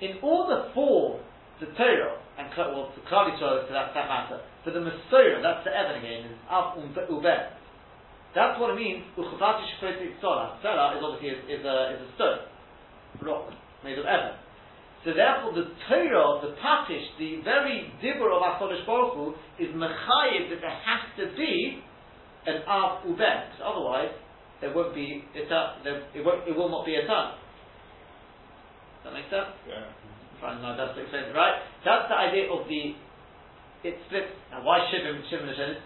In 0.00 0.18
order 0.22 0.70
for 0.74 1.20
the 1.58 1.66
Torah, 1.74 2.20
and 2.38 2.46
well, 2.56 2.92
the 2.94 3.02
Klali 3.10 3.34
Torah 3.40 3.66
to 3.66 3.72
that, 3.72 3.90
that 3.94 4.06
matter, 4.06 4.40
for 4.62 4.70
the 4.70 4.78
Masorah, 4.78 5.42
that's 5.42 5.64
the 5.64 5.74
Evan 5.74 5.98
again, 5.98 6.30
is 6.30 6.38
Av 6.48 6.78
Uber. 6.78 7.57
That's 8.34 8.60
what 8.60 8.70
it 8.70 8.76
means, 8.76 9.04
Uchotati 9.16 9.64
Shifotik 9.76 10.20
Sora. 10.20 10.58
Sora 10.60 10.96
is 10.96 11.02
obviously 11.02 11.32
is, 11.32 11.60
is, 11.60 11.64
a, 11.64 11.96
is 11.96 12.00
a 12.04 12.08
stone, 12.14 12.44
rock, 13.24 13.48
made 13.84 13.98
of 13.98 14.04
Evan. 14.04 14.36
So 15.04 15.14
therefore, 15.14 15.54
the 15.54 15.72
Torah, 15.88 16.42
the 16.42 16.52
Patish, 16.60 17.06
the 17.18 17.40
very 17.42 17.88
dibur 18.02 18.28
of 18.34 18.42
Hakadosh 18.42 18.84
Baruch 18.84 19.14
Hu 19.14 19.26
is 19.62 19.70
mechayiv 19.72 20.50
that 20.50 20.60
there 20.60 20.78
has 20.84 21.02
to 21.16 21.32
be 21.36 21.80
an 22.46 22.62
av 22.66 23.04
uben, 23.06 23.40
otherwise 23.64 24.12
there 24.60 24.74
won't 24.74 24.94
be 24.94 25.24
etern- 25.36 25.84
there, 25.84 26.02
it, 26.14 26.24
won't, 26.24 26.46
it 26.48 26.56
will 26.56 26.68
not 26.68 26.84
be 26.84 26.92
eternal. 26.92 27.38
Does 29.02 29.04
that 29.04 29.12
make 29.14 29.30
sense? 29.30 29.54
Yeah. 29.68 29.86
I'm 29.86 30.60
trying 30.60 30.62
my 30.62 30.74
best 30.76 30.98
to 30.98 31.02
explain 31.02 31.30
it 31.30 31.34
right. 31.34 31.62
That's 31.84 32.10
the 32.10 32.18
idea 32.18 32.50
of 32.50 32.66
the 32.66 32.94
it 33.86 33.94
splits. 34.06 34.34
Now, 34.50 34.66
why 34.66 34.82
Shivim 34.90 35.22
Shivim 35.30 35.46
Hashem? 35.46 35.78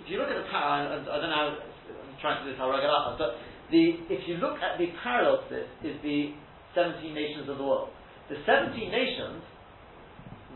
If 0.00 0.08
you 0.08 0.16
look 0.18 0.32
at 0.32 0.40
the 0.40 0.48
parallel, 0.48 0.98
and 0.98 1.02
I 1.08 1.16
don't 1.20 1.30
know, 1.30 1.48
I'm 1.60 2.18
trying 2.20 2.40
to 2.40 2.48
do 2.48 2.56
this 2.56 2.58
how 2.58 2.72
but 2.72 3.36
the 3.70 4.02
if 4.10 4.26
you 4.26 4.36
look 4.42 4.58
at 4.58 4.80
the 4.80 4.90
parallel 5.02 5.46
to 5.46 5.48
this, 5.48 5.68
is 5.86 5.96
the 6.02 6.34
17 6.74 7.14
nations 7.14 7.46
of 7.48 7.58
the 7.58 7.66
world. 7.66 7.90
The 8.28 8.38
17 8.46 8.74
nations, 8.90 9.42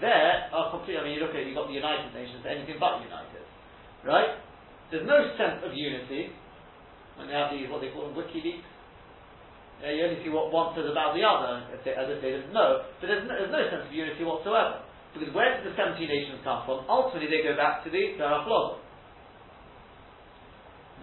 there 0.01 0.51
are 0.51 0.71
complete. 0.71 0.99
I 0.99 1.03
mean, 1.03 1.19
you 1.19 1.23
look 1.23 1.35
at 1.35 1.47
you've 1.47 1.59
got 1.59 1.71
the 1.71 1.79
United 1.79 2.11
Nations, 2.15 2.43
anything 2.47 2.79
but 2.79 3.03
united, 3.03 3.47
right? 4.07 4.39
There's 4.91 5.07
no 5.07 5.19
sense 5.35 5.63
of 5.63 5.75
unity 5.75 6.31
when 7.19 7.31
they 7.31 7.35
have 7.35 7.51
these 7.51 7.67
what 7.71 7.83
they 7.83 7.91
call 7.91 8.11
them 8.11 8.15
WikiLeaks. 8.15 8.67
Yeah, 9.83 9.91
you 9.91 10.07
only 10.07 10.23
see 10.23 10.31
what 10.31 10.55
one 10.55 10.71
says 10.79 10.87
about 10.87 11.19
the 11.19 11.27
other, 11.27 11.67
as 11.75 11.83
if 11.83 12.23
they 12.23 12.31
didn't 12.31 12.55
know. 12.55 12.87
But 13.03 13.11
there's 13.11 13.27
no, 13.27 13.35
there's 13.35 13.51
no 13.51 13.63
sense 13.69 13.85
of 13.87 13.93
unity 13.93 14.23
whatsoever. 14.23 14.87
Because 15.15 15.35
where 15.35 15.51
did 15.55 15.67
the 15.67 15.75
17 15.75 15.99
nations 16.07 16.43
come 16.43 16.67
from? 16.67 16.87
Ultimately, 16.87 17.31
they 17.31 17.43
go 17.43 17.55
back 17.59 17.83
to 17.87 17.91
the 17.91 18.19
Lozor. 18.19 18.83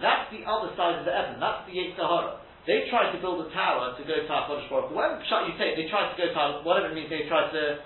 That's 0.00 0.30
the 0.32 0.46
other 0.48 0.72
side 0.78 0.98
of 1.00 1.04
the 1.04 1.12
Evan. 1.12 1.42
That's 1.42 1.66
the 1.68 1.74
Yitzhahara. 1.74 2.40
They 2.64 2.86
tried 2.86 3.10
to 3.10 3.18
build 3.18 3.42
a 3.42 3.50
tower 3.50 3.98
to 3.98 4.02
go 4.06 4.14
to 4.14 4.24
HaKadosh 4.24 4.70
Baruch 4.70 4.88
Hu. 4.90 4.94
Whatever 4.94 5.18
shot 5.26 5.50
you 5.50 5.58
take, 5.58 5.74
they 5.74 5.90
tried 5.90 6.14
to 6.14 6.16
go 6.16 6.30
to 6.30 6.62
whatever 6.62 6.94
it 6.94 6.94
means. 6.94 7.10
They 7.10 7.26
tried 7.26 7.50
to. 7.50 7.82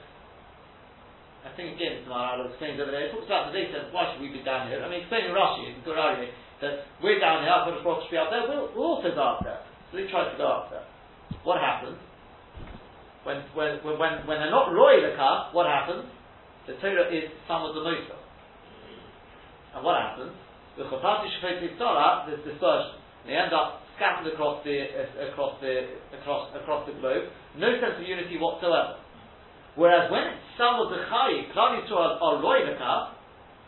I 1.48 1.50
think 1.56 1.80
again, 1.80 2.02
it's 2.02 2.08
my 2.10 2.36
explains 2.44 2.76
over 2.76 2.92
there. 2.92 3.08
It 3.08 3.14
talks 3.14 3.24
about 3.24 3.54
the 3.54 3.62
said, 3.72 3.88
why 3.94 4.12
should 4.12 4.20
we 4.20 4.28
be 4.28 4.44
down 4.44 4.68
here? 4.68 4.82
I 4.82 4.90
mean, 4.90 5.06
explaining 5.06 5.32
Rashi 5.32 5.72
in 5.72 5.80
Gur 5.86 5.96
Aryeh 5.96 6.28
that 6.60 6.84
we're 7.00 7.22
down 7.22 7.46
here, 7.46 7.54
HaKadosh 7.54 7.80
Baruch 7.86 8.04
should 8.04 8.14
be 8.14 8.20
up 8.20 8.28
there. 8.28 8.44
We'll, 8.44 9.00
also 9.00 9.08
go 9.16 9.24
up 9.24 9.40
there. 9.40 9.64
So 9.88 9.96
they 9.96 10.10
tried 10.12 10.34
to 10.34 10.36
go 10.36 10.44
up 10.44 10.68
there. 10.68 10.84
What 11.48 11.56
happens? 11.62 11.96
When 13.24 13.42
when 13.56 13.80
when 13.82 13.98
when, 13.98 14.38
they're 14.38 14.52
not 14.52 14.70
royal 14.70 15.08
what 15.50 15.66
happens? 15.66 16.04
The 16.68 16.74
Torah 16.78 17.10
is 17.10 17.30
some 17.48 17.64
of 17.64 17.74
the 17.74 17.82
Musa. 17.82 18.14
And 19.74 19.82
what 19.82 19.98
happens? 19.98 20.34
The 20.76 20.84
Chopati 20.84 21.32
Shefeti 21.40 21.72
Tzara, 21.80 22.28
there's 22.28 22.44
dispersion. 22.44 23.00
They 23.24 23.32
end 23.32 23.52
up 23.56 23.80
scattered 23.96 24.28
across 24.28 24.60
the 24.60 24.76
uh, 24.76 25.32
across 25.32 25.56
the 25.64 25.96
across 26.12 26.52
across 26.52 26.84
the 26.84 26.92
globe. 27.00 27.32
No 27.56 27.72
sense 27.80 27.96
of 27.96 28.04
unity 28.04 28.36
whatsoever. 28.36 29.00
Whereas 29.74 30.12
when 30.12 30.36
it's 30.36 30.60
of 30.60 30.88
the 30.92 31.00
Chai, 31.08 31.48
Klal 31.52 31.80
Yisrael 31.80 32.20
are 32.20 32.40
royal 32.40 32.76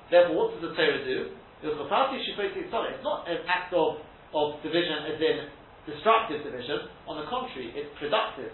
therefore 0.08 0.36
what 0.36 0.48
does 0.52 0.68
the 0.68 0.72
Torah 0.76 1.04
do? 1.04 1.32
The 1.64 1.72
Chopati 1.80 2.20
Shefeti 2.20 2.68
Tzara. 2.68 2.92
It's 2.92 3.04
not 3.04 3.24
an 3.24 3.40
act 3.48 3.72
of 3.72 4.04
of 4.36 4.60
division 4.60 5.08
as 5.08 5.16
in 5.16 5.48
destructive 5.88 6.44
division. 6.44 6.92
On 7.08 7.16
the 7.16 7.24
contrary, 7.32 7.72
it's 7.72 7.88
productive 7.96 8.52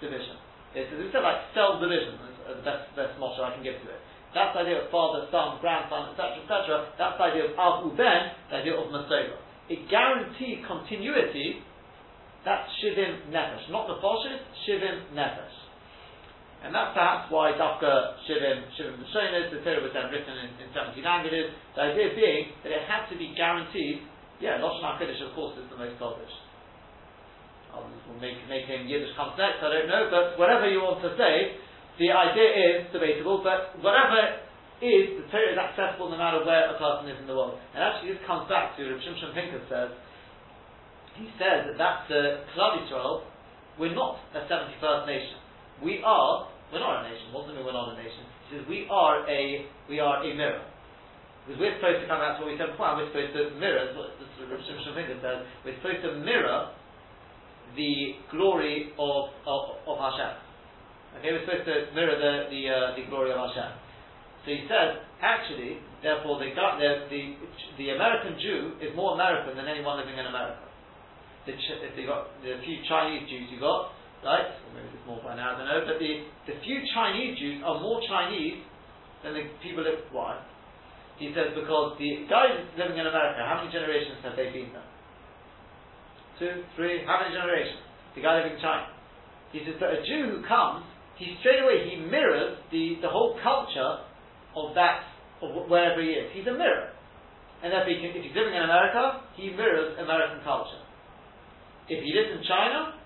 division. 0.00 0.40
It's, 0.72 0.88
it's 0.88 1.12
like 1.12 1.52
cell 1.52 1.76
division. 1.76 2.16
Is 2.24 2.56
the 2.56 2.64
best 2.64 2.88
best 2.96 3.20
motto 3.20 3.44
I 3.44 3.52
can 3.52 3.62
give 3.62 3.76
to 3.84 3.88
it. 3.92 4.00
That's 4.30 4.54
the 4.54 4.62
idea 4.62 4.86
of 4.86 4.94
father, 4.94 5.26
son, 5.34 5.58
grandson, 5.58 6.14
etc., 6.14 6.38
etc. 6.46 6.94
That's 6.94 7.18
the 7.18 7.26
idea 7.34 7.44
of 7.50 7.52
Av 7.58 7.82
Uben, 7.82 8.22
the 8.50 8.56
idea 8.62 8.74
of 8.78 8.86
Masorah. 8.94 9.42
It 9.66 9.90
guarantees 9.90 10.62
continuity. 10.66 11.62
That's 12.46 12.66
Shivim 12.78 13.30
Nefesh. 13.34 13.70
Not 13.70 13.90
the 13.90 13.98
Foshes, 13.98 14.38
Shivim 14.66 15.14
Nefesh. 15.14 15.56
And 16.62 16.74
that's 16.74 16.92
perhaps 16.92 17.32
why 17.32 17.52
Dafka 17.58 18.20
Shivim, 18.28 18.70
Shivim 18.78 19.02
Lashonis, 19.02 19.50
the 19.50 19.64
Torah 19.66 19.82
was 19.82 19.90
then 19.94 20.12
written 20.14 20.34
in, 20.46 20.50
in 20.62 20.68
70 20.70 21.02
languages. 21.02 21.50
The 21.74 21.90
idea 21.90 22.14
being 22.14 22.42
that 22.62 22.70
it 22.70 22.84
had 22.86 23.10
to 23.10 23.18
be 23.18 23.34
guaranteed. 23.34 24.06
Yeah, 24.38 24.62
Lashon 24.62 24.84
HaKodesh, 24.84 25.20
of 25.26 25.34
course, 25.34 25.58
is 25.58 25.68
the 25.68 25.76
most 25.76 26.00
Kodesh. 26.00 26.32
Others 27.70 28.02
will 28.08 28.18
make, 28.18 28.38
make 28.48 28.66
him 28.66 28.90
Yiddish 28.90 29.14
comes 29.14 29.38
next, 29.38 29.62
I 29.62 29.70
don't 29.70 29.86
know, 29.86 30.10
but 30.10 30.38
whatever 30.38 30.66
you 30.66 30.82
want 30.82 31.02
to 31.06 31.14
say, 31.14 31.54
the 32.00 32.08
idea 32.08 32.48
is 32.48 32.76
debatable, 32.96 33.44
but 33.44 33.76
whatever 33.84 34.40
is, 34.80 35.20
the 35.20 35.28
Torah 35.28 35.52
is 35.52 35.60
accessible 35.60 36.08
no 36.08 36.16
matter 36.16 36.40
where 36.40 36.72
a 36.72 36.76
person 36.80 37.12
is 37.12 37.20
in 37.20 37.28
the 37.28 37.36
world. 37.36 37.60
And 37.76 37.84
actually 37.84 38.16
this 38.16 38.24
comes 38.24 38.48
back 38.48 38.72
to 38.80 38.88
Rav 38.88 39.04
Shimshon 39.04 39.36
Pinkus 39.36 39.68
says, 39.68 39.92
he 41.20 41.28
says 41.36 41.68
that 41.68 41.76
that's 41.76 42.08
the 42.08 42.48
Klal 42.56 42.80
Yisrael, 42.80 43.28
we're 43.76 43.92
not 43.92 44.16
a 44.32 44.48
71st 44.48 45.04
nation. 45.04 45.36
We 45.84 46.00
are, 46.00 46.48
we're 46.72 46.80
not 46.80 47.04
a 47.04 47.12
nation, 47.12 47.36
what 47.36 47.44
does 47.44 47.52
it 47.52 47.60
mean 47.60 47.68
we're 47.68 47.76
not 47.76 47.92
a 47.92 48.00
nation? 48.00 48.24
He 48.48 48.56
says 48.56 48.64
we 48.64 48.88
are 48.88 49.28
a, 49.28 49.68
we 49.92 50.00
are 50.00 50.24
a 50.24 50.30
mirror. 50.32 50.64
Because 51.44 51.60
we're 51.60 51.76
supposed 51.76 52.00
to 52.00 52.08
come 52.08 52.24
back 52.24 52.40
to 52.40 52.48
what 52.48 52.52
we 52.52 52.56
said 52.56 52.72
before, 52.72 52.96
we're 52.96 53.12
supposed 53.12 53.36
to 53.36 53.52
mirror, 53.60 53.92
what 53.92 54.16
Rav 54.16 54.60
Shimshon 54.64 54.96
Pinkus 54.96 55.20
says, 55.20 55.44
we're 55.68 55.76
supposed 55.84 56.00
to 56.08 56.16
mirror 56.24 56.72
the 57.76 58.16
glory 58.32 58.96
of, 58.96 59.36
of, 59.44 59.84
of 59.84 59.96
Hashem. 60.00 60.49
Okay, 61.18 61.34
we're 61.34 61.42
supposed 61.42 61.66
to 61.66 61.90
mirror 61.94 62.14
the 62.14 62.52
the, 62.52 62.62
uh, 62.70 62.94
the 62.94 63.04
glory 63.10 63.34
of 63.34 63.40
Hashem. 63.42 63.72
So 64.44 64.48
he 64.56 64.64
says, 64.64 65.04
actually, 65.20 65.84
therefore, 66.00 66.40
the, 66.40 66.48
the, 66.56 66.90
the, 67.12 67.22
the 67.76 67.86
American 67.92 68.40
Jew 68.40 68.80
is 68.80 68.96
more 68.96 69.12
American 69.12 69.52
than 69.52 69.68
anyone 69.68 70.00
living 70.00 70.16
in 70.16 70.24
America. 70.24 70.64
The, 71.44 71.52
if 71.52 71.92
they 71.92 72.08
got 72.08 72.32
the 72.40 72.56
few 72.64 72.80
Chinese 72.88 73.28
Jews 73.28 73.52
you 73.52 73.60
got, 73.60 73.92
right? 74.24 74.48
Or 74.48 74.70
maybe 74.72 74.92
it's 74.96 75.04
more 75.04 75.20
by 75.20 75.36
now, 75.36 75.56
I 75.56 75.58
don't 75.60 75.68
know. 75.68 75.80
But 75.84 76.00
the, 76.00 76.24
the 76.48 76.56
few 76.64 76.80
Chinese 76.96 77.36
Jews 77.36 77.60
are 77.64 77.80
more 77.80 78.00
Chinese 78.08 78.64
than 79.24 79.36
the 79.36 79.44
people 79.60 79.84
live. 79.84 80.08
Why? 80.12 80.40
He 81.20 81.32
says 81.36 81.52
because 81.52 82.00
the 82.00 82.24
guys 82.32 82.56
living 82.80 82.96
in 82.96 83.04
America, 83.04 83.44
how 83.44 83.60
many 83.60 83.68
generations 83.68 84.24
have 84.24 84.40
they 84.40 84.48
been 84.56 84.72
there? 84.72 84.88
Two, 86.40 86.64
three, 86.76 87.04
how 87.04 87.20
many 87.20 87.36
generations? 87.36 87.84
The 88.16 88.24
guy 88.24 88.40
living 88.40 88.56
in 88.56 88.62
China. 88.64 88.88
He 89.52 89.60
says 89.68 89.76
that 89.84 89.92
a 89.92 90.00
Jew 90.00 90.32
who 90.32 90.40
comes 90.48 90.88
he 91.20 91.36
straight 91.44 91.60
away 91.60 91.84
he 91.84 92.00
mirrors 92.00 92.56
the, 92.72 92.96
the 93.04 93.12
whole 93.12 93.36
culture 93.44 94.08
of 94.56 94.72
that 94.72 95.04
of 95.44 95.68
wherever 95.68 96.00
he 96.00 96.16
is. 96.16 96.32
He's 96.32 96.48
a 96.48 96.56
mirror, 96.56 96.96
and 97.60 97.72
therefore 97.72 97.92
he 97.92 98.00
can, 98.00 98.16
if 98.16 98.24
he's 98.24 98.32
living 98.32 98.56
in 98.56 98.64
America, 98.64 99.20
he 99.36 99.52
mirrors 99.52 100.00
American 100.00 100.40
culture. 100.44 100.80
If 101.92 102.00
he 102.00 102.10
lives 102.16 102.40
in 102.40 102.42
China, 102.48 102.96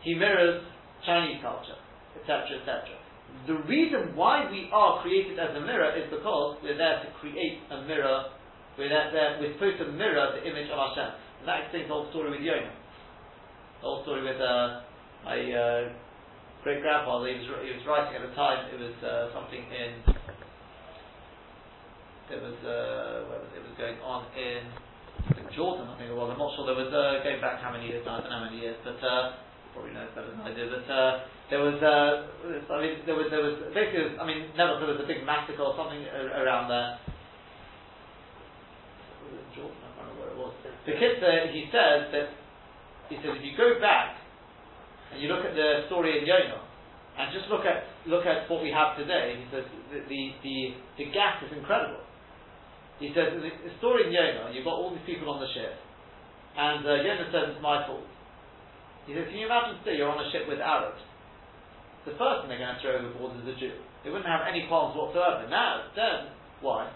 he 0.00 0.16
mirrors 0.16 0.64
Chinese 1.04 1.40
culture, 1.44 1.76
etc., 2.16 2.64
etc. 2.64 2.96
The 3.44 3.60
reason 3.68 4.16
why 4.16 4.48
we 4.48 4.72
are 4.72 5.04
created 5.04 5.36
as 5.36 5.52
a 5.52 5.60
mirror 5.60 5.92
is 5.96 6.08
because 6.08 6.56
we're 6.64 6.80
there 6.80 7.04
to 7.04 7.08
create 7.20 7.60
a 7.68 7.84
mirror. 7.84 8.32
We're 8.76 8.88
there, 8.88 9.12
there 9.12 9.36
we're 9.40 9.52
supposed 9.56 9.84
to 9.84 9.92
mirror 9.92 10.32
the 10.32 10.48
image 10.48 10.72
of 10.72 10.80
Hashem, 10.80 11.10
and 11.40 11.48
that 11.48 11.68
explains 11.68 11.88
the 11.88 11.94
whole 11.94 12.08
story 12.08 12.32
with 12.32 12.40
Yonah. 12.40 12.72
The 12.72 13.84
whole 13.84 14.02
story 14.08 14.24
with 14.24 14.40
uh, 14.40 14.80
my. 15.28 15.36
Uh, 15.44 16.03
great 16.64 16.80
grandfather, 16.80 17.28
he 17.28 17.36
was, 17.44 17.46
he 17.60 17.76
was 17.76 17.84
writing 17.84 18.16
at 18.16 18.24
the 18.24 18.32
time, 18.32 18.72
it 18.72 18.80
was 18.80 18.96
uh, 19.04 19.28
something 19.36 19.60
in, 19.60 20.00
it 22.32 22.40
was, 22.40 22.56
uh, 22.64 23.28
where 23.28 23.36
was 23.44 23.52
it, 23.52 23.60
it 23.60 23.64
was 23.68 23.76
going 23.76 24.00
on 24.00 24.24
in 24.32 24.64
Jordan, 25.52 25.92
I 25.92 26.00
think 26.00 26.08
it 26.08 26.16
was, 26.16 26.32
I'm 26.32 26.40
not 26.40 26.56
sure, 26.56 26.64
there 26.64 26.80
was, 26.80 26.88
uh, 26.88 27.20
going 27.20 27.44
back 27.44 27.60
how 27.60 27.68
many 27.68 27.92
years 27.92 28.00
now, 28.08 28.16
I 28.16 28.24
don't 28.24 28.32
know 28.32 28.40
how 28.40 28.48
many 28.48 28.64
years, 28.64 28.80
but, 28.80 28.96
uh, 28.96 29.36
probably 29.76 29.92
knows 29.92 30.08
better 30.16 30.32
than 30.32 30.40
I 30.40 30.56
do, 30.56 30.64
but, 30.72 30.88
uh, 30.88 31.12
there 31.52 31.60
was, 31.60 31.76
uh, 31.84 32.32
I 32.72 32.80
mean, 32.80 33.04
there 33.04 33.12
was, 33.20 33.28
there 33.28 33.44
was, 33.44 33.60
basically, 33.76 34.16
I 34.16 34.24
mean, 34.24 34.48
never 34.56 34.80
there 34.80 34.88
was 34.88 35.04
a 35.04 35.08
big 35.08 35.20
massacre 35.20 35.60
or 35.60 35.76
something 35.76 36.00
around 36.32 36.72
there. 36.72 36.96
Jordan? 39.52 39.76
I 39.84 39.88
can't 40.00 40.08
remember 40.08 40.20
where 40.24 40.32
it 40.32 40.40
was. 40.40 40.56
The 40.88 40.96
kid, 40.96 41.20
uh, 41.20 41.52
he 41.52 41.68
says 41.68 42.08
that, 42.08 42.32
he 43.12 43.20
says, 43.20 43.36
if 43.36 43.44
you 43.44 43.52
go 43.52 43.76
back 43.84 44.23
and 45.12 45.20
you 45.20 45.28
look 45.28 45.44
at 45.44 45.52
the 45.52 45.84
story 45.90 46.16
in 46.18 46.24
Yonah, 46.24 46.62
and 47.18 47.30
just 47.30 47.46
look 47.50 47.66
at 47.66 47.86
look 48.06 48.26
at 48.26 48.48
what 48.50 48.62
we 48.62 48.70
have 48.72 48.96
today, 48.96 49.38
he 49.38 49.46
says 49.50 49.64
the 49.92 50.00
the 50.06 50.20
the, 50.42 50.56
the 50.98 51.06
gap 51.12 51.42
is 51.44 51.52
incredible. 51.52 52.02
He 52.98 53.10
says 53.10 53.34
the, 53.34 53.42
the 53.42 53.72
story 53.78 54.06
in 54.06 54.10
Yonah, 54.14 54.54
you've 54.54 54.66
got 54.66 54.78
all 54.78 54.90
these 54.90 55.06
people 55.06 55.30
on 55.30 55.42
the 55.42 55.50
ship, 55.54 55.74
and 56.56 56.82
uh, 56.86 57.02
Yonah 57.02 57.28
says 57.30 57.54
it's 57.54 57.62
my 57.62 57.86
fault. 57.86 58.06
He 59.04 59.12
says, 59.12 59.28
can 59.28 59.36
you 59.36 59.44
imagine 59.44 59.76
today 59.84 60.00
you're 60.00 60.08
on 60.08 60.16
a 60.16 60.28
ship 60.32 60.48
with 60.48 60.64
Arabs, 60.64 60.96
the 62.08 62.16
first 62.16 62.44
thing 62.44 62.48
they're 62.48 62.60
going 62.60 62.72
to 62.72 62.80
throw 62.80 62.96
overboard 62.96 63.36
is 63.36 63.48
a 63.52 63.56
Jew. 63.60 63.76
They 64.00 64.08
wouldn't 64.08 64.28
have 64.28 64.44
any 64.48 64.64
qualms 64.68 64.96
whatsoever. 64.96 65.48
Now, 65.48 65.88
then, 65.96 66.32
why? 66.60 66.88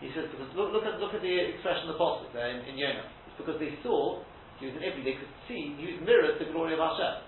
He 0.00 0.08
says 0.16 0.28
because 0.32 0.48
look, 0.56 0.72
look 0.72 0.88
at 0.88 0.96
look 0.96 1.12
at 1.12 1.20
the 1.20 1.34
expression 1.52 1.88
of 1.88 1.96
the 1.96 1.98
apostles 2.00 2.32
there 2.32 2.48
in, 2.48 2.64
in 2.64 2.80
Yonah. 2.80 3.04
It's 3.28 3.36
because 3.36 3.60
they 3.60 3.76
saw 3.84 4.24
he 4.56 4.68
was 4.68 4.76
in 4.76 4.84
Italy. 4.84 5.04
They 5.04 5.16
could 5.20 5.32
see 5.44 5.76
he 5.76 6.00
mirrored 6.00 6.40
the 6.40 6.48
glory 6.52 6.72
of 6.72 6.80
Hashem. 6.80 7.20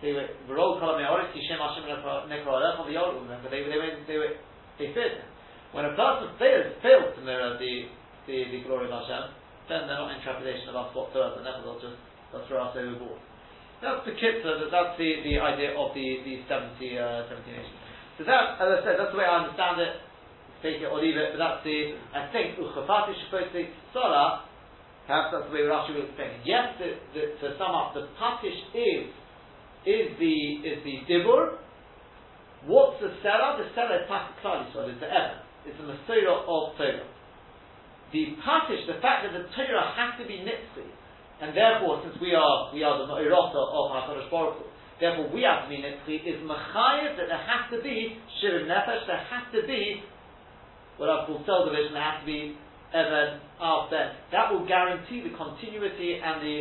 They 0.00 0.12
were 0.14 0.28
Verol 0.46 0.78
Kalameoris 0.78 1.34
Kishem 1.34 1.58
Hashem 1.58 1.84
Nekroalech 1.86 2.86
the 2.86 2.92
Yorum. 2.92 3.26
But 3.26 3.50
they 3.50 3.66
they 3.66 3.78
they 4.06 4.18
were 4.18 4.34
they 4.78 4.94
feared 4.94 5.18
him. 5.18 5.28
When 5.72 5.84
a 5.84 5.94
person 5.98 6.32
fails 6.38 6.74
fails 6.82 7.14
to 7.16 7.20
mirror 7.22 7.58
the 7.58 7.90
the, 8.26 8.36
the 8.52 8.60
glory 8.64 8.86
of 8.86 8.94
Hashem, 8.94 9.34
then 9.68 9.88
they're 9.88 9.98
not 9.98 10.14
in 10.14 10.22
trepidation 10.22 10.70
of 10.70 10.76
us 10.76 10.94
whatsoever. 10.94 11.42
Therefore, 11.42 11.76
they'll 11.76 11.82
just 11.82 11.98
they'll 12.30 12.46
throw 12.46 12.70
us 12.70 12.76
overboard. 12.76 13.20
That's 13.78 14.02
the 14.02 14.14
kitzah, 14.18 14.74
that's 14.74 14.98
the, 14.98 15.22
the 15.22 15.38
idea 15.38 15.70
of 15.78 15.94
the, 15.94 16.06
the 16.26 16.42
70, 16.50 16.82
uh, 16.98 17.30
70 17.30 17.46
nations. 17.46 17.78
So 18.18 18.26
that, 18.26 18.58
as 18.58 18.74
I 18.74 18.78
said, 18.82 18.98
that's 18.98 19.14
the 19.14 19.18
way 19.22 19.22
I 19.22 19.38
understand 19.38 19.78
it 19.78 20.02
take 20.62 20.82
it 20.82 20.90
or 20.90 20.98
leave 20.98 21.14
it, 21.14 21.34
but 21.34 21.38
that's 21.38 21.62
the, 21.62 21.94
I 22.14 22.30
think, 22.34 22.58
Uchafati 22.58 23.14
Shapoti 23.14 23.70
Sora, 23.94 24.42
perhaps 25.06 25.30
that's 25.30 25.46
the 25.46 25.54
way 25.54 25.62
Rashi 25.66 25.94
will 25.94 26.06
explain 26.10 26.34
it. 26.34 26.42
Yes, 26.42 26.74
the, 26.78 26.98
the, 27.14 27.22
to 27.38 27.54
sum 27.58 27.74
up, 27.74 27.94
the 27.94 28.10
Patish 28.18 28.58
is, 28.74 29.06
is 29.86 30.14
the, 30.18 30.36
is 30.66 30.78
the 30.82 31.04
Dibur. 31.06 31.58
What's 32.66 32.98
the 33.00 33.14
seller? 33.22 33.62
The 33.62 33.70
Sarah 33.74 34.02
is 34.02 34.10
Patish 34.10 34.74
so 34.74 34.88
it's 34.90 34.98
the 34.98 35.06
Evan. 35.06 35.38
It's 35.66 35.78
the 35.78 35.86
Masorah 35.86 36.42
of 36.42 36.74
Torah. 36.74 37.06
The 38.10 38.34
Patish, 38.42 38.86
the 38.88 38.98
fact 38.98 39.28
that 39.28 39.34
the 39.36 39.46
Torah 39.54 39.94
has 39.94 40.18
to 40.18 40.26
be 40.26 40.42
Nitzri, 40.42 40.88
and 41.40 41.54
therefore, 41.54 42.02
since 42.02 42.18
we 42.20 42.34
are, 42.34 42.74
we 42.74 42.82
are 42.82 42.98
the 42.98 43.06
Ma'irata 43.06 43.62
of 43.62 43.84
HaKadosh 43.94 44.30
Baruch 44.30 44.66
therefore 44.98 45.30
we 45.30 45.46
have 45.46 45.62
to 45.62 45.68
be 45.70 45.78
Nitzri, 45.78 46.26
is 46.26 46.42
Machayev 46.42 47.14
that 47.14 47.30
there 47.30 47.38
has 47.46 47.70
to 47.70 47.78
be 47.82 48.18
Shirim 48.42 48.66
Nefesh, 48.66 49.06
there 49.06 49.22
has 49.30 49.46
to 49.54 49.62
be 49.66 50.02
what 50.98 51.08
I've 51.08 51.26
called 51.26 51.46
cell 51.46 51.64
division, 51.70 51.94
there 51.94 52.02
has 52.02 52.20
to 52.22 52.26
be 52.26 52.58
Eved 52.88 53.38
after. 53.60 54.12
That 54.32 54.50
will 54.50 54.66
guarantee 54.66 55.20
the 55.20 55.36
continuity 55.36 56.20
and 56.24 56.40
the 56.40 56.56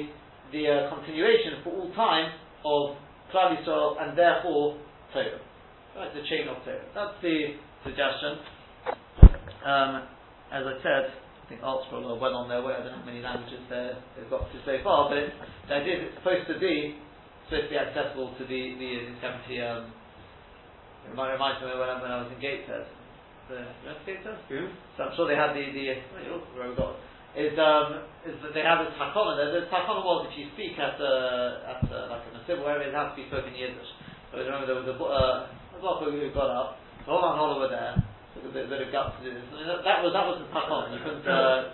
the 0.52 0.64
uh, 0.68 0.96
continuation 0.96 1.64
for 1.64 1.72
all 1.72 1.92
time 1.96 2.32
of 2.64 3.00
Klal 3.34 3.58
Yisrael 3.58 4.02
and 4.02 4.18
therefore 4.18 4.78
Torah. 5.14 5.40
Right, 5.96 6.14
the 6.14 6.22
chain 6.30 6.48
of 6.48 6.64
Torah. 6.64 6.86
That's 6.94 7.18
the 7.22 7.56
suggestion. 7.84 8.40
Um, 9.66 10.08
as 10.52 10.64
I 10.64 10.76
said, 10.84 11.04
I 11.12 11.44
think 11.50 11.62
Artscroll 11.62 12.08
are 12.08 12.20
well 12.20 12.36
on 12.36 12.50
their 12.50 12.62
way. 12.62 12.74
I 12.76 12.84
don't 12.84 12.92
know 12.92 13.00
how 13.00 13.06
many 13.06 13.22
languages 13.22 13.60
they've 13.70 14.30
got 14.30 14.52
to 14.52 14.58
so 14.66 14.78
far, 14.84 15.10
but 15.10 15.32
the 15.68 15.74
idea 15.76 15.96
is 15.96 16.02
it's 16.12 16.18
supposed 16.20 16.48
to 16.48 16.60
be 16.60 16.96
supposed 17.48 17.68
to 17.68 17.72
be 17.72 17.80
accessible 17.80 18.36
to 18.38 18.44
the 18.44 18.62
the, 18.76 19.16
70. 19.20 19.62
Um, 19.64 19.92
it 21.08 21.16
might 21.16 21.32
remind 21.32 21.64
me 21.64 21.72
when 21.72 21.88
I, 21.88 22.02
when 22.04 22.12
I 22.12 22.20
was 22.24 22.32
in 22.32 22.40
Gateshead 22.40 22.84
the 23.50 23.64
investigator. 23.84 24.36
Yeah. 24.52 24.68
So 24.96 25.04
I'm 25.08 25.16
sure 25.16 25.28
they 25.28 25.40
had 25.40 25.56
the 25.56 25.72
the 25.72 26.04
oh, 26.36 26.44
where 26.56 26.70
we 26.70 26.76
got 26.76 27.00
is 27.36 27.54
um 27.60 28.08
is 28.24 28.38
that 28.44 28.54
they 28.56 28.64
have 28.64 28.86
this 28.86 28.96
takana. 28.96 29.36
The, 29.36 29.46
the 29.60 29.62
takana 29.68 30.04
was 30.04 30.28
if 30.32 30.34
you 30.40 30.48
speak 30.56 30.80
at 30.80 30.96
uh, 31.00 31.76
at 31.76 31.84
uh, 31.90 32.14
like 32.14 32.24
in 32.32 32.40
a 32.40 32.44
civil 32.48 32.68
area, 32.68 32.92
it 32.92 32.96
has 32.96 33.12
to 33.12 33.18
be 33.18 33.28
spoken 33.28 33.52
Yiddish. 33.52 33.92
I 34.32 34.44
remember 34.44 34.68
there 34.68 34.80
was 34.80 34.88
a 34.88 34.96
uh, 34.96 35.76
a 35.76 35.78
block 35.82 36.04
who 36.04 36.12
got 36.32 36.52
up. 36.52 36.70
The 37.04 37.12
whole 37.12 37.24
man 37.24 37.40
were 37.60 37.72
there. 37.72 37.96
Took 38.36 38.48
a 38.48 38.54
bit, 38.54 38.68
a 38.68 38.70
bit 38.70 38.86
of 38.86 38.90
guts 38.92 39.18
to 39.18 39.26
do 39.26 39.32
this. 39.34 39.48
I 39.50 39.56
mean, 39.56 39.68
that, 39.68 39.82
that 39.88 40.00
was 40.04 40.12
that 40.14 40.26
was 40.28 40.38
the 40.44 40.50
takana. 40.52 40.94
You 40.94 41.02
couldn't. 41.02 41.26
Uh, 41.26 41.74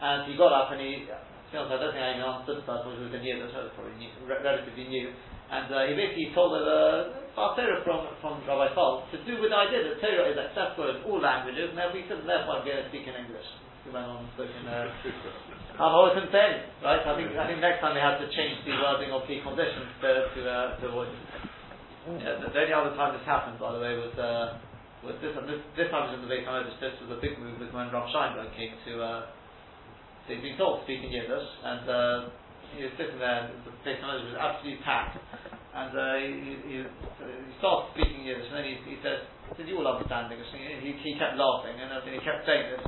and 0.00 0.18
he 0.30 0.36
got 0.36 0.52
up 0.52 0.72
and 0.72 0.80
he. 0.80 1.06
To 1.08 1.52
be 1.52 1.56
honest, 1.56 1.74
I 1.74 1.80
don't 1.80 1.92
think 1.96 2.04
I 2.04 2.12
even 2.12 2.28
understood 2.28 2.60
the 2.60 2.68
one. 2.68 2.92
It 2.92 3.08
was 3.08 3.14
in 3.16 3.24
Yiddish. 3.24 3.56
That 3.56 3.72
was 3.72 3.72
probably 3.72 3.96
new, 3.96 4.12
re- 4.28 4.44
relatively 4.44 4.84
new. 4.84 5.08
And 5.48 5.72
uh, 5.72 5.88
he 5.88 5.96
basically 5.96 6.28
told 6.36 6.52
the 6.52 7.16
uh, 7.32 7.56
Torah 7.56 7.80
from, 7.88 8.04
from 8.20 8.44
Rabbi 8.44 8.68
Fall 8.76 9.08
to 9.08 9.16
do 9.24 9.40
with 9.40 9.48
the 9.48 9.56
idea 9.56 9.80
that 9.80 9.96
Torah 9.96 10.28
is 10.28 10.36
accessible 10.36 10.92
in 10.92 11.08
all 11.08 11.24
languages, 11.24 11.72
and 11.72 11.80
therefore 11.80 12.04
therefore 12.28 12.60
I'm 12.60 12.68
going 12.68 12.84
to 12.84 12.88
speak 12.92 13.08
in 13.08 13.16
English. 13.16 13.48
On 13.88 14.20
and 14.20 14.28
spoke 14.36 14.52
uh, 14.52 15.80
I'm 15.80 15.94
always 15.94 16.12
saying, 16.28 16.58
right? 16.84 17.00
I 17.00 17.12
think 17.16 17.32
I 17.32 17.48
think 17.48 17.62
next 17.64 17.80
time 17.80 17.96
they 17.96 18.04
have 18.04 18.20
to 18.20 18.28
change 18.34 18.60
the 18.68 18.76
wording 18.76 19.08
of 19.14 19.24
the 19.24 19.40
conditions 19.40 19.88
to 20.04 20.10
to, 20.28 20.40
uh, 20.44 20.76
to 20.76 20.84
avoid 20.92 21.08
it. 21.08 21.22
Yeah, 22.20 22.40
the, 22.40 22.52
the 22.52 22.60
only 22.68 22.74
other 22.74 22.92
time 22.96 23.16
this 23.16 23.24
happened, 23.24 23.56
by 23.56 23.72
the 23.72 23.80
way, 23.80 23.96
was 23.96 24.12
uh, 24.20 24.60
was 25.00 25.16
this, 25.24 25.32
this 25.48 25.60
this 25.72 25.88
time 25.88 26.10
was 26.10 26.20
in 26.20 26.26
the 26.26 26.30
Beit 26.30 26.44
Hamedrash. 26.44 26.76
This 26.82 27.00
was 27.00 27.16
a 27.16 27.20
big 27.22 27.40
move 27.40 27.56
was 27.62 27.72
when 27.72 27.88
Rav 27.88 28.12
Scheinberg 28.12 28.52
came 28.58 28.76
to. 28.90 28.92
Uh, 29.00 29.20
so 30.26 30.36
he'd 30.36 30.44
been 30.44 30.60
told 30.60 30.80
to 30.80 30.84
speak 30.84 31.00
in 31.00 31.08
Yiddish, 31.08 31.48
and 31.64 31.84
uh, 31.88 32.16
he 32.76 32.84
was 32.84 32.92
sitting 33.00 33.16
there, 33.16 33.48
and 33.48 33.64
the 33.64 33.72
Beit 33.86 34.04
Hamedrash 34.04 34.28
was 34.28 34.36
absolutely 34.36 34.84
packed. 34.84 35.16
And 35.72 35.92
uh, 35.94 36.16
he, 36.20 36.28
he, 36.66 36.76
he 36.84 37.52
starts 37.62 37.94
speaking 37.96 38.26
Yiddish, 38.26 38.50
and 38.52 38.56
then 38.60 38.66
he, 38.68 38.74
he 38.84 38.96
says, 39.00 39.24
"Did 39.56 39.70
you 39.70 39.80
all 39.80 39.88
understand 39.88 40.28
English?" 40.28 40.52
And 40.52 40.84
he, 40.84 40.92
he 41.00 41.16
kept 41.16 41.38
laughing, 41.38 41.78
and 41.78 41.88
then 41.88 42.12
he 42.12 42.20
kept 42.20 42.44
saying 42.44 42.76
this. 42.76 42.84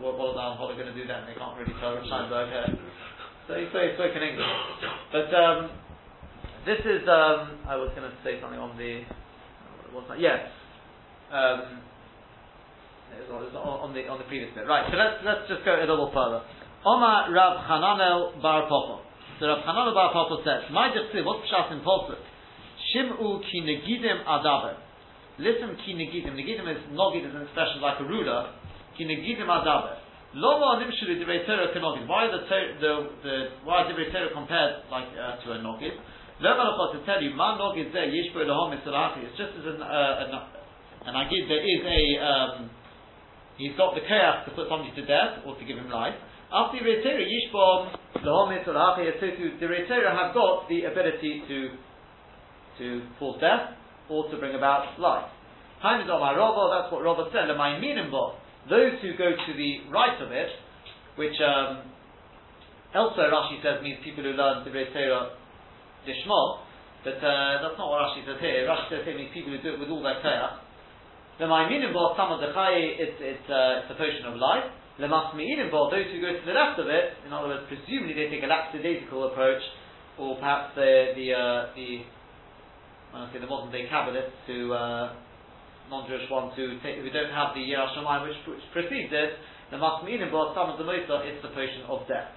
What, 0.00 0.18
what 0.18 0.36
are 0.36 0.68
they 0.70 0.78
going 0.80 0.92
to 0.92 0.96
do 0.96 1.06
then? 1.06 1.26
They 1.26 1.36
can't 1.38 1.56
really 1.58 1.74
tell 1.78 1.94
which 1.94 2.06
Rich 2.06 2.10
Scheinberg. 2.10 2.48
Uh, 2.50 2.74
so 3.46 3.54
he 3.60 3.68
spoke, 3.68 3.94
spoke 3.94 4.14
in 4.16 4.22
English. 4.22 4.54
But 5.12 5.28
um, 5.34 5.70
this 6.64 6.80
is, 6.80 7.04
um, 7.06 7.60
I 7.68 7.76
was 7.76 7.92
going 7.94 8.08
to 8.08 8.14
say 8.24 8.40
something 8.40 8.58
on 8.58 8.76
the, 8.76 9.04
what's 9.92 10.08
that? 10.08 10.20
Yes. 10.20 10.48
Um, 11.30 11.84
it 13.14 13.30
was 13.30 13.54
on 13.54 13.94
the 13.94 14.06
on 14.10 14.18
the 14.18 14.26
previous 14.26 14.50
bit. 14.54 14.66
Right. 14.66 14.86
So 14.90 14.98
let's 14.98 15.22
let's 15.22 15.44
just 15.46 15.62
go 15.62 15.78
a 15.78 15.86
little 15.86 16.10
further. 16.10 16.42
Omar 16.82 17.30
Rav 17.30 17.62
Hananel 17.62 18.42
Bar 18.42 18.66
Popo. 18.66 19.06
So 19.38 19.46
Rav 19.46 19.62
Hananel 19.62 19.94
Bar 19.94 20.10
Popo 20.10 20.42
says, 20.42 20.66
"My 20.74 20.90
dechsiv, 20.90 21.22
what's 21.24 21.46
pshat 21.46 21.72
in 21.72 21.80
Posuk? 21.86 22.18
Shim'u 22.90 23.40
ki 23.46 23.58
negidim 23.62 24.26
adaber. 24.26 24.76
Listen 25.38 25.78
ki 25.84 25.94
negidim. 25.94 26.34
Negidim 26.34 26.66
is 26.70 26.82
nogid 26.90 27.26
is 27.26 27.34
an 27.34 27.42
expression 27.42 27.80
like 27.80 28.00
a 28.00 28.04
ruler. 28.04 28.50
Ki 28.96 29.04
negidim 29.04 29.48
adaber. 29.48 29.98
Loma 30.34 30.82
nimshuli 30.82 31.18
divrei 31.18 31.46
Torah 31.46 31.72
kenogid. 31.74 32.06
Why 32.08 32.26
the 32.26 32.40
the 32.80 32.92
the 33.22 33.34
why 33.64 33.84
divrei 33.84 34.10
Torah 34.12 34.32
compared 34.32 34.82
like 34.90 35.08
uh, 35.14 35.42
to 35.44 35.52
a 35.52 35.58
nogid? 35.58 35.94
Lema 36.42 36.92
to 36.92 36.98
tell 37.06 37.22
you, 37.22 37.30
man 37.34 37.58
nogid 37.58 37.92
zeh 37.94 38.10
yishbo 38.10 38.42
lahom 38.42 38.74
It's 38.74 39.38
just 39.38 39.52
as 39.58 39.66
an 39.66 39.82
uh, 39.82 40.24
an, 40.24 40.30
an 41.06 41.14
agid 41.14 41.48
there 41.48 41.62
is 41.62 41.80
a 41.86 42.02
um, 42.24 42.70
he's 43.56 43.76
got 43.76 43.94
the 43.94 44.00
chaos 44.02 44.44
to 44.46 44.50
put 44.54 44.68
somebody 44.68 44.90
to 44.96 45.06
death 45.06 45.46
or 45.46 45.54
to 45.56 45.64
give 45.64 45.78
him 45.78 45.90
life. 45.90 46.14
After 46.52 46.78
the 46.78 46.86
Reitera, 46.86 47.18
Yishbom, 47.18 47.98
Lahomis, 48.22 48.66
or 48.68 48.74
Hachi, 48.74 49.58
the 49.58 49.66
Reitera 49.66 50.14
have 50.14 50.34
got 50.34 50.68
the 50.68 50.84
ability 50.84 51.42
to 51.48 51.70
to 52.78 53.02
cause 53.18 53.40
death 53.40 53.74
or 54.08 54.30
to 54.30 54.36
bring 54.38 54.54
about 54.54 54.98
life. 54.98 55.30
Time 55.80 56.00
is 56.00 56.10
on 56.10 56.20
my 56.20 56.34
Rava, 56.34 56.82
that's 56.82 56.92
what 56.92 57.02
Rava 57.02 57.30
said, 57.32 57.48
and 57.48 57.58
my 57.58 57.78
meaning 57.78 58.10
those 58.70 59.00
who 59.02 59.16
go 59.16 59.30
to 59.30 59.52
the 59.56 59.88
right 59.92 60.16
of 60.20 60.32
it, 60.32 60.48
which 61.16 61.36
um, 61.40 61.84
elsewhere 62.94 63.30
Rashi 63.30 63.62
says 63.62 63.82
means 63.82 63.98
people 64.04 64.24
who 64.24 64.32
learn 64.32 64.64
the 64.64 64.70
Reitera 64.70 65.36
Dishma, 66.06 66.64
but 67.04 67.20
uh, 67.20 67.60
that's 67.60 67.76
not 67.76 67.90
what 67.90 68.00
Rashi 68.08 68.24
says 68.24 68.40
here. 68.40 68.64
Rashi 68.64 68.88
says 68.90 69.02
here 69.04 69.16
means 69.16 69.30
people 69.34 69.52
who 69.52 69.60
do 69.60 69.74
it 69.74 69.80
with 69.80 69.90
all 69.90 70.02
their 70.02 70.20
chaos. 70.22 70.60
The 71.38 71.44
Maiminim 71.44 71.90
involves 71.90 72.16
some 72.16 72.30
of 72.30 72.38
the 72.38 72.54
Chaye, 72.54 72.94
it's, 72.94 73.18
it's, 73.18 73.46
uh, 73.50 73.82
it's 73.82 73.90
a 73.90 73.98
potion 73.98 74.24
of 74.30 74.38
life. 74.38 74.70
The 74.98 75.10
Masmi'in 75.10 75.58
involve 75.58 75.90
those 75.90 76.06
who 76.06 76.22
go 76.22 76.30
to 76.30 76.44
the 76.46 76.54
left 76.54 76.78
of 76.78 76.86
it, 76.86 77.18
in 77.26 77.32
other 77.32 77.48
words, 77.48 77.66
presumably 77.66 78.14
they 78.14 78.30
take 78.30 78.44
a 78.44 78.46
lackadaisical 78.46 79.34
approach, 79.34 79.62
or 80.16 80.38
perhaps 80.38 80.70
the, 80.78 81.10
the, 81.18 81.34
uh, 81.34 81.74
the 81.74 82.06
I 83.10 83.30
say 83.32 83.40
the 83.40 83.50
modern 83.50 83.72
day 83.72 83.90
Kabbalists 83.90 84.46
who, 84.46 84.72
uh, 84.72 85.14
non-Jewish 85.94 86.26
ones 86.26 86.50
who, 86.58 86.74
take, 86.82 86.98
who 86.98 87.10
don't 87.14 87.30
have 87.30 87.54
the 87.54 87.62
Yerah 87.62 87.94
which, 88.26 88.38
which 88.50 88.64
precedes 88.74 89.14
it, 89.14 89.38
the 89.70 89.78
some 89.78 90.68
of 90.70 90.78
the 90.78 90.86
Mosa, 90.86 91.22
it's 91.22 91.42
the 91.42 91.54
potion 91.54 91.86
of 91.86 92.02
death. 92.10 92.34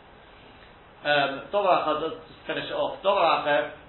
Um, 1.05 1.45
just 1.49 2.19
finish 2.49 2.67
it 2.69 2.77
off. 2.77 2.97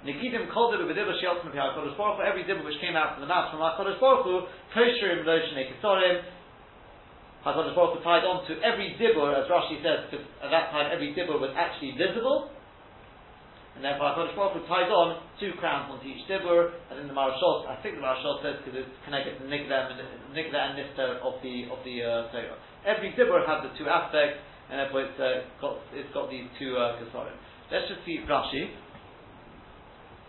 Negidim 0.05 0.53
kol 0.53 0.73
dibu 0.73 0.87
b'dibu 0.87 1.17
shiot 1.17 1.41
from 1.41 1.53
HaKadosh 1.53 1.97
Baruch 1.97 2.21
Hu. 2.21 2.23
Every 2.23 2.45
dibu 2.45 2.65
which 2.65 2.79
came 2.81 2.95
out 2.95 3.17
from 3.17 3.25
the 3.25 3.31
mouth 3.31 3.51
from 3.51 3.61
HaKadosh 3.65 3.99
Baruch 3.99 4.25
Hu, 4.25 4.45
kosherim 4.77 5.25
lo 5.25 5.41
shnei 5.49 5.73
kisorim. 5.73 6.23
HaKadosh 7.45 7.75
Baruch 7.75 7.99
Hu 7.99 8.05
tied 8.05 8.25
on 8.29 8.47
to 8.47 8.61
every 8.61 8.95
dibur, 9.01 9.33
as 9.35 9.49
Rashi 9.49 9.83
says, 9.83 10.07
because 10.11 10.27
at 10.45 10.51
that 10.51 10.71
time 10.71 10.93
every 10.93 11.17
dibur 11.17 11.41
was 11.41 11.51
actually 11.57 11.97
visible. 11.97 12.51
And 13.79 13.87
HaKadosh 13.87 14.35
Baruch 14.35 14.59
Hu 14.59 14.67
ties 14.67 14.91
on 14.91 15.23
two 15.39 15.55
crowns 15.63 15.87
onto 15.87 16.03
each 16.11 16.27
dibur, 16.27 16.75
and 16.91 16.99
then 16.99 17.07
the 17.07 17.15
Marashot, 17.15 17.71
I 17.71 17.79
think 17.79 17.95
the 17.95 18.03
Marashot 18.03 18.43
says 18.43 18.59
because 18.59 18.83
it's 18.83 18.91
connected 19.07 19.39
to 19.39 19.47
Nigda 19.47 19.95
and 20.35 20.75
Nista 20.75 21.23
of 21.23 21.39
the, 21.47 21.71
of 21.71 21.79
the 21.87 22.03
uh. 22.03 22.27
Every 22.83 23.15
dibur 23.15 23.47
had 23.47 23.63
the 23.63 23.71
two 23.79 23.87
aspects, 23.87 24.43
and 24.67 24.83
therefore 24.83 25.07
it's 25.07 25.15
uh, 25.23 25.47
got 25.63 25.79
it's 25.95 26.11
got 26.11 26.27
these 26.27 26.51
two 26.59 26.75
uh, 26.75 26.99
Let's 27.71 27.87
just 27.87 28.03
see 28.03 28.19
Rashi. 28.27 28.75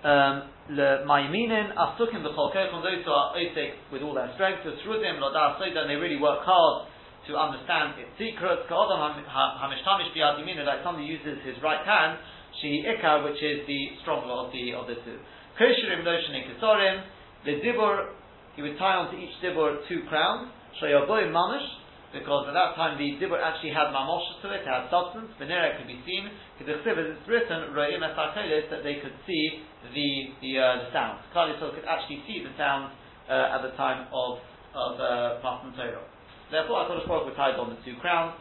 Um, 0.06 0.48
le 0.70 1.04
Maiminin 1.10 1.74
asukim 1.74 2.22
the 2.22 2.30
cholkochon 2.32 2.86
those 2.86 3.04
who 3.04 3.12
are 3.12 3.36
osik 3.36 3.92
with 3.92 4.06
all 4.06 4.14
their 4.14 4.32
strength 4.36 4.64
to 4.64 4.78
srudim 4.86 5.20
lodas 5.20 5.60
and 5.60 5.90
they 5.90 5.96
really 5.96 6.22
work 6.22 6.40
hard 6.46 6.88
to 7.28 7.36
understand 7.36 8.00
its 8.00 8.14
secrets. 8.16 8.64
Ka'odam 8.70 9.02
hamishtamish 9.28 10.14
biyadiminu 10.16 10.64
like 10.66 10.86
somebody 10.86 11.06
uses 11.06 11.42
his 11.44 11.58
right 11.62 11.84
hand. 11.86 12.18
She 12.62 12.84
ikar 12.84 13.24
which 13.24 13.42
is 13.42 13.66
the 13.68 13.82
stronger 14.02 14.32
of 14.32 14.52
the 14.52 14.74
of 14.74 14.88
the 14.88 14.96
two. 15.04 15.20
Kosherim 15.60 16.04
lo 16.04 16.12
shnei 16.12 16.44
kisorim. 16.44 17.04
The 17.46 17.64
dibur, 17.64 18.12
he 18.56 18.62
would 18.62 18.78
tie 18.78 18.96
onto 18.96 19.16
each 19.18 19.32
dibur 19.44 19.88
two 19.88 20.04
crowns. 20.10 20.52
Shayaboy 20.82 21.32
mamish, 21.32 21.66
because 22.12 22.48
at 22.48 22.54
that 22.54 22.76
time 22.76 23.00
the 23.00 23.16
dibur 23.16 23.40
actually 23.40 23.72
had 23.72 23.96
mamosh 23.96 24.28
to 24.44 24.52
it, 24.52 24.62
it 24.62 24.68
had 24.68 24.92
substance. 24.92 25.32
Venera 25.40 25.78
could 25.78 25.88
be 25.88 26.00
seen. 26.06 26.28
Because 26.60 26.84
it's 26.84 27.28
written 27.28 27.72
roim 27.72 28.04
that 28.04 28.84
they 28.84 29.00
could 29.00 29.16
see 29.26 29.64
the 29.96 30.36
the, 30.42 30.52
uh, 30.60 30.84
the 30.84 30.88
sound. 30.92 31.20
Kali 31.32 31.56
could 31.56 31.88
actually 31.88 32.24
see 32.28 32.44
the 32.44 32.52
sound 32.58 32.92
uh, 33.30 33.56
at 33.56 33.62
the 33.64 33.72
time 33.78 34.08
of 34.12 34.40
of 34.76 35.00
uh, 35.00 35.40
Torah. 35.42 36.04
Therefore, 36.52 36.86
HaKadosh 36.86 37.08
Baruch 37.08 37.30
Hu 37.30 37.36
tied 37.36 37.56
on 37.62 37.70
the 37.70 37.80
two 37.86 37.96
crowns, 38.02 38.34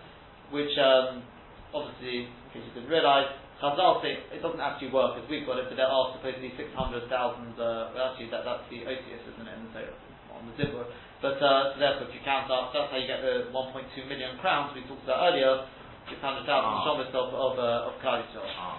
which 0.51 0.73
um, 0.81 1.23
obviously, 1.75 2.25
in 2.25 2.49
case 2.53 2.65
you 2.65 2.73
didn't 2.75 2.89
realize, 2.89 3.29
Chazal 3.59 3.99
say 4.03 4.23
it 4.31 4.39
doesn't 4.39 4.63
actually 4.63 4.95
work 4.95 5.19
as 5.19 5.27
we've 5.27 5.43
got 5.43 5.59
it, 5.59 5.67
but 5.67 5.75
there 5.75 5.91
are 5.91 6.15
supposedly 6.15 6.55
600,000, 6.55 7.11
uh, 7.11 7.91
well 7.91 8.15
actually 8.15 8.31
that, 8.31 8.47
that's 8.47 8.63
the 8.71 8.87
OCS, 8.87 9.23
isn't 9.35 9.47
it, 9.51 9.55
in 9.59 9.67
the 9.67 9.73
Torah, 9.75 9.99
on 10.31 10.47
the 10.47 10.55
Zibur. 10.55 10.87
But 11.19 11.43
uh, 11.43 11.75
so 11.75 11.83
therefore, 11.83 12.07
if 12.07 12.15
you 12.15 12.23
count 12.23 12.47
up, 12.55 12.71
that's 12.71 12.87
how 12.95 12.99
you 12.99 13.11
get 13.11 13.19
the 13.19 13.51
1.2 13.51 13.83
million 14.07 14.39
crowns 14.39 14.71
we 14.79 14.87
talked 14.87 15.03
about 15.03 15.35
earlier, 15.35 15.67
600,000 16.07 16.47
Ah. 16.47 16.87
of, 16.87 17.03
of, 17.11 17.55
uh, 17.59 17.89
of 17.91 17.99
Kali 17.99 18.23
Ah. 18.39 18.79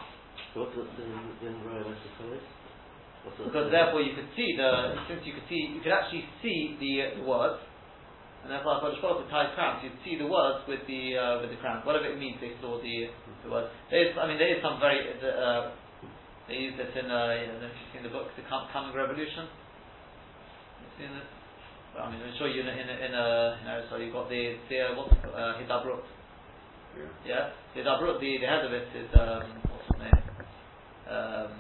So 0.56 0.64
what's 0.64 0.74
what's 0.80 0.96
Royal 0.98 1.92
Esoteris? 1.92 2.48
Because 3.28 3.68
therefore 3.70 4.00
you 4.00 4.16
could 4.16 4.32
see 4.34 4.56
the, 4.56 4.96
since 5.12 5.22
you 5.28 5.36
could 5.36 5.44
see, 5.52 5.76
you 5.76 5.84
could 5.84 5.92
actually 5.92 6.24
see 6.42 6.80
the, 6.80 6.92
uh, 7.04 7.20
the 7.20 7.24
words, 7.28 7.60
and 8.44 8.50
therefore 8.52 8.80
HaKadosh 8.80 9.02
Baruch 9.04 9.26
Hu 9.26 9.32
ties 9.32 9.52
crowns, 9.56 9.84
you'd 9.84 10.00
see 10.06 10.16
the 10.18 10.28
words 10.28 10.64
with 10.68 10.80
the, 10.88 11.18
uh, 11.18 11.42
with 11.44 11.52
the 11.52 11.60
crown. 11.60 11.84
Whatever 11.84 12.08
it 12.08 12.18
means, 12.20 12.40
they 12.40 12.56
saw 12.64 12.80
the, 12.80 12.96
the 13.44 13.50
words. 13.52 13.68
There 13.92 14.00
is, 14.04 14.16
I 14.16 14.28
mean, 14.28 14.40
there 14.40 14.52
is 14.56 14.62
some 14.64 14.80
very, 14.80 15.04
uh, 15.04 15.76
they 16.48 16.56
use 16.56 16.76
this 16.80 16.90
in, 16.96 17.12
uh, 17.12 17.36
you 17.36 17.48
know, 17.52 17.68
if 17.68 17.76
you've 17.76 17.92
seen 17.94 18.04
the 18.04 18.14
book, 18.14 18.32
The 18.40 18.44
Coming 18.48 18.96
Revolution. 18.96 19.46
You've 20.82 20.96
seen 20.98 21.12
this? 21.14 21.28
Well, 21.94 22.06
I 22.06 22.12
mean, 22.14 22.22
I'm 22.24 22.34
sure 22.38 22.48
you 22.48 22.62
in, 22.62 22.70
a- 22.70 22.80
in, 22.80 22.88
a- 22.90 23.02
in 23.06 23.12
a, 23.14 23.28
you 23.62 23.66
know, 23.68 23.80
so 23.90 23.98
you've 23.98 24.14
got 24.14 24.30
the, 24.30 24.56
the, 24.70 24.78
uh, 24.80 24.96
what's 24.96 25.12
it 25.14 25.22
called, 25.24 25.36
uh, 25.36 25.60
Hidabrut. 25.60 26.06
Yeah, 27.26 27.52
Hidabrut, 27.76 28.20
the, 28.22 28.32
the 28.40 28.48
head 28.48 28.66
of 28.66 28.74
it 28.74 28.88
is, 28.96 29.10
um, 29.20 29.46
what's 29.70 29.86
his 29.90 30.00
name? 30.00 30.22
Um, 31.10 31.52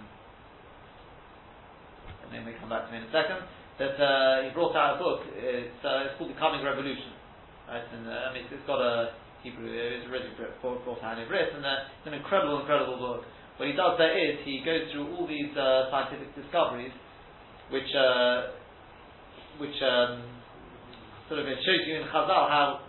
the 2.25 2.29
name 2.37 2.45
may 2.45 2.53
come 2.59 2.69
back 2.69 2.85
to 2.87 2.91
me 2.91 2.97
in 2.99 3.03
a 3.09 3.11
second. 3.11 3.41
That 3.79 3.95
uh, 3.95 4.43
he 4.43 4.51
brought 4.51 4.75
out 4.75 4.95
a 4.95 4.99
book. 4.99 5.23
It's, 5.39 5.79
uh, 5.87 6.03
it's 6.03 6.19
called 6.19 6.27
The 6.27 6.35
Coming 6.35 6.67
Revolution. 6.67 7.15
Right, 7.63 7.87
and 7.95 8.03
uh, 8.11 8.27
I 8.27 8.35
mean, 8.35 8.43
it's, 8.51 8.67
got 8.67 8.83
a 8.83 9.15
Hebrew. 9.39 9.71
It's 9.71 10.03
already 10.03 10.35
brought, 10.35 10.83
out 10.99 11.15
in 11.15 11.23
Hebrew, 11.23 11.39
and 11.39 11.63
uh, 11.63 11.87
it's 11.87 12.11
an 12.11 12.19
incredible, 12.19 12.59
incredible 12.59 12.99
book. 12.99 13.23
What 13.55 13.71
he 13.71 13.75
does 13.79 13.95
there 13.95 14.11
is 14.11 14.43
he 14.43 14.59
goes 14.67 14.91
through 14.91 15.15
all 15.15 15.23
these 15.23 15.55
uh, 15.55 15.87
scientific 15.95 16.27
discoveries, 16.35 16.91
which 17.71 17.87
uh, 17.95 18.51
which 19.63 19.79
um, 19.79 20.27
sort 21.31 21.39
of 21.39 21.47
it 21.47 21.63
shows 21.63 21.79
you 21.87 22.03
in 22.03 22.07
Chazal 22.11 22.51
how 22.51 22.83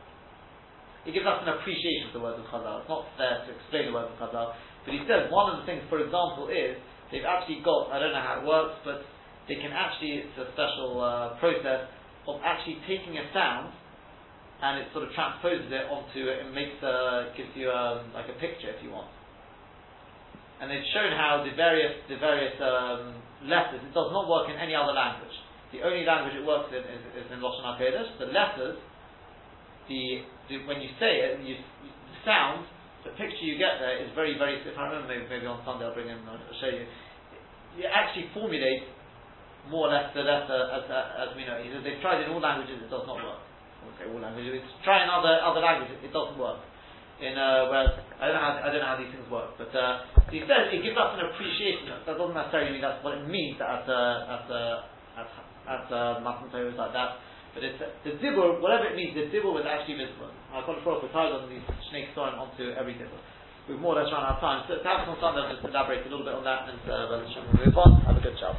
it 1.07 1.15
gives 1.15 1.27
us 1.27 1.39
an 1.47 1.55
appreciation 1.55 2.11
of 2.11 2.19
the 2.19 2.23
words 2.23 2.43
of 2.43 2.51
Chazal. 2.51 2.83
It's 2.83 2.91
not 2.91 3.07
there 3.15 3.47
to 3.47 3.51
explain 3.55 3.91
the 3.91 3.95
words 3.95 4.11
of 4.11 4.19
Chazal, 4.19 4.59
but 4.59 4.91
he 4.91 5.07
says 5.07 5.31
one 5.31 5.55
of 5.55 5.63
the 5.63 5.67
things, 5.71 5.87
for 5.87 6.03
example, 6.03 6.51
is 6.51 6.75
they've 7.15 7.27
actually 7.27 7.63
got 7.63 7.95
I 7.95 8.03
don't 8.03 8.11
know 8.11 8.27
how 8.27 8.43
it 8.43 8.47
works, 8.47 8.75
but 8.83 9.07
they 9.49 9.57
can 9.57 9.73
actually 9.73 10.25
it's 10.27 10.37
a 10.37 10.53
special 10.53 11.01
uh, 11.01 11.39
process 11.41 11.89
of 12.29 12.41
actually 12.45 12.79
taking 12.85 13.17
a 13.17 13.25
sound 13.33 13.73
and 14.61 14.77
it 14.85 14.93
sort 14.93 15.09
of 15.09 15.11
transposes 15.17 15.73
it 15.73 15.89
onto 15.89 16.29
it 16.29 16.45
and 16.45 16.53
makes 16.53 16.77
uh, 16.85 17.33
gives 17.33 17.49
you 17.57 17.73
um, 17.73 18.13
like 18.13 18.29
a 18.29 18.37
picture 18.37 18.69
if 18.69 18.81
you 18.85 18.93
want. 18.93 19.09
And 20.61 20.69
they've 20.69 20.85
shown 20.93 21.17
how 21.17 21.41
the 21.41 21.57
various 21.57 21.97
the 22.13 22.21
various 22.21 22.53
um, 22.61 23.17
letters 23.49 23.81
it 23.81 23.93
does 23.97 24.13
not 24.13 24.29
work 24.29 24.53
in 24.53 24.61
any 24.61 24.77
other 24.77 24.93
language. 24.93 25.33
The 25.73 25.81
only 25.81 26.05
language 26.05 26.37
it 26.37 26.45
works 26.45 26.69
in 26.75 26.85
is, 26.85 27.03
is 27.17 27.27
in 27.33 27.41
Lashon 27.41 27.65
Hakodesh. 27.65 28.21
The 28.21 28.29
letters, 28.29 28.77
the, 29.89 30.27
the 30.53 30.55
when 30.69 30.85
you 30.85 30.93
say 31.01 31.25
it, 31.25 31.41
you, 31.41 31.57
the 31.57 32.19
sound, 32.29 32.69
the 33.09 33.17
picture 33.17 33.41
you 33.41 33.57
get 33.57 33.81
there 33.81 33.97
is 33.97 34.13
very 34.13 34.37
very. 34.37 34.61
If 34.61 34.77
I 34.77 34.93
remember, 34.93 35.09
maybe, 35.09 35.25
maybe 35.33 35.49
on 35.49 35.65
Sunday 35.65 35.89
I'll 35.89 35.97
bring 35.97 36.13
in 36.13 36.21
I'll 36.29 36.37
show 36.61 36.69
you. 36.69 36.85
It 37.81 37.89
actually 37.89 38.29
formulates 38.37 38.85
more 39.71 39.87
or 39.89 39.95
less 39.95 40.11
the 40.13 40.27
letter 40.27 40.61
as, 40.75 40.85
as 40.91 41.31
we 41.39 41.47
know. 41.47 41.57
He 41.63 41.71
says 41.71 41.87
They've 41.87 42.03
tried 42.03 42.27
in 42.27 42.35
all 42.35 42.43
languages, 42.43 42.83
it 42.83 42.91
does 42.91 43.07
not 43.07 43.17
work. 43.23 43.41
Okay, 43.95 44.11
all 44.11 44.21
languages. 44.21 44.61
It's 44.61 44.71
try 44.85 45.07
in 45.07 45.09
other 45.09 45.41
other 45.41 45.63
languages, 45.63 45.97
it 46.03 46.13
doesn't 46.13 46.37
work. 46.37 46.61
In 47.23 47.37
uh, 47.37 47.69
whereas 47.69 47.95
I 48.19 48.29
don't 48.29 48.37
know 48.37 48.45
how 48.45 48.53
I 48.61 48.69
don't 48.73 48.83
know 48.83 48.91
how 48.93 49.01
these 49.01 49.13
things 49.13 49.29
work, 49.31 49.55
but 49.57 49.71
uh, 49.73 50.09
he 50.33 50.41
says 50.45 50.73
it 50.73 50.83
gives 50.83 50.97
us 50.99 51.17
an 51.17 51.31
appreciation. 51.31 51.89
That 52.05 52.17
doesn't 52.17 52.37
necessarily 52.37 52.77
mean 52.77 52.85
that's 52.85 53.01
what 53.05 53.17
it 53.17 53.25
means 53.29 53.61
at 53.61 53.85
uh, 53.85 54.35
at 54.37 54.45
uh, 54.49 55.21
at 55.21 55.29
at 55.69 55.87
uh, 55.93 56.21
Matan 56.25 56.51
like 56.77 56.93
that. 56.97 57.21
But 57.53 57.67
it's 57.67 57.77
uh, 57.83 57.93
the 58.09 58.17
dibur, 58.25 58.63
whatever 58.63 58.89
it 58.89 58.97
means, 58.97 59.13
the 59.13 59.29
dibur 59.29 59.53
was 59.53 59.69
actually 59.69 60.01
visible. 60.01 60.33
I've 60.55 60.65
got 60.65 60.79
to 60.79 60.83
throw 60.83 61.03
tied 61.13 61.35
on 61.35 61.51
these 61.51 61.65
snake 61.91 62.09
storing 62.17 62.39
onto 62.41 62.73
every 62.73 62.95
dibur. 62.95 63.21
We've 63.69 63.79
more 63.79 63.99
or 63.99 64.03
less 64.03 64.11
run 64.13 64.25
out 64.25 64.37
of 64.37 64.41
time. 64.41 64.65
So 64.67 64.81
perhaps 64.83 65.07
on 65.07 65.19
Sunday 65.21 65.45
I'll 65.45 65.55
just 65.55 65.67
elaborate 65.67 66.07
a 66.07 66.11
little 66.11 66.25
bit 66.25 66.35
on 66.35 66.45
that 66.45 66.73
and 66.73 66.81
uh, 66.91 67.07
we'll 67.13 67.67
move 67.67 67.77
on. 67.77 68.01
Have 68.03 68.17
a 68.17 68.21
good 68.21 68.39
job. 68.41 68.57